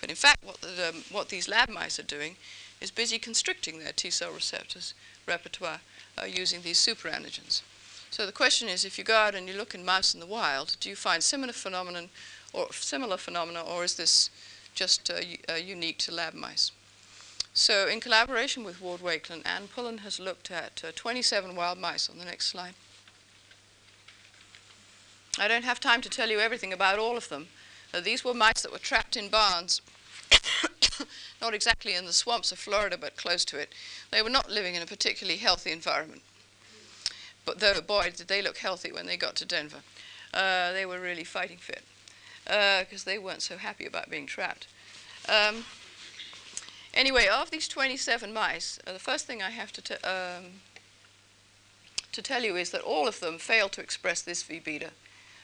[0.00, 2.36] But in fact, what, the, um, what these lab mice are doing
[2.80, 4.94] is busy constricting their T cell receptors
[5.26, 5.80] repertoire
[6.20, 7.62] uh, using these superantigens.
[8.10, 10.26] So the question is, if you go out and you look in mice in the
[10.26, 12.10] wild, do you find similar phenomenon
[12.52, 14.28] or similar phenomena, or is this
[14.74, 16.72] just uh, uh, unique to lab mice?
[17.54, 22.08] So in collaboration with Ward Wakeland, Anne Pullen has looked at uh, 27 wild mice
[22.08, 22.74] on the next slide.
[25.38, 27.48] I don't have time to tell you everything about all of them.
[27.92, 29.82] Uh, these were mice that were trapped in barns,
[31.42, 33.72] not exactly in the swamps of Florida, but close to it.
[34.10, 36.22] They were not living in a particularly healthy environment.
[37.44, 39.82] But though, boy, did they look healthy when they got to Denver.
[40.32, 41.84] Uh, they were really fighting fit
[42.44, 44.66] because uh, they weren't so happy about being trapped.
[45.28, 45.64] Um,
[46.94, 50.44] Anyway, of these 27 mice, uh, the first thing I have to, um,
[52.12, 54.90] to tell you is that all of them failed to express this V beta,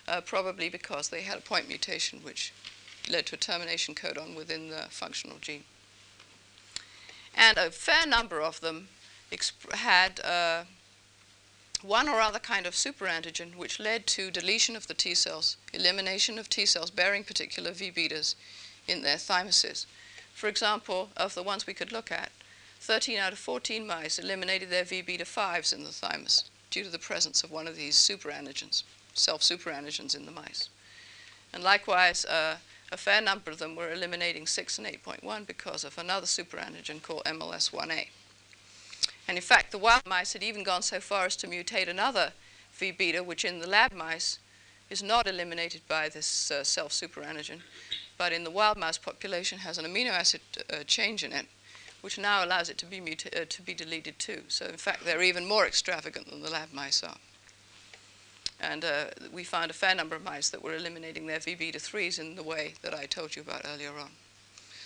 [0.06, 2.52] uh, probably because they had a point mutation which
[3.08, 5.64] led to a termination codon within the functional gene.
[7.34, 8.88] And a fair number of them
[9.72, 10.64] had uh,
[11.82, 16.38] one or other kind of superantigen which led to deletion of the T cells, elimination
[16.38, 18.34] of T cells bearing particular V betas
[18.86, 19.86] in their thymuses.
[20.32, 22.30] For example, of the ones we could look at,
[22.80, 26.90] 13 out of 14 mice eliminated their V beta 5s in the thymus due to
[26.90, 28.82] the presence of one of these superantigens,
[29.14, 30.68] self superantigens in the mice.
[31.52, 32.58] And likewise, uh,
[32.90, 37.24] a fair number of them were eliminating 6 and 8.1 because of another superantigen called
[37.24, 38.08] MLS1A.
[39.28, 42.32] And in fact, the wild mice had even gone so far as to mutate another
[42.72, 44.38] V beta, which in the lab mice
[44.88, 47.60] is not eliminated by this uh, self superantigen,
[48.16, 50.40] but in the wild mouse population has an amino acid
[50.72, 51.46] uh, change in it,
[52.00, 54.42] which now allows it to be, muta- uh, to be deleted too.
[54.48, 57.18] So in fact, they're even more extravagant than the lab mice are.
[58.60, 61.78] And uh, we found a fair number of mice that were eliminating their V beta
[61.78, 64.10] 3s in the way that I told you about earlier on.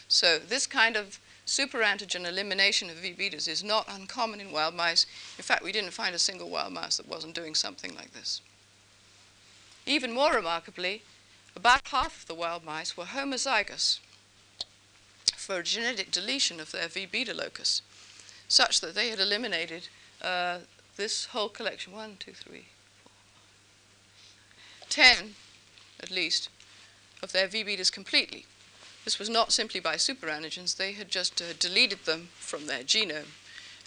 [0.09, 1.21] So this kind of
[1.53, 5.05] superantigen elimination of V betas is not uncommon in wild mice.
[5.37, 8.41] In fact, we didn't find a single wild mouse that wasn't doing something like this.
[9.85, 11.03] Even more remarkably,
[11.55, 13.99] about half of the wild mice were homozygous
[15.37, 17.83] for a genetic deletion of their V beta locus,
[18.49, 19.89] such that they had eliminated
[20.23, 20.61] uh,
[20.97, 22.65] this whole collection one, two, three,
[23.03, 23.13] four,
[24.89, 25.35] ten
[26.03, 26.49] at least
[27.23, 28.47] of their V betas completely.
[29.05, 33.33] This was not simply by superantigens, they had just uh, deleted them from their genome.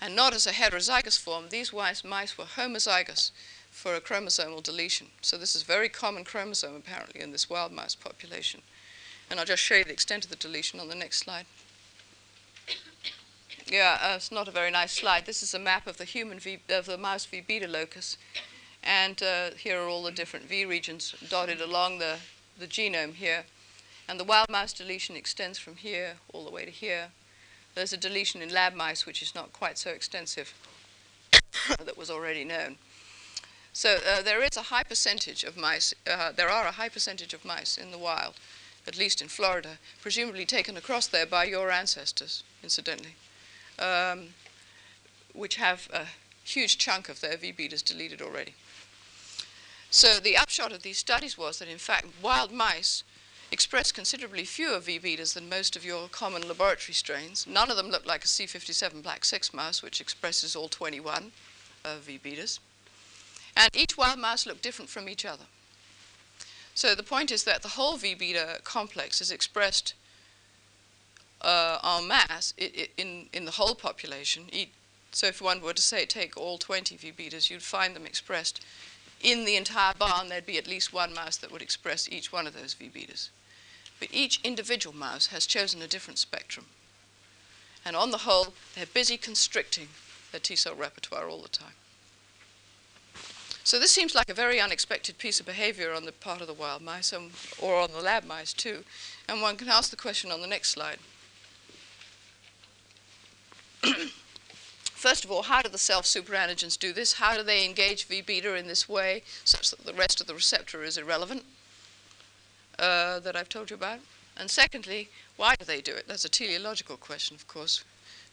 [0.02, 3.32] And not as a heterozygous form, these mice were homozygous
[3.72, 5.08] for a chromosomal deletion.
[5.22, 8.62] So this is a very common chromosome apparently in this wild mouse population.
[9.30, 11.46] And I'll just show you the extent of the deletion on the next slide.
[13.68, 15.26] Yeah, uh, it's not a very nice slide.
[15.26, 18.16] This is a map of the human v, of the mouse V beta locus.
[18.84, 22.18] And uh, here are all the different V regions dotted along the,
[22.60, 23.46] the genome here.
[24.08, 27.10] And the wild mouse deletion extends from here all the way to here.
[27.74, 30.54] There's a deletion in lab mice, which is not quite so extensive,
[31.84, 32.78] that was already known.
[33.74, 37.34] So uh, there is a high percentage of mice, uh, there are a high percentage
[37.34, 38.36] of mice in the wild,
[38.88, 43.16] at least in Florida, presumably taken across there by your ancestors, incidentally,
[43.78, 44.30] um,
[45.34, 46.06] which have a
[46.46, 48.54] huge chunk of their V betas deleted already.
[49.90, 53.04] So the upshot of these studies was that, in fact, wild mice
[53.52, 57.46] express considerably fewer V betas than most of your common laboratory strains.
[57.48, 61.32] None of them look like a C57 black 6 mouse, which expresses all 21
[61.84, 62.60] uh, V betas.
[63.56, 65.46] And each wild mouse looked different from each other.
[66.74, 69.94] So the point is that the whole V beta complex is expressed
[71.42, 74.50] uh, en masse in, in the whole population.
[75.12, 78.60] So if one were to say take all 20 V betas, you'd find them expressed
[79.22, 82.48] in the entire barn, there'd be at least one mouse that would express each one
[82.48, 83.30] of those V betas.
[84.00, 86.68] But each individual mouse has chosen a different spectrum.
[87.86, 89.88] And on the whole, they're busy constricting
[90.32, 91.74] their T cell repertoire all the time.
[93.64, 96.54] So this seems like a very unexpected piece of behavior on the part of the
[96.54, 98.84] wild mice, um, or on the lab mice too.
[99.28, 101.00] And one can ask the question on the next slide.
[105.06, 107.14] First of all, how do the self superantigens do this?
[107.14, 110.34] How do they engage V beta in this way such that the rest of the
[110.34, 111.44] receptor is irrelevant
[112.80, 114.00] uh, that I've told you about?
[114.36, 116.08] And secondly, why do they do it?
[116.08, 117.84] That's a teleological question, of course,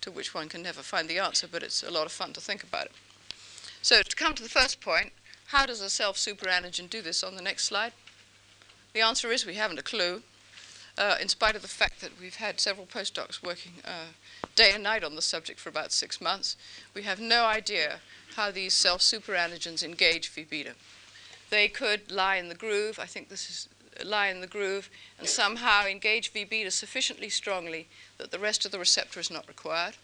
[0.01, 2.41] to which one can never find the answer, but it's a lot of fun to
[2.41, 2.93] think about it.
[3.83, 5.13] So, to come to the first point,
[5.49, 7.93] how does a self superantigen do this on the next slide?
[8.95, 10.23] The answer is we haven't a clue,
[10.97, 14.13] uh, in spite of the fact that we've had several postdocs working uh,
[14.55, 16.57] day and night on the subject for about six months.
[16.95, 18.01] We have no idea
[18.37, 20.73] how these self superantigens engage V beta.
[21.51, 23.69] They could lie in the groove, I think this is
[24.05, 24.89] lie in the groove,
[25.19, 27.89] and somehow engage V beta sufficiently strongly
[28.19, 29.97] that the rest of the receptor is not required.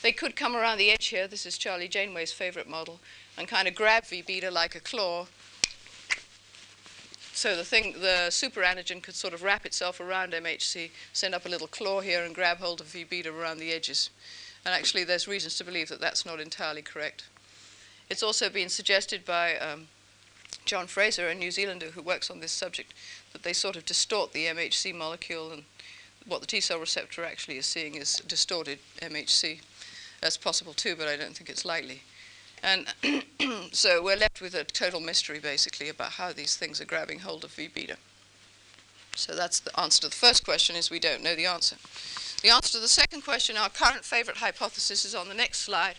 [0.00, 3.00] They could come around the edge here, this is Charlie Janeway's favorite model,
[3.36, 5.26] and kind of grab V beta like a claw
[7.38, 11.48] so the thing, the superantigen could sort of wrap itself around MHC, send up a
[11.48, 14.10] little claw here and grab hold of V beta around the edges.
[14.66, 17.28] And actually, there's reasons to believe that that's not entirely correct.
[18.10, 19.86] It's also been suggested by um,
[20.64, 22.92] John Fraser, a New Zealander who works on this subject,
[23.32, 25.62] that they sort of distort the MHC molecule, and
[26.26, 29.60] what the T cell receptor actually is seeing is distorted MHC.
[30.20, 32.02] That's possible too, but I don't think it's likely.
[32.62, 32.86] And
[33.72, 37.44] so we're left with a total mystery, basically, about how these things are grabbing hold
[37.44, 37.96] of V beta.
[39.14, 41.76] So that's the answer to the first question is we don't know the answer.
[42.42, 45.96] The answer to the second question, our current favorite hypothesis, is on the next slide,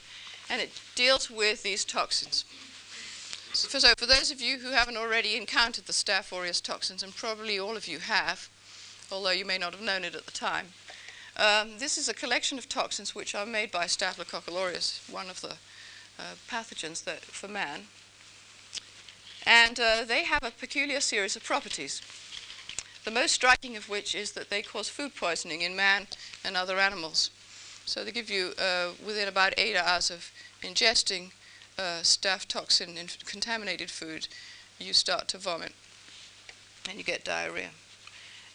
[0.49, 2.45] and it deals with these toxins.
[3.51, 3.67] So
[3.97, 7.75] for, those of you who haven't already encountered the Staph aureus toxins, and probably all
[7.75, 8.47] of you have,
[9.11, 10.67] although you may not have known it at the time,
[11.35, 15.41] um, this is a collection of toxins which are made by Staphylococcus aureus, one of
[15.41, 15.55] the
[16.49, 17.87] pathogens that, for man.
[19.45, 22.01] And uh, they have a peculiar series of properties.
[23.05, 26.07] The most striking of which is that they cause food poisoning in man
[26.43, 27.31] and other animals.
[27.85, 30.31] So they give you, uh, within about eight hours of
[30.61, 31.31] ingesting
[31.77, 34.27] uh, staph toxin in contaminated food,
[34.77, 35.73] you start to vomit
[36.87, 37.69] and you get diarrhea.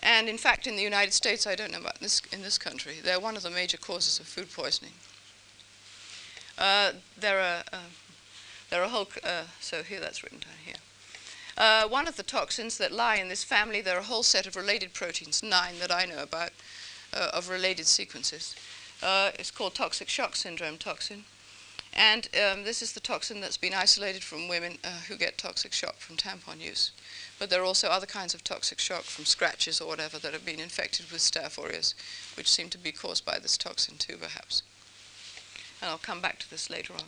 [0.01, 2.97] And in fact, in the United States, I don't know about this in this country,
[3.03, 4.93] they're one of the major causes of food poisoning.
[6.59, 7.90] Uh, there are uh,
[8.70, 10.76] there are a whole uh, so here that's written down here.
[11.56, 14.47] Uh, one of the toxins that lie in this family, there are a whole set
[14.47, 16.51] of related proteins, nine that I know about,
[17.12, 18.56] uh, of related sequences.
[19.02, 21.24] it's called toxic shock syndrome toxin.
[21.97, 25.98] And um, this is the toxin that's been isolated from women who get toxic shock
[25.98, 26.90] from tampon use.
[27.39, 30.44] But there are also other kinds of toxic shock from scratches or whatever that have
[30.44, 31.94] been infected with Staph aureus,
[32.36, 34.64] which seem to be caused by this toxin too, perhaps
[35.85, 37.05] and I'll come back to this later on.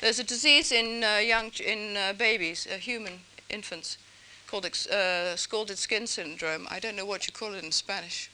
[0.00, 3.20] There's a disease in uh, young in uh, babies, uh, human
[3.50, 3.98] infants,
[4.46, 6.66] called uh, scalded skin syndrome.
[6.70, 8.30] I don't know what you call it in Spanish.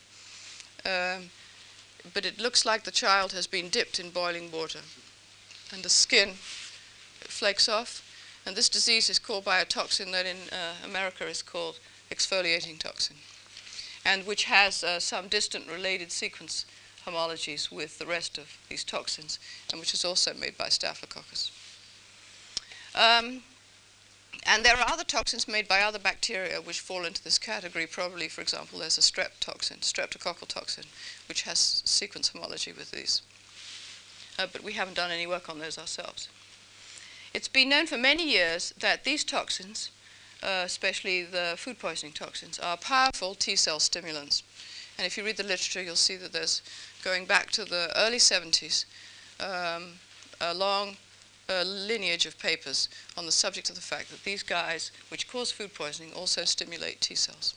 [0.84, 1.30] um,
[2.12, 4.80] but it looks like the child has been dipped in boiling water,
[5.72, 6.34] and the skin
[7.20, 8.02] flakes off.
[8.46, 11.80] And this disease is called by a toxin that in uh, America is called
[12.12, 13.16] exfoliating toxin,
[14.04, 16.64] and which has uh, some distant related sequence
[17.06, 19.38] homologies with the rest of these toxins,
[19.70, 21.50] and which is also made by Staphylococcus.
[22.94, 23.42] Um,
[24.46, 27.86] and there are other toxins made by other bacteria which fall into this category.
[27.86, 30.84] Probably, for example, there's a strep toxin, streptococcal toxin,
[31.28, 33.22] which has sequence homology with these.
[34.38, 36.28] Uh, but we haven't done any work on those ourselves.
[37.32, 39.90] It's been known for many years that these toxins,
[40.42, 44.42] uh, especially the food poisoning toxins, are powerful T cell stimulants.
[44.96, 46.62] And if you read the literature, you'll see that there's,
[47.04, 48.86] going back to the early 70s,
[49.38, 49.92] um,
[50.40, 50.96] a long
[51.46, 55.52] a lineage of papers on the subject of the fact that these guys, which cause
[55.52, 57.54] food poisoning, also stimulate T cells.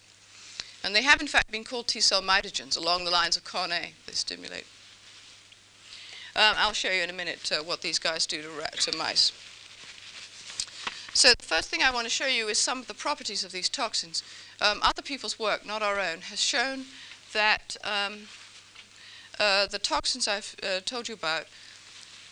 [0.84, 3.72] And they have, in fact, been called T cell mitogens along the lines of Con
[3.72, 3.94] A.
[4.06, 4.66] They stimulate.
[6.36, 8.96] Um, I'll show you in a minute uh, what these guys do to, rat, to
[8.98, 9.32] mice.
[11.14, 13.52] So the first thing I want to show you is some of the properties of
[13.52, 14.22] these toxins.
[14.62, 16.86] Um, other people's work, not our own, has shown
[17.34, 18.28] that um,
[19.40, 21.46] uh, the toxins I've uh, told you about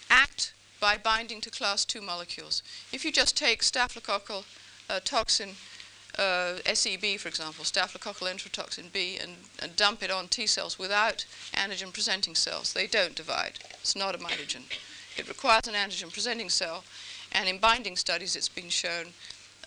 [0.10, 2.61] act by binding to class 2 molecules.
[2.91, 4.44] If you just take staphylococcal
[4.90, 5.52] uh, toxin
[6.18, 11.26] uh, SEB, for example, staphylococcal enterotoxin B, and, and, dump it on T cells without
[11.53, 13.60] antigen presenting cells, they don't divide.
[13.82, 14.64] It's not a mitogen.
[15.18, 16.84] It requires an antigen presenting cell,
[17.32, 19.07] and in binding studies, it's been shown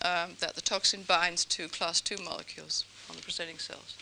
[0.03, 3.95] um, that the toxin binds to class 2 molecules on the presenting cells.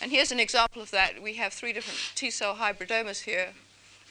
[0.00, 1.22] And here's an example of that.
[1.22, 3.48] We have three different T cell hybridomas here.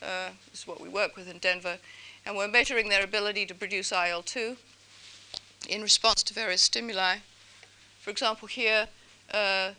[0.01, 1.77] Uh, this is what we work with in Denver
[2.25, 4.57] and we're measuring their ability to produce IL-2
[5.69, 7.17] in response to various stimuli.
[7.99, 8.87] For example, here
[9.31, 9.71] uh,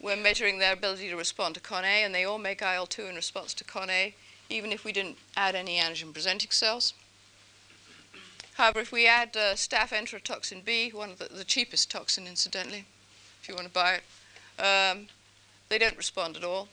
[0.00, 3.16] we're measuring their ability to respond to CON A, and they all make IL-2 in
[3.16, 4.14] response to CON A,
[4.48, 6.94] even if we didn't add any antigen-presenting cells.
[8.54, 12.84] However, if we add uh, staph enterotoxin B, one of the, the, cheapest toxin, incidentally,
[13.40, 15.06] if you want to buy it, um,
[15.70, 16.68] they don't respond at all.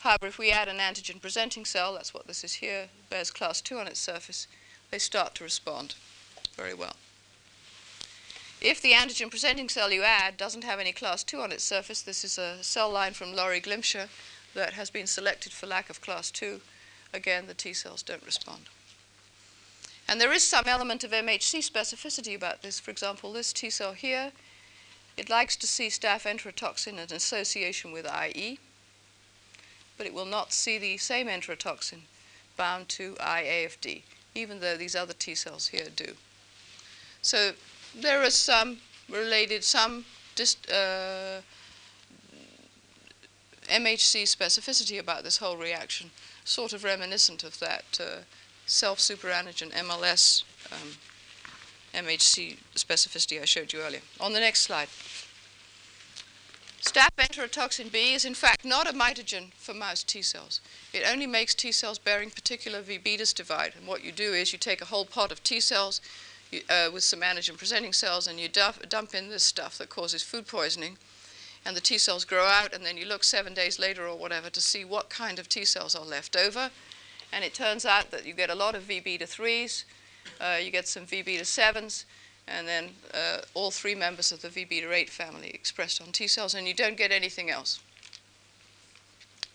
[0.00, 3.60] However, if we add an antigen presenting cell, that's what this is here, bears class
[3.60, 4.48] 2 on its surface,
[4.90, 5.94] they start to respond
[6.56, 6.96] very well.
[8.60, 12.02] If the antigen presenting cell you add doesn't have any class 2 on its surface,
[12.02, 14.08] this is a cell line from Laurie Glimcher
[14.54, 16.60] that has been selected for lack of class 2,
[17.12, 18.62] again, the T cells don't respond.
[20.08, 22.78] And there is some element of MHC specificity about this.
[22.78, 24.32] For example, this T cell here,
[25.16, 28.58] it likes to see staph enterotoxin in association with IE
[29.96, 32.02] but it will not see the same enterotoxin
[32.56, 34.02] bound to IAFD,
[34.34, 36.14] even though these other T cells here do.
[37.22, 37.52] So
[37.94, 38.78] there is some
[39.08, 40.04] related, some
[40.38, 41.40] uh,
[43.68, 46.10] MHC specificity about this whole reaction,
[46.44, 48.20] sort of reminiscent of that uh,
[48.66, 50.92] self-superantigen MLS um,
[51.96, 54.02] MHC specificity I showed you earlier.
[54.20, 54.88] On the next slide.
[56.80, 60.60] Staph enterotoxin B is in fact not a mitogen for mouse T cells.
[60.92, 63.72] It only makes T cells bearing particular V betas divide.
[63.76, 66.00] And what you do is you take a whole pot of T cells
[66.52, 69.88] you, uh, with some antigen presenting cells and you dump, dump in this stuff that
[69.88, 70.98] causes food poisoning.
[71.64, 74.48] And the T cells grow out, and then you look seven days later or whatever
[74.50, 76.70] to see what kind of T cells are left over.
[77.32, 79.86] And it turns out that you get a lot of V beta 3s, uh,
[80.62, 82.04] you get some V beta 7s,
[82.46, 86.26] and then uh, all three members of the V beta 8 family expressed on T
[86.26, 87.80] cells, and you don't get anything else.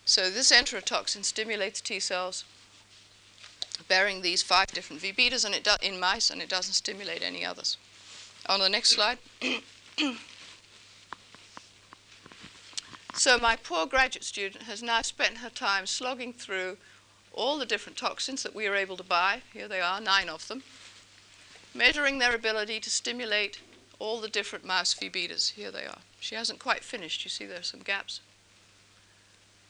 [0.04, 2.44] So this enterotoxin stimulates T cells
[3.88, 7.22] bearing these five different V betas and it do- in mice, and it doesn't stimulate
[7.22, 7.76] any others.
[8.46, 9.18] On the next slide.
[13.14, 16.78] so my poor graduate student has now spent her time slogging through
[17.34, 19.42] all the different toxins that we are able to buy.
[19.52, 20.62] Here they are, nine of them
[21.74, 23.60] measuring their ability to stimulate
[23.98, 25.10] all the different mouse V.
[25.54, 25.98] Here they are.
[26.20, 27.24] She hasn't quite finished.
[27.24, 28.20] You see there are some gaps.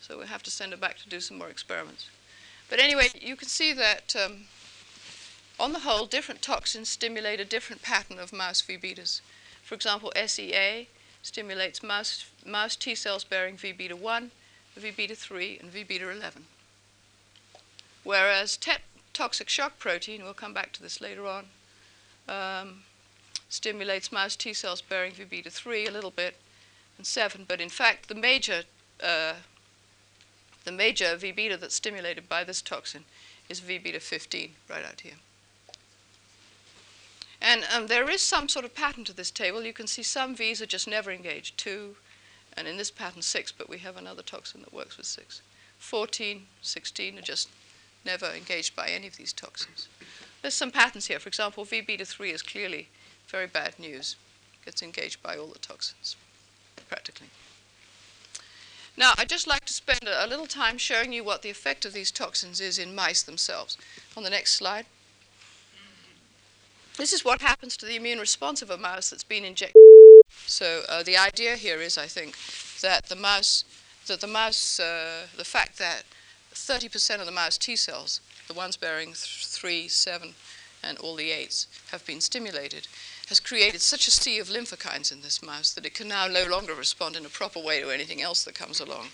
[0.01, 2.09] So we have to send her back to do some more experiments.
[2.69, 4.45] But anyway, you can see that um,
[5.61, 9.21] on the whole, different toxins stimulate a different pattern of mouse V betas.
[9.63, 10.89] For example, SEA
[11.23, 14.31] stimulates mouse, mouse T cells bearing V beta 1,
[14.77, 16.47] V beta 3, and V beta 11.
[18.05, 21.47] Whereas TET toxic shock protein, we'll come back to this later on,
[22.29, 22.83] um,
[23.49, 26.37] stimulates mouse T cells bearing V beta 3 a little bit
[26.97, 28.63] and 7, but in fact, the major,
[29.03, 29.35] uh,
[30.65, 33.05] the major V beta that's stimulated by this toxin
[33.49, 35.17] is V beta 15, right out here.
[37.41, 39.65] And um, there is some sort of pattern to this table.
[39.65, 41.97] You can see some V's are just never engaged 2,
[42.57, 45.43] and in this pattern 6, but we have another toxin that works with 6.
[45.79, 47.49] 14, 16 are just
[48.05, 49.89] never engaged by any of these toxins.
[50.43, 51.21] There's some patterns here.
[51.21, 52.89] For example, V beta 3 is clearly
[53.29, 54.17] very bad news.
[54.65, 56.17] Gets engaged by all the toxins,
[56.89, 57.29] practically.
[58.97, 61.93] Now, I'd just like to spend a, little time showing you what the effect of
[61.93, 63.79] these toxins is in mice themselves.
[64.17, 64.87] On the next slide.
[66.99, 69.81] This is what happens to the immune response of a mouse that's been injected.
[70.47, 72.37] So uh, the idea here is, I think,
[72.83, 73.65] that the mouse,
[74.09, 76.03] that the mouse, uh, the fact that
[76.55, 80.35] 30% of the mouse T cells, the ones bearing th- three, seven,
[80.83, 82.89] and all the eights, have been stimulated,
[83.29, 86.45] has created such a sea of lymphokines in this mouse that it can now no
[86.45, 89.09] longer respond in a proper way to anything else that comes along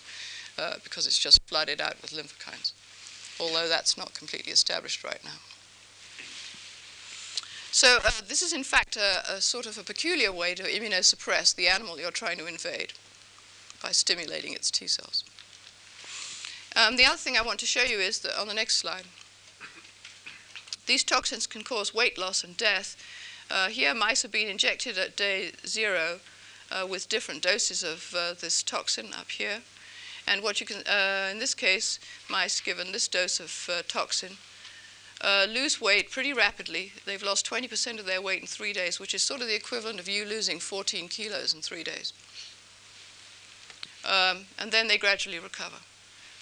[0.57, 2.73] uh, because it's just flooded out with lymphokines.
[3.39, 5.39] Although that's not completely established right now.
[7.71, 11.55] So uh, this is in fact a, a, sort of a peculiar way to immunosuppress
[11.55, 12.93] the animal you're trying to invade
[13.81, 15.23] by stimulating its T cells.
[16.75, 19.05] Um, the other thing I want to show you is that on the next slide,
[20.85, 22.95] these toxins can cause weight loss and death.
[23.49, 26.19] Uh, here, mice have been injected at day zero
[26.71, 29.61] uh, with different doses of uh, this toxin up here.
[30.27, 34.37] And what you can, uh, in this case, mice given this dose of uh, toxin
[35.21, 36.93] uh, lose weight pretty rapidly.
[37.05, 39.99] They've lost 20% of their weight in three days, which is sort of the equivalent
[39.99, 42.13] of you losing 14 kilos in three days.
[44.05, 45.77] Um, and then they gradually recover.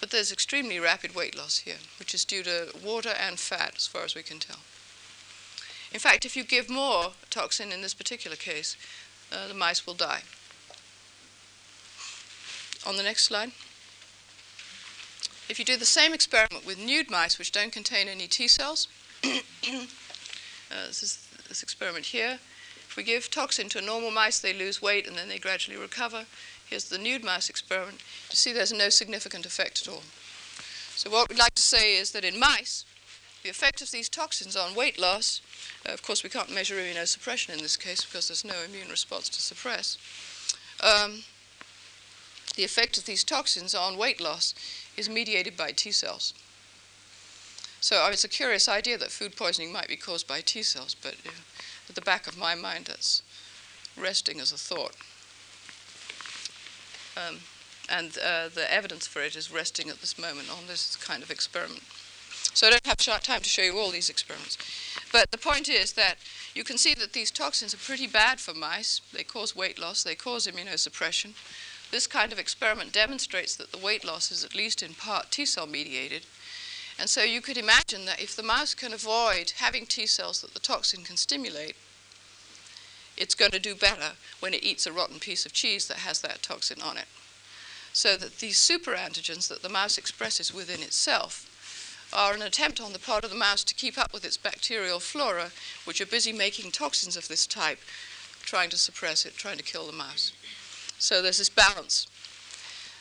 [0.00, 3.86] But there's extremely rapid weight loss here, which is due to water and fat, as
[3.86, 4.60] far as we can tell.
[5.92, 8.76] In fact, if you give more toxin in this particular case,
[9.32, 10.22] uh, the mice will die.
[12.86, 13.52] On the next slide.
[15.48, 18.86] If you do the same experiment with nude mice, which don't contain any T cells,
[19.24, 19.28] uh,
[20.70, 22.38] this is this experiment here.
[22.86, 25.78] If we give toxin to a normal mice, they lose weight and then they gradually
[25.78, 26.26] recover.
[26.68, 28.00] Here's the nude mouse experiment.
[28.30, 30.02] You see there's no significant effect at all.
[30.96, 32.84] So what we'd like to say is that in mice,
[33.42, 35.40] the effect of these toxins on weight loss,
[35.88, 39.28] uh, of course we can't measure immunosuppression in this case because there's no immune response
[39.28, 39.96] to suppress.
[40.82, 41.22] Um,
[42.56, 44.54] the effect of these toxins on weight loss
[44.96, 46.34] is mediated by T cells.
[47.80, 51.14] So it's a curious idea that food poisoning might be caused by T cells, but
[51.24, 51.30] uh,
[51.88, 53.22] at the back of my mind, that's
[53.96, 54.96] resting as a thought.
[57.18, 57.38] Um,
[57.88, 61.30] and uh, the evidence for it is resting at this moment on this kind of
[61.30, 61.82] experiment.
[62.54, 64.58] So I don't have short time to show you all these experiments.
[65.12, 66.16] But the point is that
[66.54, 69.00] you can see that these toxins are pretty bad for mice.
[69.12, 71.34] They cause weight loss, they cause immunosuppression.
[71.90, 75.46] This kind of experiment demonstrates that the weight loss is at least in part T
[75.46, 76.26] cell mediated.
[76.98, 80.52] And so you could imagine that if the mouse can avoid having T cells that
[80.52, 81.76] the toxin can stimulate,
[83.18, 86.20] it's going to do better when it eats a rotten piece of cheese that has
[86.20, 87.06] that toxin on it.
[87.92, 91.44] So that these superantigens that the mouse expresses within itself
[92.12, 95.00] are an attempt on the part of the mouse to keep up with its bacterial
[95.00, 95.50] flora,
[95.84, 97.80] which are busy making toxins of this type,
[98.42, 100.32] trying to suppress it, trying to kill the mouse.
[100.98, 102.06] So there's this balance.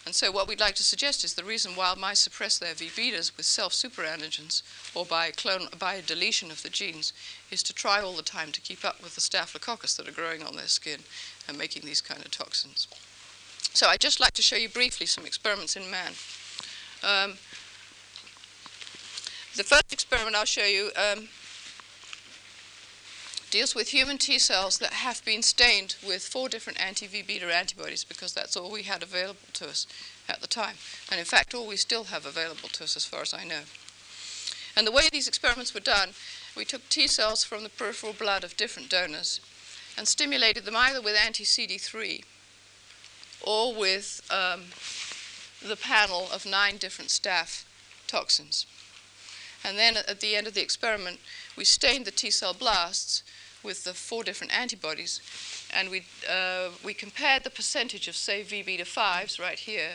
[0.08, 3.12] And so what we'd like to suggest is the reason wild mice suppress their V
[3.12, 4.62] with self superantigens
[4.96, 7.12] or by, clone, by deletion of the genes
[7.52, 10.42] is to try all the time to keep up with the staphylococcus that are growing
[10.44, 11.02] on their skin
[11.46, 12.88] and making these kind of toxins.
[13.74, 16.14] So I'd just like to show you briefly some experiments in man.
[17.04, 17.32] Um,
[19.58, 21.28] the first experiment I'll show you um,
[23.50, 28.04] deals with human T cells that have been stained with four different anti-V beta antibodies
[28.04, 29.88] because that's all we had available to us
[30.28, 30.76] at the time.
[31.10, 33.62] And in fact, all we still have available to us as far as I know.
[34.76, 36.10] And the way these experiments were done,
[36.56, 39.40] we took T cells from the peripheral blood of different donors
[39.98, 42.24] and stimulated them either with anti-CD3
[43.42, 44.66] or with um,
[45.68, 47.64] the panel of nine different staph
[48.08, 48.66] toxins.
[49.64, 51.20] And then at the end of the experiment,
[51.56, 53.24] we stained the T cell blasts
[53.64, 55.22] with the four different antibodies,
[55.74, 59.94] and we, uh, we compared the percentage of, say, V beta 5s right here,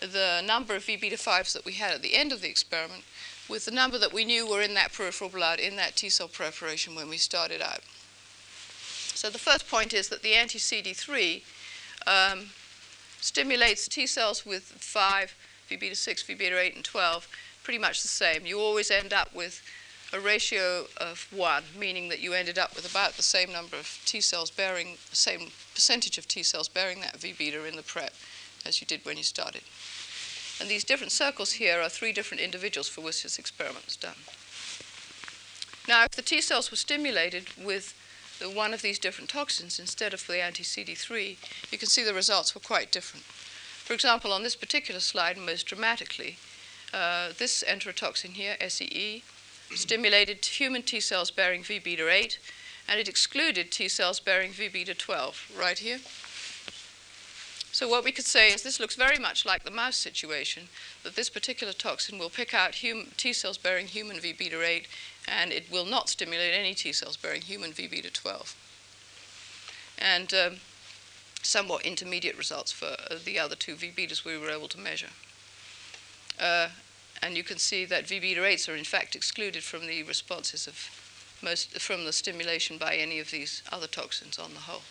[0.00, 3.04] the number of V beta 5s that we had at the end of the experiment,
[3.48, 6.28] with the number that we knew were in that peripheral blood in that T cell
[6.28, 7.80] preparation when we started out.
[9.14, 11.42] So the first point is that the anti CD3
[12.06, 12.50] um,
[13.20, 15.34] stimulates T cells with 5,
[15.68, 17.28] V beta 6, V beta 8, and 12
[17.64, 18.46] pretty much the same.
[18.46, 19.62] You always end up with
[20.12, 24.00] a ratio of 1, meaning that you ended up with about the same number of
[24.06, 28.14] T cells bearing, same percentage of T cells bearing that V beta in the prep
[28.64, 29.62] as you did when you started.
[30.60, 34.16] And these different circles here are three different individuals for which this experiment was done.
[35.86, 37.94] Now, if the T cells were stimulated with
[38.40, 41.36] the one of these different toxins instead of the anti-CD3,
[41.70, 43.24] you can see the results were quite different.
[43.24, 46.36] For example, on this particular slide, most dramatically,
[46.92, 49.22] uh, this enterotoxin here, SEE,
[49.74, 52.38] stimulated human T cells bearing V beta 8,
[52.88, 55.98] and it excluded T cells bearing V beta 12, right here.
[57.70, 60.68] So, what we could say is this looks very much like the mouse situation,
[61.04, 64.86] that this particular toxin will pick out hum- T cells bearing human V beta 8,
[65.28, 68.56] and it will not stimulate any T cells bearing human V beta 12.
[70.00, 70.56] And um,
[71.42, 75.10] somewhat intermediate results for uh, the other two V betas we were able to measure.
[76.38, 76.68] Uh,
[77.22, 80.66] and you can see that V beta 8s are in fact excluded from the responses
[80.66, 80.90] of
[81.42, 84.82] most from the stimulation by any of these other toxins on the whole.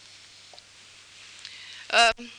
[1.90, 2.30] Um,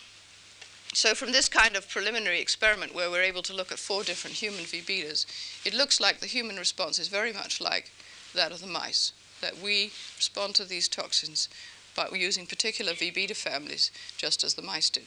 [0.92, 4.36] so from this kind of preliminary experiment where we're able to look at four different
[4.36, 5.26] human V betas,
[5.64, 7.90] it looks like the human response is very much like
[8.34, 11.48] that of the mice, that we respond to these toxins
[11.94, 15.04] by using particular V beta families, just as the mice did.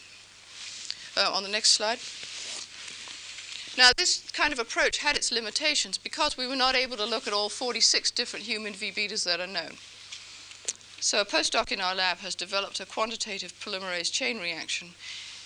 [1.18, 2.00] Uh, on the next slide.
[3.78, 7.26] Now, this kind of approach had its limitations because we were not able to look
[7.26, 9.78] at all 46 different human V betas that are known.
[11.00, 14.90] So, a postdoc in our lab has developed a quantitative polymerase chain reaction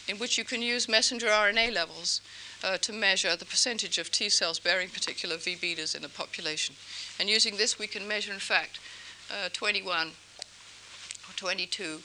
[0.07, 2.21] in which you can use messenger RNA levels
[2.63, 6.75] uh, to measure the percentage of T cells bearing particular V betas in a population.
[7.19, 8.79] And using this, we can measure, in fact,
[9.31, 11.99] uh, 21 or 22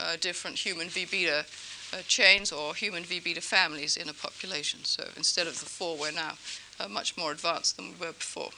[0.00, 1.44] uh, different human V beta
[1.92, 4.80] uh, chains or human V beta families in a population.
[4.84, 6.34] So instead of the four, we're now
[6.80, 8.50] uh, much more advanced than we were before.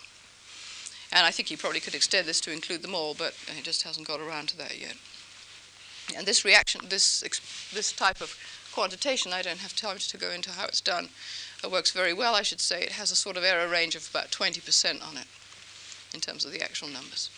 [1.12, 3.82] And I think he probably could extend this to include them all, but he just
[3.82, 4.94] hasn't got around to that yet.
[6.16, 7.20] And this reaction, this,
[7.72, 8.36] this type of
[8.72, 11.08] quantitation, I don't have time to go into how it's done,
[11.64, 12.82] it works very well, I should say.
[12.82, 15.26] It has a sort of error range of about 20% on it
[16.14, 17.30] in terms of the actual numbers.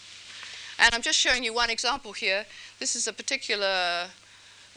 [0.78, 2.46] And I'm just showing you one example here.
[2.78, 4.08] This is a particular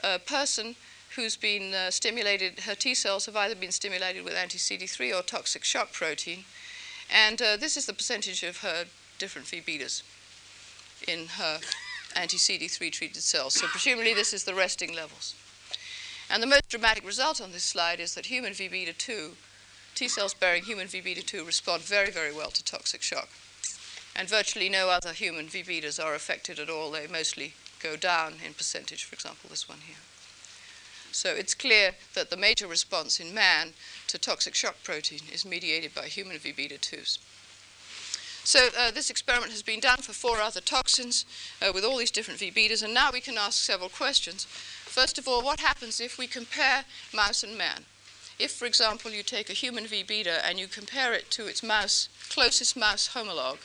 [0.04, 0.76] uh, person
[1.16, 5.22] who's been uh, stimulated, her T cells have either been stimulated with anti CD3 or
[5.22, 6.46] toxic shock protein.
[7.12, 8.86] And uh, this is the percentage of her
[9.20, 10.02] different V betas
[11.08, 11.60] in her
[12.16, 13.56] anti CD3 treated cells.
[13.56, 15.36] So, presumably, this is the resting levels.
[16.30, 19.32] And the most dramatic result on this slide is that human V beta 2,
[19.94, 23.30] T cells bearing human V beta 2, respond very, very well to toxic shock.
[24.16, 26.92] And virtually no other human V betas are affected at all.
[26.92, 29.98] They mostly go down in percentage, for example, this one here.
[31.14, 33.74] So it's clear that the major response in man
[34.08, 37.20] to toxic shock protein is mediated by human V beta 2s.
[38.44, 41.26] So uh, this experiment has been done for four other toxins
[41.62, 44.46] uh, with all these different V betas, and now we can ask several questions.
[44.46, 46.84] First of all, what happens if we compare
[47.14, 47.86] mouse and man?
[48.40, 51.64] If, for example, you take a human V beta and you compare it to its
[51.64, 53.60] mouse, closest mouse homologue,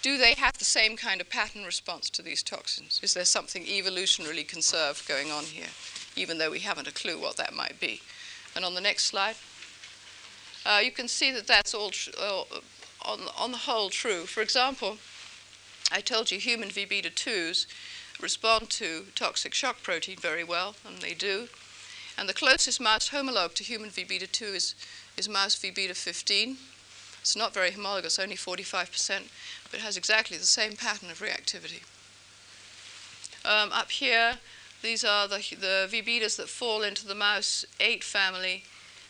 [0.00, 3.00] do they have the same kind of pattern response to these toxins?
[3.02, 5.72] Is there something evolutionarily conserved going on here?
[6.16, 8.00] Even though we haven't a clue what that might be.
[8.54, 9.36] And on the next slide,
[10.64, 12.42] uh, you can see that that's all tr- uh,
[13.02, 14.24] on, on the whole true.
[14.24, 14.98] For example,
[15.92, 17.66] I told you human V beta 2s
[18.20, 21.48] respond to toxic shock protein very well, and they do.
[22.16, 24.74] And the closest mouse homologue to human V beta 2 is,
[25.16, 26.56] is mouse V beta 15.
[27.20, 29.22] It's not very homologous, only 45%,
[29.70, 31.82] but it has exactly the same pattern of reactivity.
[33.44, 34.38] Um, up here,
[34.84, 35.88] these are the, the
[36.36, 38.64] that fall into the mouse 8 family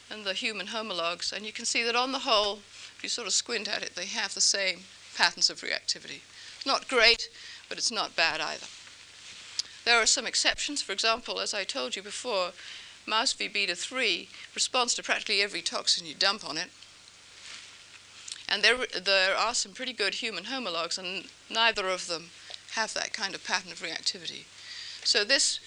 [0.09, 1.33] and the human homologs.
[1.33, 2.61] And you can see that on the whole,
[2.97, 4.81] if you sort of squint at it, they have the same
[5.17, 6.21] patterns of reactivity.
[6.65, 7.29] Not great,
[7.69, 8.67] but it's not bad either.
[9.85, 10.81] There are some exceptions.
[10.81, 12.53] For example, as I told you before,
[13.05, 16.71] mouse V beta 3 responds to practically every toxin you dump on it.
[18.49, 22.31] And there, there are some pretty good human homologs, and neither of them
[22.75, 24.45] have that kind of pattern of reactivity.
[25.05, 25.61] So this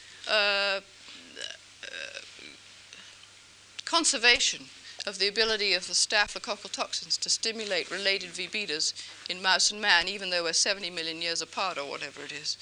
[3.86, 4.66] conservation
[5.06, 8.50] of the ability of the staphylococcal toxins to stimulate related V
[9.30, 12.58] in mouse and man, even though we're 70 million years apart or whatever it is,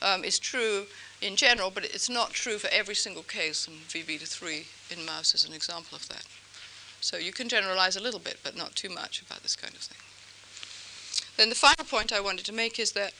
[0.00, 0.86] um, is true
[1.20, 5.04] in general, but it's not true for every single case, and V beta 3 in
[5.04, 6.24] mouse is an example of that.
[7.00, 9.80] So you can generalize a little bit, but not too much about this kind of
[9.80, 9.98] thing.
[11.36, 13.12] Then the final point I wanted to make is that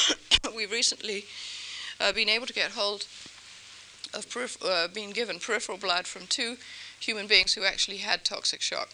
[0.56, 1.24] we've recently
[2.00, 3.06] uh, been able to get hold
[4.14, 6.56] of uh, being given peripheral blood from two
[7.00, 8.90] human beings who actually had toxic shock.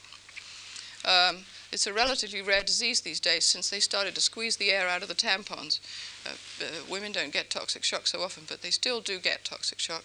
[1.05, 4.89] Um, it's a relatively rare disease these days since they started to squeeze the air
[4.89, 5.81] out of the tampons.
[6.25, 9.79] Uh, uh, women don't get toxic shock so often, but they still do get toxic
[9.79, 10.05] shock.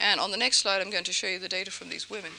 [0.00, 2.32] And on the next slide, I'm going to show you the data from these women.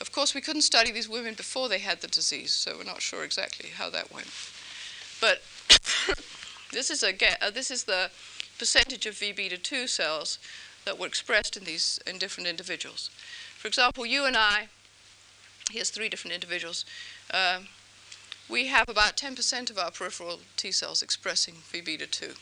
[0.00, 3.02] Of course, we couldn't study these women before they had the disease, so we're not
[3.02, 4.28] sure exactly how that went.
[5.20, 5.42] But
[6.70, 8.10] This is, a, uh, this is the
[8.58, 10.38] percentage of V beta 2 cells
[10.84, 13.10] that were expressed in these in different individuals.
[13.56, 14.68] For example, you and I,
[15.70, 16.84] here's three different individuals.
[17.30, 17.60] Uh,
[18.48, 22.32] we have about 10% of our peripheral T cells expressing V beta 2.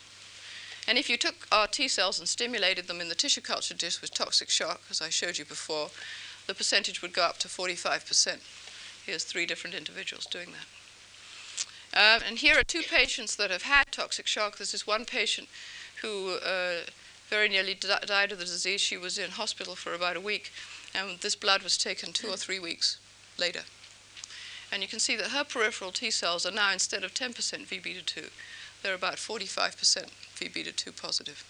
[0.88, 4.00] And if you took our T cells and stimulated them in the tissue culture dish
[4.00, 5.90] with toxic shock, as I showed you before,
[6.46, 8.38] the percentage would go up to 45%.
[9.04, 10.66] Here's three different individuals doing that.
[11.96, 14.58] Uh, and here are two patients that have had toxic shock.
[14.58, 15.48] This is one patient
[16.02, 16.82] who uh,
[17.28, 18.80] very nearly died of the disease.
[18.80, 20.52] She was in hospital for about a week,
[20.94, 22.98] and this blood was taken two or three weeks
[23.38, 23.62] later.
[24.72, 27.78] And you can see that her peripheral T cells are now, instead of 10% V
[27.78, 28.26] beta 2,
[28.82, 31.44] they're about 45% V beta 2 positive.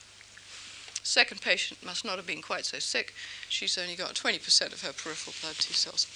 [1.02, 3.14] Second patient must not have been quite so sick.
[3.48, 6.06] She's only got 20% of her peripheral blood T cells.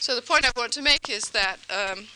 [0.00, 2.06] So the point I want to make is that um,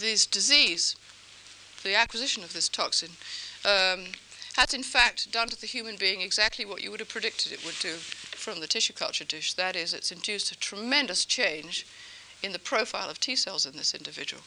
[0.00, 0.96] this disease,
[1.82, 3.10] the acquisition of this toxin,
[3.64, 4.06] um,
[4.56, 7.64] has in fact done to the human being exactly what you would have predicted it
[7.64, 9.54] would do from the tissue culture dish.
[9.54, 11.86] That is, it's induced a tremendous change
[12.42, 14.42] in the profile of T cells in this individual.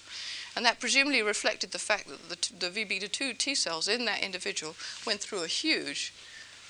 [0.56, 4.06] And that presumably reflected the fact that the, the V beta 2 T cells in
[4.06, 4.76] that individual
[5.06, 6.14] went through a huge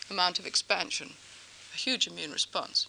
[0.10, 1.14] amount of expansion,
[1.74, 2.88] a huge immune response.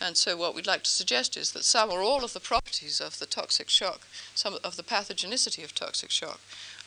[0.00, 3.00] And so, what we'd like to suggest is that some or all of the properties
[3.00, 4.00] of the toxic shock,
[4.34, 6.40] some of the pathogenicity of toxic shock,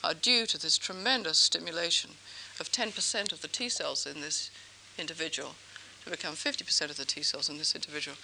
[0.03, 2.11] are due to this tremendous stimulation
[2.59, 4.49] of 10% of the T cells in this
[4.97, 5.55] individual
[6.03, 8.17] to become 50% of the T cells in this individual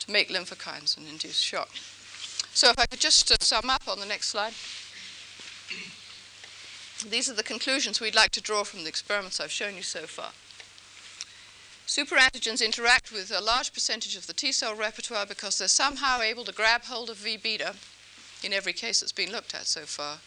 [0.00, 1.70] to make lymphokines and induce shock.
[2.52, 4.54] So, if I could just uh, sum up on the next slide.
[7.08, 10.06] These are the conclusions we'd like to draw from the experiments I've shown you so
[10.06, 10.30] far.
[11.86, 16.44] Superantigens interact with a large percentage of the T cell repertoire because they're somehow able
[16.44, 17.76] to grab hold of V beta
[18.42, 20.18] in every case that's been looked at so far.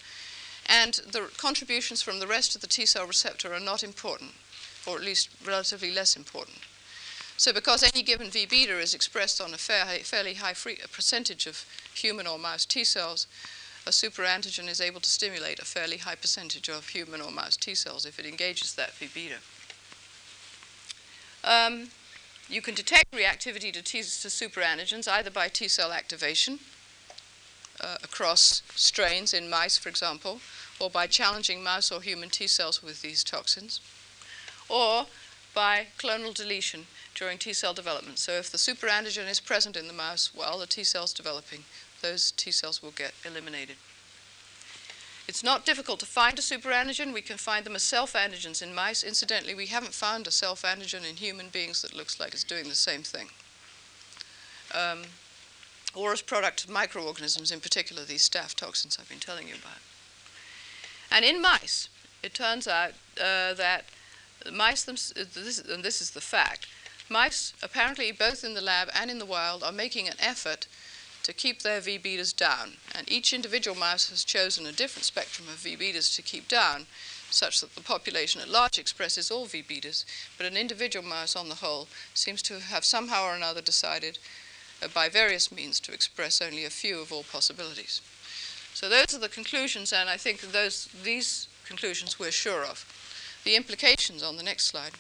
[0.74, 4.32] And the contributions from the rest of the T cell receptor are not important,
[4.88, 6.60] or at least relatively less important.
[7.36, 11.66] So, because any given V beta is expressed on a fair, fairly high percentage of
[11.94, 13.28] human or mouse T cells,
[13.86, 17.76] a superantigen is able to stimulate a fairly high percentage of human or mouse T
[17.76, 19.40] cells if it engages that V beta.
[21.44, 21.90] Um,
[22.48, 26.60] you can detect reactivity to, T- to superantigens either by T cell activation
[27.80, 30.40] uh, across strains in mice, for example,
[30.82, 33.80] or by challenging mouse or human T cells with these toxins,
[34.68, 35.06] or
[35.54, 38.18] by clonal deletion during T cell development.
[38.18, 41.66] So if the superantigen is present in the mouse while the T cell's developing,
[42.02, 43.76] those T cells will get eliminated.
[45.28, 47.14] It's not difficult to find a superantigen.
[47.14, 49.04] We can find them as self antigens in mice.
[49.04, 52.68] Incidentally, we haven't found a self antigen in human beings that looks like it's doing
[52.68, 53.28] the same thing.
[54.74, 55.04] Um,
[55.94, 59.78] or as product of microorganisms, in particular these staph toxins I've been telling you about.
[61.12, 61.90] And in mice,
[62.24, 63.86] it turns out uh, that
[64.52, 65.12] mice, this,
[65.60, 66.68] and this is the fact,
[67.10, 70.68] mice, apparently both in the lab and in the wild, are making an effort
[71.24, 72.74] to keep their V betas down.
[72.96, 76.88] And each individual mouse has chosen a different spectrum of V betas to keep down,
[77.30, 80.06] such that the population at large expresses all V betas,
[80.38, 84.18] but an individual mouse on the whole seems to have somehow or another decided
[84.82, 88.02] uh, by various means to express only a few of all possibilities.
[88.82, 92.84] So those are the conclusions, and I think those, these conclusions we're sure of.
[93.44, 94.94] The implications on the next slide.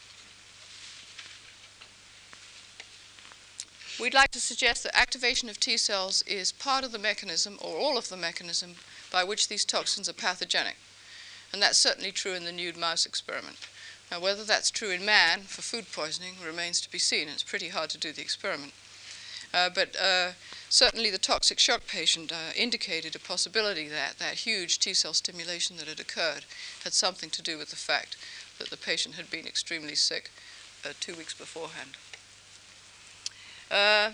[3.99, 7.75] We'd like to suggest that activation of T cells is part of the mechanism, or
[7.75, 8.75] all of the mechanism,
[9.11, 10.77] by which these toxins are pathogenic.
[11.51, 13.67] And that's certainly true in the nude mouse experiment.
[14.11, 17.29] Now, whether that's true in man for food poisoning remains to be seen.
[17.29, 18.73] It's pretty hard to do the experiment.
[19.51, 20.33] Uh, but uh,
[20.71, 25.75] certainly the toxic shock patient uh, indicated a possibility that that huge T cell stimulation
[25.77, 26.45] that had occurred
[26.83, 28.15] had something to do with the fact
[28.57, 30.31] that the patient had been extremely sick
[30.85, 31.97] uh, two weeks beforehand.
[33.69, 34.13] Uh,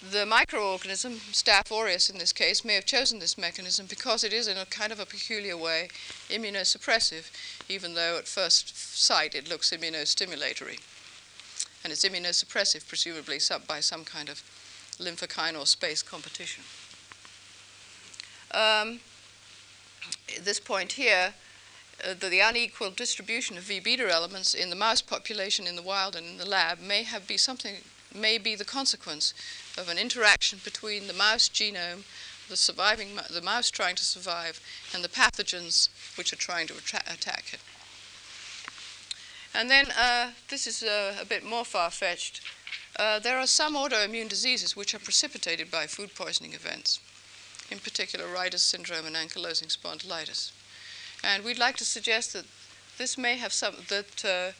[0.00, 4.46] the microorganism, Staph aureus in this case, may have chosen this mechanism because it is,
[4.46, 5.88] in a kind of a peculiar way,
[6.28, 7.30] immunosuppressive,
[7.68, 10.78] even though at first sight it looks immunostimulatory.
[11.82, 14.42] And it's immunosuppressive, presumably by some kind of
[14.98, 16.64] lymphokine or space competition.
[18.52, 19.00] Um,
[20.42, 21.34] this point here,
[22.04, 25.82] uh, the, the, unequal distribution of V beta elements in the mouse population in the
[25.82, 27.76] wild and in the lab may have be something
[28.14, 29.34] may be the consequence
[29.76, 32.04] of an interaction between the mouse genome,
[32.48, 34.60] the surviving the mouse trying to survive,
[34.94, 37.60] and the pathogens which are trying to attack it.
[39.54, 42.40] And then uh, this is uh, a bit more far-fetched.
[42.98, 46.98] Uh, there are some autoimmune diseases which are precipitated by food poisoning events,
[47.70, 50.50] in particular Reiter's syndrome and ankylosing spondylitis.
[51.22, 52.44] And we'd like to suggest that
[52.98, 54.52] this may have some, that uh,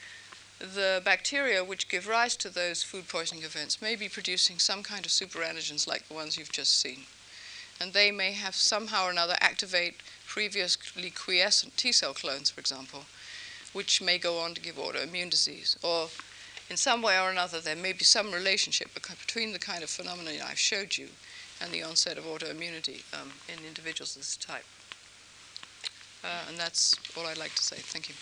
[0.65, 5.05] the bacteria which give rise to those food poisoning events may be producing some kind
[5.05, 7.01] of superantigens like the ones you've just seen.
[7.81, 9.97] And they may have somehow or another activate
[10.29, 13.05] previously quiescent T cell clones, for example,
[13.73, 15.77] which may go on to give autoimmune disease.
[15.83, 16.09] Or
[16.71, 20.31] in some way or another, there may be some relationship between the kind of phenomena
[20.45, 21.09] I've showed you
[21.61, 24.65] and the onset of autoimmunity um, in individuals of this type.
[26.23, 27.77] Uh, and that's all I'd like to say.
[27.77, 28.15] Thank you.